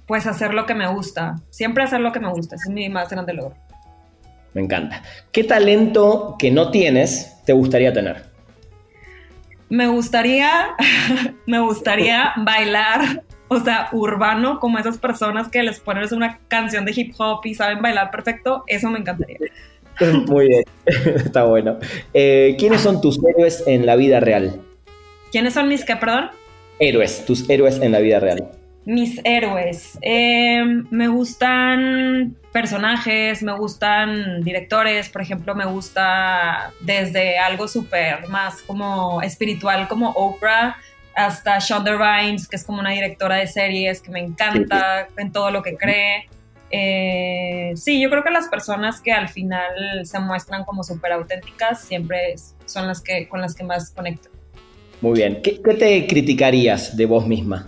pues 0.05 0.27
hacer 0.27 0.53
lo 0.53 0.65
que 0.65 0.75
me 0.75 0.87
gusta. 0.87 1.37
Siempre 1.49 1.83
hacer 1.83 1.99
lo 1.99 2.11
que 2.11 2.19
me 2.19 2.29
gusta. 2.29 2.55
Ese 2.55 2.69
es 2.69 2.73
mi 2.73 2.89
más 2.89 3.09
grande 3.09 3.33
logro. 3.33 3.55
Me 4.53 4.61
encanta. 4.61 5.01
¿Qué 5.31 5.43
talento 5.43 6.35
que 6.37 6.51
no 6.51 6.71
tienes 6.71 7.41
te 7.45 7.53
gustaría 7.53 7.93
tener? 7.93 8.23
Me 9.69 9.87
gustaría, 9.87 10.75
me 11.47 11.59
gustaría 11.59 12.33
bailar, 12.37 13.23
o 13.47 13.59
sea, 13.59 13.89
urbano, 13.91 14.59
como 14.59 14.77
esas 14.77 14.99
personas 14.99 15.49
que 15.49 15.63
les 15.63 15.79
pones 15.79 16.11
una 16.11 16.39
canción 16.47 16.85
de 16.85 16.93
hip 16.95 17.15
hop 17.17 17.41
y 17.45 17.55
saben 17.55 17.81
bailar 17.81 18.11
perfecto. 18.11 18.63
Eso 18.67 18.89
me 18.89 18.99
encantaría. 18.99 19.39
Muy 20.27 20.47
bien, 20.47 20.63
está 21.15 21.45
bueno. 21.45 21.79
Eh, 22.13 22.55
¿Quiénes 22.59 22.81
son 22.81 23.01
tus 23.01 23.19
héroes 23.23 23.63
en 23.65 23.85
la 23.85 23.95
vida 23.95 24.19
real? 24.19 24.59
¿Quiénes 25.33 25.55
son 25.55 25.67
mis 25.67 25.83
qué, 25.83 25.95
perdón? 25.95 26.29
Héroes, 26.77 27.25
tus 27.25 27.49
héroes 27.49 27.81
en 27.81 27.91
la 27.91 27.99
vida 28.01 28.19
real. 28.19 28.51
Mis 28.85 29.19
héroes. 29.23 29.97
Em, 30.03 30.85
me 30.91 31.07
gustan 31.07 32.37
personajes, 32.51 33.41
me 33.41 33.57
gustan 33.57 34.43
directores, 34.43 35.09
por 35.09 35.23
ejemplo, 35.23 35.55
me 35.55 35.65
gusta 35.65 36.71
desde 36.81 37.39
algo 37.39 37.67
súper 37.67 38.27
más 38.29 38.61
como 38.61 39.23
espiritual 39.23 39.87
como 39.87 40.11
Oprah 40.11 40.77
hasta 41.15 41.57
Shonda 41.57 41.93
Rhimes, 41.97 42.47
que 42.47 42.55
es 42.55 42.63
como 42.63 42.79
una 42.79 42.91
directora 42.91 43.37
de 43.37 43.47
series 43.47 44.01
que 44.01 44.11
me 44.11 44.19
encanta 44.19 45.07
en 45.17 45.31
todo 45.31 45.49
lo 45.49 45.63
que 45.63 45.75
cree. 45.77 46.29
Eh, 46.69 47.73
sí, 47.75 47.99
yo 47.99 48.11
creo 48.11 48.23
que 48.23 48.29
las 48.29 48.49
personas 48.49 49.01
que 49.01 49.13
al 49.13 49.29
final 49.29 50.05
se 50.05 50.19
muestran 50.19 50.63
como 50.63 50.83
súper 50.83 51.11
auténticas 51.13 51.81
siempre 51.81 52.35
son 52.65 52.85
las 52.85 53.01
que 53.01 53.27
con 53.27 53.41
las 53.41 53.55
que 53.55 53.63
más 53.63 53.89
conecto. 53.89 54.29
Muy 55.03 55.19
bien. 55.19 55.41
¿Qué, 55.41 55.51
te 55.51 56.07
criticarías 56.07 56.95
de 56.95 57.05
vos 57.05 57.27
misma? 57.27 57.67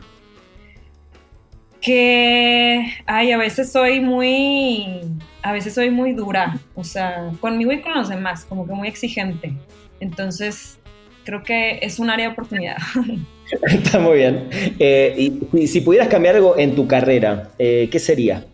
Que, 1.82 2.86
ay, 3.06 3.34
a 3.34 3.38
veces 3.38 3.74
soy 3.74 4.00
muy, 4.00 5.02
a 5.42 5.52
veces 5.52 5.74
soy 5.74 5.90
muy 5.90 6.14
dura, 6.14 6.58
o 6.76 6.86
sea, 6.86 7.32
conmigo 7.42 7.74
y 7.74 7.82
con 7.82 7.94
los 7.94 8.08
demás, 8.08 8.46
como 8.46 8.66
que 8.66 8.72
muy 8.72 8.88
exigente. 8.88 9.52
Entonces, 10.00 10.80
creo 11.26 11.44
que 11.44 11.80
es 11.82 12.00
un 12.00 12.10
área 12.10 12.28
de 12.28 12.32
oportunidad. 12.32 12.78
Está 13.68 14.00
muy 14.00 14.20
bien. 14.20 14.48
Eh, 14.80 15.34
y 15.52 15.68
si 15.68 15.82
pudieras 15.82 16.08
cambiar 16.08 16.36
algo 16.36 16.58
en 16.58 16.74
tu 16.74 16.88
carrera, 16.88 17.50
eh, 17.60 17.90
¿qué 17.92 18.00
sería? 18.00 18.46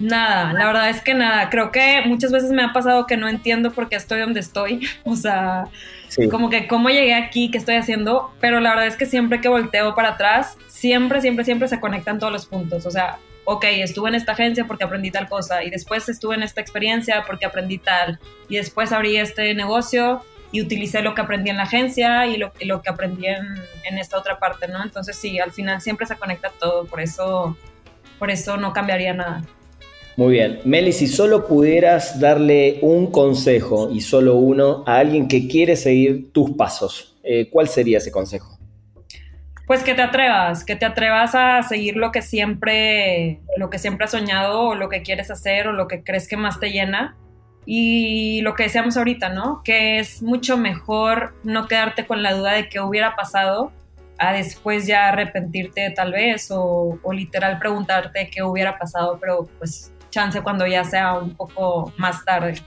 Nada, 0.00 0.54
la 0.54 0.66
verdad 0.66 0.88
es 0.88 1.02
que 1.02 1.12
nada. 1.12 1.50
Creo 1.50 1.70
que 1.70 2.00
muchas 2.06 2.32
veces 2.32 2.52
me 2.52 2.62
ha 2.62 2.72
pasado 2.72 3.06
que 3.06 3.18
no 3.18 3.28
entiendo 3.28 3.70
por 3.70 3.90
qué 3.90 3.96
estoy 3.96 4.20
donde 4.20 4.40
estoy. 4.40 4.80
O 5.04 5.14
sea, 5.14 5.66
como 6.30 6.50
que 6.50 6.66
cómo 6.66 6.88
llegué 6.88 7.14
aquí, 7.14 7.50
qué 7.50 7.58
estoy 7.58 7.76
haciendo. 7.76 8.32
Pero 8.40 8.60
la 8.60 8.70
verdad 8.70 8.86
es 8.86 8.96
que 8.96 9.06
siempre 9.06 9.40
que 9.40 9.48
volteo 9.48 9.94
para 9.94 10.10
atrás, 10.10 10.56
siempre, 10.68 11.20
siempre, 11.20 11.44
siempre 11.44 11.68
se 11.68 11.80
conectan 11.80 12.18
todos 12.18 12.32
los 12.32 12.46
puntos. 12.46 12.86
O 12.86 12.90
sea, 12.90 13.18
ok, 13.44 13.64
estuve 13.64 14.08
en 14.08 14.14
esta 14.14 14.32
agencia 14.32 14.66
porque 14.66 14.84
aprendí 14.84 15.10
tal 15.10 15.28
cosa. 15.28 15.62
Y 15.62 15.70
después 15.70 16.08
estuve 16.08 16.34
en 16.34 16.42
esta 16.42 16.60
experiencia 16.60 17.24
porque 17.26 17.46
aprendí 17.46 17.78
tal. 17.78 18.18
Y 18.48 18.56
después 18.56 18.92
abrí 18.92 19.16
este 19.16 19.54
negocio 19.54 20.22
y 20.50 20.62
utilicé 20.62 21.02
lo 21.02 21.14
que 21.14 21.20
aprendí 21.20 21.50
en 21.50 21.56
la 21.58 21.64
agencia 21.64 22.26
y 22.26 22.36
lo, 22.36 22.52
lo 22.62 22.82
que 22.82 22.90
aprendí 22.90 23.26
en, 23.26 23.44
en, 23.84 23.98
esta 23.98 24.18
otra 24.18 24.38
parte, 24.38 24.66
¿no? 24.66 24.82
Entonces 24.82 25.16
sí, 25.16 25.38
al 25.38 25.52
final 25.52 25.80
siempre 25.80 26.06
se 26.06 26.16
conecta 26.16 26.50
todo, 26.58 26.86
por 26.86 27.00
eso, 27.00 27.56
por 28.18 28.30
eso 28.30 28.56
no 28.56 28.72
cambiaría 28.72 29.12
nada. 29.12 29.42
Muy 30.18 30.32
bien. 30.32 30.58
Meli, 30.64 30.92
si 30.92 31.06
solo 31.06 31.46
pudieras 31.46 32.18
darle 32.18 32.80
un 32.82 33.12
consejo 33.12 33.88
y 33.88 34.00
solo 34.00 34.34
uno 34.34 34.82
a 34.84 34.96
alguien 34.96 35.28
que 35.28 35.46
quiere 35.46 35.76
seguir 35.76 36.32
tus 36.32 36.56
pasos, 36.56 37.16
eh, 37.22 37.48
¿cuál 37.48 37.68
sería 37.68 37.98
ese 37.98 38.10
consejo? 38.10 38.58
Pues 39.68 39.84
que 39.84 39.94
te 39.94 40.02
atrevas, 40.02 40.64
que 40.64 40.74
te 40.74 40.86
atrevas 40.86 41.36
a 41.36 41.62
seguir 41.62 41.96
lo 41.96 42.10
que 42.10 42.22
siempre, 42.22 43.38
lo 43.56 43.70
que 43.70 43.78
siempre 43.78 44.06
has 44.06 44.10
soñado 44.10 44.62
o 44.62 44.74
lo 44.74 44.88
que 44.88 45.02
quieres 45.02 45.30
hacer 45.30 45.68
o 45.68 45.72
lo 45.72 45.86
que 45.86 46.02
crees 46.02 46.26
que 46.26 46.36
más 46.36 46.58
te 46.58 46.72
llena 46.72 47.16
y 47.64 48.40
lo 48.40 48.54
que 48.54 48.64
decíamos 48.64 48.96
ahorita, 48.96 49.28
¿no? 49.28 49.62
Que 49.62 50.00
es 50.00 50.20
mucho 50.20 50.56
mejor 50.56 51.36
no 51.44 51.68
quedarte 51.68 52.08
con 52.08 52.24
la 52.24 52.34
duda 52.34 52.54
de 52.54 52.68
qué 52.68 52.80
hubiera 52.80 53.14
pasado 53.14 53.70
a 54.18 54.32
después 54.32 54.84
ya 54.88 55.10
arrepentirte 55.10 55.88
tal 55.90 56.10
vez 56.10 56.48
o, 56.50 56.98
literal 57.12 57.60
preguntarte 57.60 58.28
qué 58.30 58.42
hubiera 58.42 58.76
pasado, 58.76 59.18
pero 59.20 59.48
pues 59.60 59.92
chance 60.10 60.40
cuando 60.42 60.66
ya 60.66 60.84
sea 60.84 61.14
un 61.14 61.34
poco 61.34 61.92
más 61.96 62.24
tarde. 62.24 62.60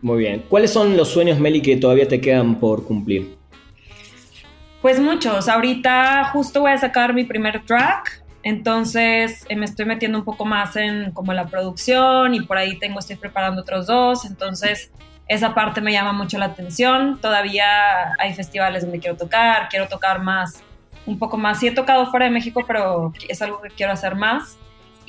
Muy 0.00 0.18
bien. 0.18 0.44
¿Cuáles 0.48 0.72
son 0.72 0.96
los 0.96 1.08
sueños, 1.08 1.38
Meli, 1.40 1.60
que 1.60 1.76
todavía 1.76 2.06
te 2.06 2.20
quedan 2.20 2.56
por 2.60 2.84
cumplir? 2.84 3.36
Pues 4.80 5.00
muchos. 5.00 5.48
Ahorita 5.48 6.30
justo 6.32 6.60
voy 6.60 6.70
a 6.70 6.78
sacar 6.78 7.12
mi 7.12 7.24
primer 7.24 7.64
track 7.64 8.22
entonces 8.42 9.44
eh, 9.48 9.56
me 9.56 9.64
estoy 9.64 9.84
metiendo 9.84 10.18
un 10.18 10.24
poco 10.24 10.44
más 10.44 10.76
en 10.76 11.12
como 11.12 11.32
la 11.32 11.48
producción 11.48 12.34
y 12.34 12.40
por 12.40 12.56
ahí 12.56 12.78
tengo, 12.78 12.98
estoy 12.98 13.16
preparando 13.16 13.62
otros 13.62 13.86
dos. 13.86 14.24
Entonces 14.24 14.90
esa 15.26 15.54
parte 15.54 15.80
me 15.80 15.92
llama 15.92 16.12
mucho 16.12 16.38
la 16.38 16.46
atención. 16.46 17.18
Todavía 17.20 18.14
hay 18.18 18.34
festivales 18.34 18.82
donde 18.82 19.00
quiero 19.00 19.16
tocar, 19.16 19.68
quiero 19.68 19.88
tocar 19.88 20.22
más, 20.22 20.62
un 21.04 21.18
poco 21.18 21.36
más. 21.36 21.58
Sí 21.58 21.66
he 21.66 21.72
tocado 21.72 22.06
fuera 22.10 22.26
de 22.26 22.32
México, 22.32 22.64
pero 22.66 23.12
es 23.28 23.42
algo 23.42 23.60
que 23.60 23.70
quiero 23.70 23.92
hacer 23.92 24.14
más. 24.14 24.56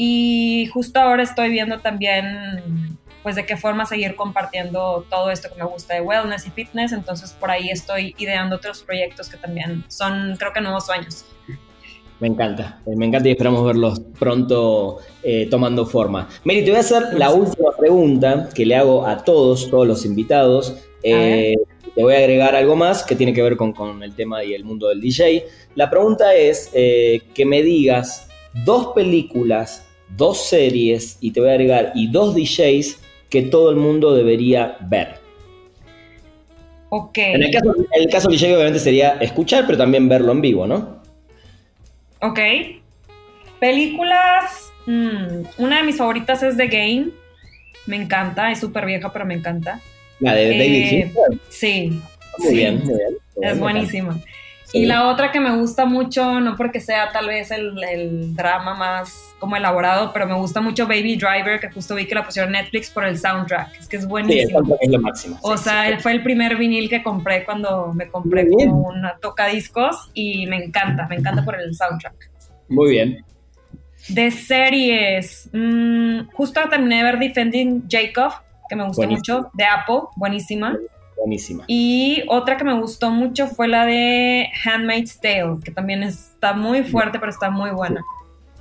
Y 0.01 0.67
justo 0.67 0.97
ahora 0.97 1.23
estoy 1.23 1.49
viendo 1.49 1.79
también 1.79 2.97
pues 3.21 3.35
de 3.35 3.45
qué 3.45 3.57
forma 3.57 3.85
seguir 3.85 4.15
compartiendo 4.15 5.05
todo 5.09 5.29
esto 5.29 5.49
que 5.49 5.61
me 5.61 5.67
gusta 5.67 5.95
de 5.95 5.99
wellness 5.99 6.47
y 6.47 6.51
fitness. 6.51 6.93
Entonces 6.93 7.33
por 7.33 7.51
ahí 7.51 7.69
estoy 7.69 8.15
ideando 8.17 8.55
otros 8.55 8.81
proyectos 8.81 9.27
que 9.27 9.35
también 9.35 9.83
son 9.89 10.37
creo 10.39 10.53
que 10.53 10.61
nuevos 10.61 10.85
sueños. 10.85 11.25
Me 12.21 12.29
encanta, 12.29 12.81
eh, 12.85 12.95
me 12.95 13.07
encanta 13.07 13.27
y 13.27 13.31
esperamos 13.31 13.65
verlos 13.65 13.99
pronto 14.17 14.99
eh, 15.21 15.49
tomando 15.51 15.85
forma. 15.85 16.29
Mary, 16.45 16.63
te 16.63 16.69
voy 16.69 16.77
a 16.77 16.79
hacer 16.79 17.13
la 17.15 17.31
última 17.33 17.71
pregunta 17.77 18.47
que 18.55 18.65
le 18.65 18.77
hago 18.77 19.05
a 19.05 19.17
todos, 19.25 19.69
todos 19.69 19.85
los 19.85 20.05
invitados. 20.05 20.77
Eh, 21.03 21.55
te 21.93 22.01
voy 22.01 22.13
a 22.13 22.19
agregar 22.19 22.55
algo 22.55 22.77
más 22.77 23.03
que 23.03 23.17
tiene 23.17 23.33
que 23.33 23.41
ver 23.41 23.57
con, 23.57 23.73
con, 23.73 24.01
el 24.01 24.15
tema 24.15 24.45
y 24.45 24.53
el 24.53 24.63
mundo 24.63 24.87
del 24.87 25.01
DJ. 25.01 25.45
La 25.75 25.89
pregunta 25.89 26.33
es 26.35 26.69
que 26.71 27.45
me 27.45 27.63
digas 27.63 28.29
dos 28.65 28.93
películas, 28.93 29.88
dos 30.15 30.47
series, 30.47 31.17
y 31.21 31.31
te 31.31 31.39
voy 31.39 31.49
a 31.49 31.53
agregar, 31.53 31.91
y 31.95 32.07
dos 32.11 32.35
DJs 32.35 32.99
que 33.29 33.43
todo 33.43 33.69
el 33.69 33.75
mundo 33.75 34.13
debería 34.15 34.77
ver. 34.81 35.19
Ok. 36.89 37.17
En 37.17 37.43
el 37.43 37.51
caso, 37.51 37.75
en 37.77 38.01
el 38.03 38.09
caso 38.09 38.29
DJ 38.29 38.55
obviamente 38.55 38.79
sería 38.79 39.11
escuchar, 39.21 39.65
pero 39.65 39.77
también 39.77 40.09
verlo 40.09 40.31
en 40.31 40.41
vivo, 40.41 40.65
¿no? 40.65 41.01
Ok. 42.21 42.39
Películas. 43.59 44.71
Mm, 44.85 45.43
una 45.59 45.77
de 45.77 45.83
mis 45.83 45.97
favoritas 45.97 46.41
es 46.41 46.57
The 46.57 46.67
Game. 46.67 47.09
Me 47.85 47.95
encanta, 47.95 48.51
es 48.51 48.59
súper 48.59 48.85
vieja, 48.85 49.13
pero 49.13 49.25
me 49.25 49.35
encanta. 49.35 49.79
La 50.19 50.33
de 50.33 50.49
David 50.49 50.93
eh, 50.93 51.13
Sí. 51.49 52.01
Muy 52.39 52.55
bien, 52.55 52.79
muy 52.83 52.95
bien. 52.95 53.17
es 53.41 53.59
buenísima. 53.59 54.19
Y 54.71 54.85
la 54.85 55.07
otra 55.07 55.31
que 55.31 55.39
me 55.39 55.55
gusta 55.55 55.85
mucho, 55.85 56.39
no 56.39 56.55
porque 56.55 56.79
sea 56.79 57.11
tal 57.11 57.27
vez 57.27 57.49
el, 57.51 58.35
drama 58.35 58.75
más 58.75 59.33
como 59.39 59.55
elaborado, 59.55 60.11
pero 60.13 60.27
me 60.27 60.35
gusta 60.35 60.61
mucho 60.61 60.85
Baby 60.85 61.15
Driver, 61.15 61.59
que 61.59 61.71
justo 61.71 61.95
vi 61.95 62.05
que 62.05 62.13
la 62.13 62.23
pusieron 62.23 62.51
Netflix 62.51 62.89
por 62.91 63.05
el 63.05 63.17
soundtrack. 63.17 63.79
Es 63.79 63.87
que 63.87 63.97
es 63.97 64.07
buenísimo. 64.07 64.63
Sí, 64.63 64.73
es 64.81 64.91
lo 64.91 64.99
máximo. 64.99 65.37
O 65.41 65.57
sea, 65.57 65.87
él 65.87 65.99
fue 65.99 66.11
el 66.11 66.21
primer 66.21 66.55
vinil 66.57 66.89
que 66.89 67.01
compré 67.01 67.43
cuando 67.45 67.93
me 67.93 68.09
compré 68.09 68.47
como 68.47 68.89
una 68.89 69.17
tocadiscos 69.17 70.11
y 70.13 70.45
me 70.47 70.63
encanta, 70.63 71.07
me 71.07 71.15
encanta 71.15 71.43
por 71.43 71.59
el 71.59 71.73
soundtrack. 71.73 72.29
Muy 72.67 72.91
bien. 72.91 73.25
De 74.09 74.31
series, 74.31 75.49
mm, 75.51 76.29
justo 76.33 76.61
terminé 76.69 76.97
de 76.97 77.03
ver 77.03 77.19
Defending 77.19 77.85
Jacob, 77.89 78.33
que 78.69 78.75
me 78.75 78.85
gustó 78.85 79.07
mucho, 79.07 79.49
de 79.53 79.65
Apple, 79.65 80.01
buenísima. 80.15 80.71
Buenísima. 80.71 80.98
Y 81.67 82.23
otra 82.27 82.57
que 82.57 82.63
me 82.63 82.79
gustó 82.79 83.11
mucho 83.11 83.47
fue 83.47 83.67
la 83.67 83.85
de 83.85 84.49
Handmaid's 84.65 85.19
Tale, 85.19 85.57
que 85.63 85.71
también 85.71 86.03
está 86.03 86.53
muy 86.53 86.83
fuerte, 86.83 87.19
pero 87.19 87.31
está 87.31 87.49
muy 87.49 87.71
buena. 87.71 88.01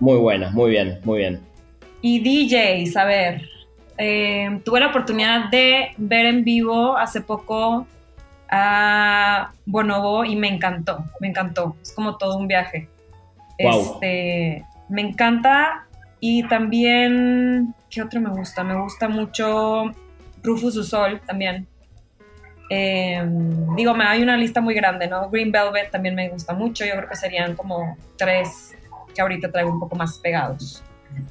Muy 0.01 0.19
buena, 0.19 0.51
muy 0.51 0.71
bien, 0.71 1.01
muy 1.05 1.19
bien. 1.19 1.41
Y 2.01 2.21
DJs, 2.21 2.97
a 2.97 3.05
ver, 3.05 3.43
eh, 3.97 4.61
tuve 4.65 4.81
la 4.81 4.89
oportunidad 4.89 5.51
de 5.51 5.91
ver 5.97 6.27
en 6.27 6.45
vivo 6.45 6.97
hace 6.97 7.21
poco 7.21 7.87
a 8.49 9.53
Bonobo 9.67 10.25
y 10.25 10.37
me 10.37 10.49
encantó, 10.49 11.05
me 11.21 11.29
encantó. 11.29 11.77
Es 11.83 11.93
como 11.93 12.17
todo 12.17 12.37
un 12.37 12.47
viaje. 12.47 12.89
Este, 13.59 14.65
me 14.89 15.03
encanta 15.03 15.87
y 16.21 16.47
también, 16.49 17.75
¿qué 17.91 18.03
otro 18.03 18.21
me 18.21 18.31
gusta? 18.31 18.63
Me 18.63 18.81
gusta 18.81 19.09
mucho 19.09 19.93
Rufus 20.43 20.77
Usol 20.77 21.21
también. 21.21 21.67
Eh, 22.71 23.23
digo, 23.77 23.95
hay 23.99 24.23
una 24.23 24.37
lista 24.37 24.61
muy 24.61 24.75
grande, 24.75 25.07
¿no? 25.07 25.31
Green 25.31 25.51
Velvet 25.51 25.91
también 25.91 26.15
me 26.15 26.29
gusta 26.29 26.53
mucho. 26.55 26.85
Yo 26.85 26.95
creo 26.97 27.09
que 27.09 27.17
serían 27.17 27.57
como 27.57 27.97
tres 28.17 28.75
que 29.15 29.21
ahorita 29.21 29.51
traigo 29.51 29.71
un 29.71 29.81
poco 29.81 29.97
más 29.97 30.19
pegados. 30.19 30.83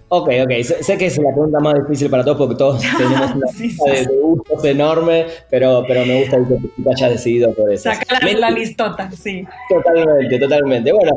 Ok, 0.10 0.30
ok. 0.44 0.52
Sé, 0.64 0.98
que 0.98 1.08
es 1.08 1.18
la 1.18 1.32
pregunta 1.34 1.60
más 1.60 1.76
difícil 1.82 2.10
para 2.10 2.24
todos 2.24 2.38
porque 2.38 2.56
todos 2.56 2.82
tenemos 2.98 3.36
una 3.36 3.46
lista 3.60 3.92
De, 3.92 4.08
gustos 4.22 4.64
enorme, 4.64 5.26
pero, 5.50 5.84
pero 5.86 6.06
me 6.06 6.22
gusta 6.22 6.38
que 6.38 6.56
tú 6.82 6.90
hayas 6.90 7.12
decidido 7.12 7.54
por 7.54 7.72
eso. 7.72 7.84
Saca 7.84 8.18
la, 8.38 8.50
listota, 8.50 9.12
sí. 9.12 9.46
Totalmente, 9.70 10.40
totalmente. 10.40 10.92
Bueno, 10.94 11.12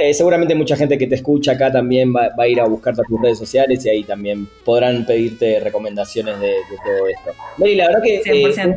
eh, 0.00 0.14
seguramente 0.14 0.54
mucha 0.54 0.74
gente 0.74 0.96
que 0.96 1.06
te 1.06 1.16
escucha 1.16 1.52
acá 1.52 1.70
también 1.70 2.14
va, 2.14 2.30
a 2.36 2.48
ir 2.48 2.60
a 2.60 2.64
buscarte 2.64 3.02
a 3.02 3.04
tus 3.04 3.20
redes 3.20 3.38
sociales 3.38 3.84
y 3.84 3.90
ahí 3.90 4.04
también 4.04 4.48
podrán 4.64 5.04
pedirte 5.04 5.60
recomendaciones 5.60 6.40
de, 6.40 6.54
todo 6.82 7.06
esto. 7.08 7.42
Mary, 7.58 7.74
la 7.74 7.88
verdad 7.88 8.02
que 8.02 8.22
eh, 8.24 8.76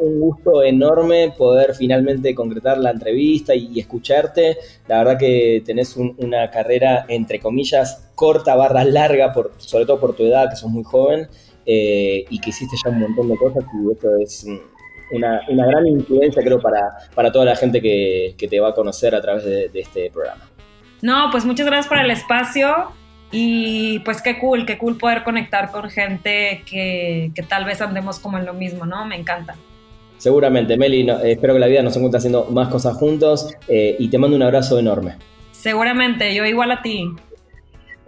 un, 0.00 0.20
gusto 0.20 0.62
enorme 0.62 1.32
poder 1.36 1.74
finalmente 1.74 2.32
concretar 2.32 2.78
la 2.78 2.90
entrevista 2.90 3.56
y, 3.56 3.80
escucharte. 3.80 4.56
La 4.86 4.98
verdad 4.98 5.18
que 5.18 5.62
tenés 5.66 5.96
una 5.96 6.50
carrera, 6.50 7.04
entre 7.08 7.40
comillas, 7.40 8.07
corta 8.18 8.56
barra 8.56 8.84
larga, 8.84 9.32
por, 9.32 9.52
sobre 9.58 9.86
todo 9.86 10.00
por 10.00 10.16
tu 10.16 10.24
edad, 10.24 10.50
que 10.50 10.56
sos 10.56 10.68
muy 10.68 10.82
joven, 10.82 11.28
eh, 11.64 12.24
y 12.28 12.40
que 12.40 12.50
hiciste 12.50 12.76
ya 12.82 12.90
un 12.90 12.98
montón 12.98 13.28
de 13.28 13.36
cosas 13.36 13.62
y 13.62 13.92
esto 13.92 14.08
es 14.20 14.44
una, 15.12 15.40
gran 15.48 15.86
influencia, 15.86 16.42
creo, 16.42 16.60
para, 16.60 16.80
para 17.14 17.30
toda 17.30 17.44
la 17.44 17.54
gente 17.54 17.80
que, 17.80 18.34
te 18.36 18.58
va 18.58 18.70
a 18.70 18.74
conocer 18.74 19.14
a 19.14 19.20
través 19.20 19.44
de, 19.44 19.70
este 19.72 20.10
programa. 20.10 20.48
No, 21.00 21.28
pues 21.30 21.44
muchas 21.44 21.66
gracias 21.66 21.86
por 21.86 21.98
el 21.98 22.10
espacio 22.10 22.90
y 23.30 24.00
pues 24.00 24.20
qué 24.20 24.36
cool, 24.40 24.66
qué 24.66 24.78
cool 24.78 24.98
poder 24.98 25.22
conectar 25.22 25.70
con 25.70 25.88
gente 25.88 26.64
que, 26.68 27.30
tal 27.48 27.64
vez 27.64 27.80
andemos 27.80 28.18
como 28.18 28.38
en 28.38 28.46
lo 28.46 28.54
mismo, 28.54 28.84
¿no? 28.84 29.06
Me 29.06 29.14
encanta. 29.14 29.54
Seguramente, 30.16 30.76
Meli, 30.76 31.08
espero 31.22 31.54
que 31.54 31.60
la 31.60 31.68
vida 31.68 31.82
nos 31.82 31.94
encuentre 31.96 32.18
haciendo 32.18 32.46
más 32.46 32.66
cosas 32.68 32.96
juntos 32.96 33.54
eh, 33.68 33.94
y 34.00 34.08
te 34.08 34.18
mando 34.18 34.36
un 34.36 34.42
abrazo 34.42 34.76
enorme. 34.76 35.14
Seguramente, 35.52 36.34
yo 36.34 36.44
igual 36.44 36.72
a 36.72 36.82
ti. 36.82 37.08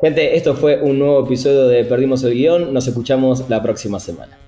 Gente, 0.00 0.34
esto 0.34 0.54
fue 0.54 0.80
un 0.80 0.98
nuevo 0.98 1.26
episodio 1.26 1.68
de 1.68 1.84
Perdimos 1.84 2.24
el 2.24 2.32
Guión. 2.32 2.72
Nos 2.72 2.86
escuchamos 2.86 3.44
la 3.50 3.62
próxima 3.62 4.00
semana. 4.00 4.38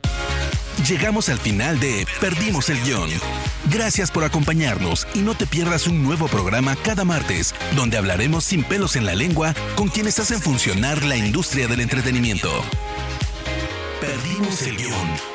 Llegamos 0.89 1.29
al 1.29 1.39
final 1.39 1.79
de 1.79 2.07
Perdimos 2.21 2.71
el 2.71 2.81
Guión. 2.81 3.11
Gracias 3.71 4.11
por 4.11 4.25
acompañarnos 4.25 5.07
y 5.15 5.19
no 5.19 5.35
te 5.35 5.47
pierdas 5.47 5.87
un 5.87 6.03
nuevo 6.03 6.27
programa 6.27 6.75
cada 6.83 7.05
martes, 7.05 7.55
donde 7.77 7.99
hablaremos 7.99 8.45
sin 8.45 8.65
pelos 8.65 8.97
en 8.97 9.05
la 9.05 9.15
lengua 9.15 9.55
con 9.77 9.89
quienes 9.89 10.19
hacen 10.19 10.41
funcionar 10.41 11.05
la 11.05 11.17
industria 11.19 11.69
del 11.69 11.81
entretenimiento. 11.81 12.49
Perdimos 14.01 14.63
el 14.67 14.77
Guión. 14.79 15.32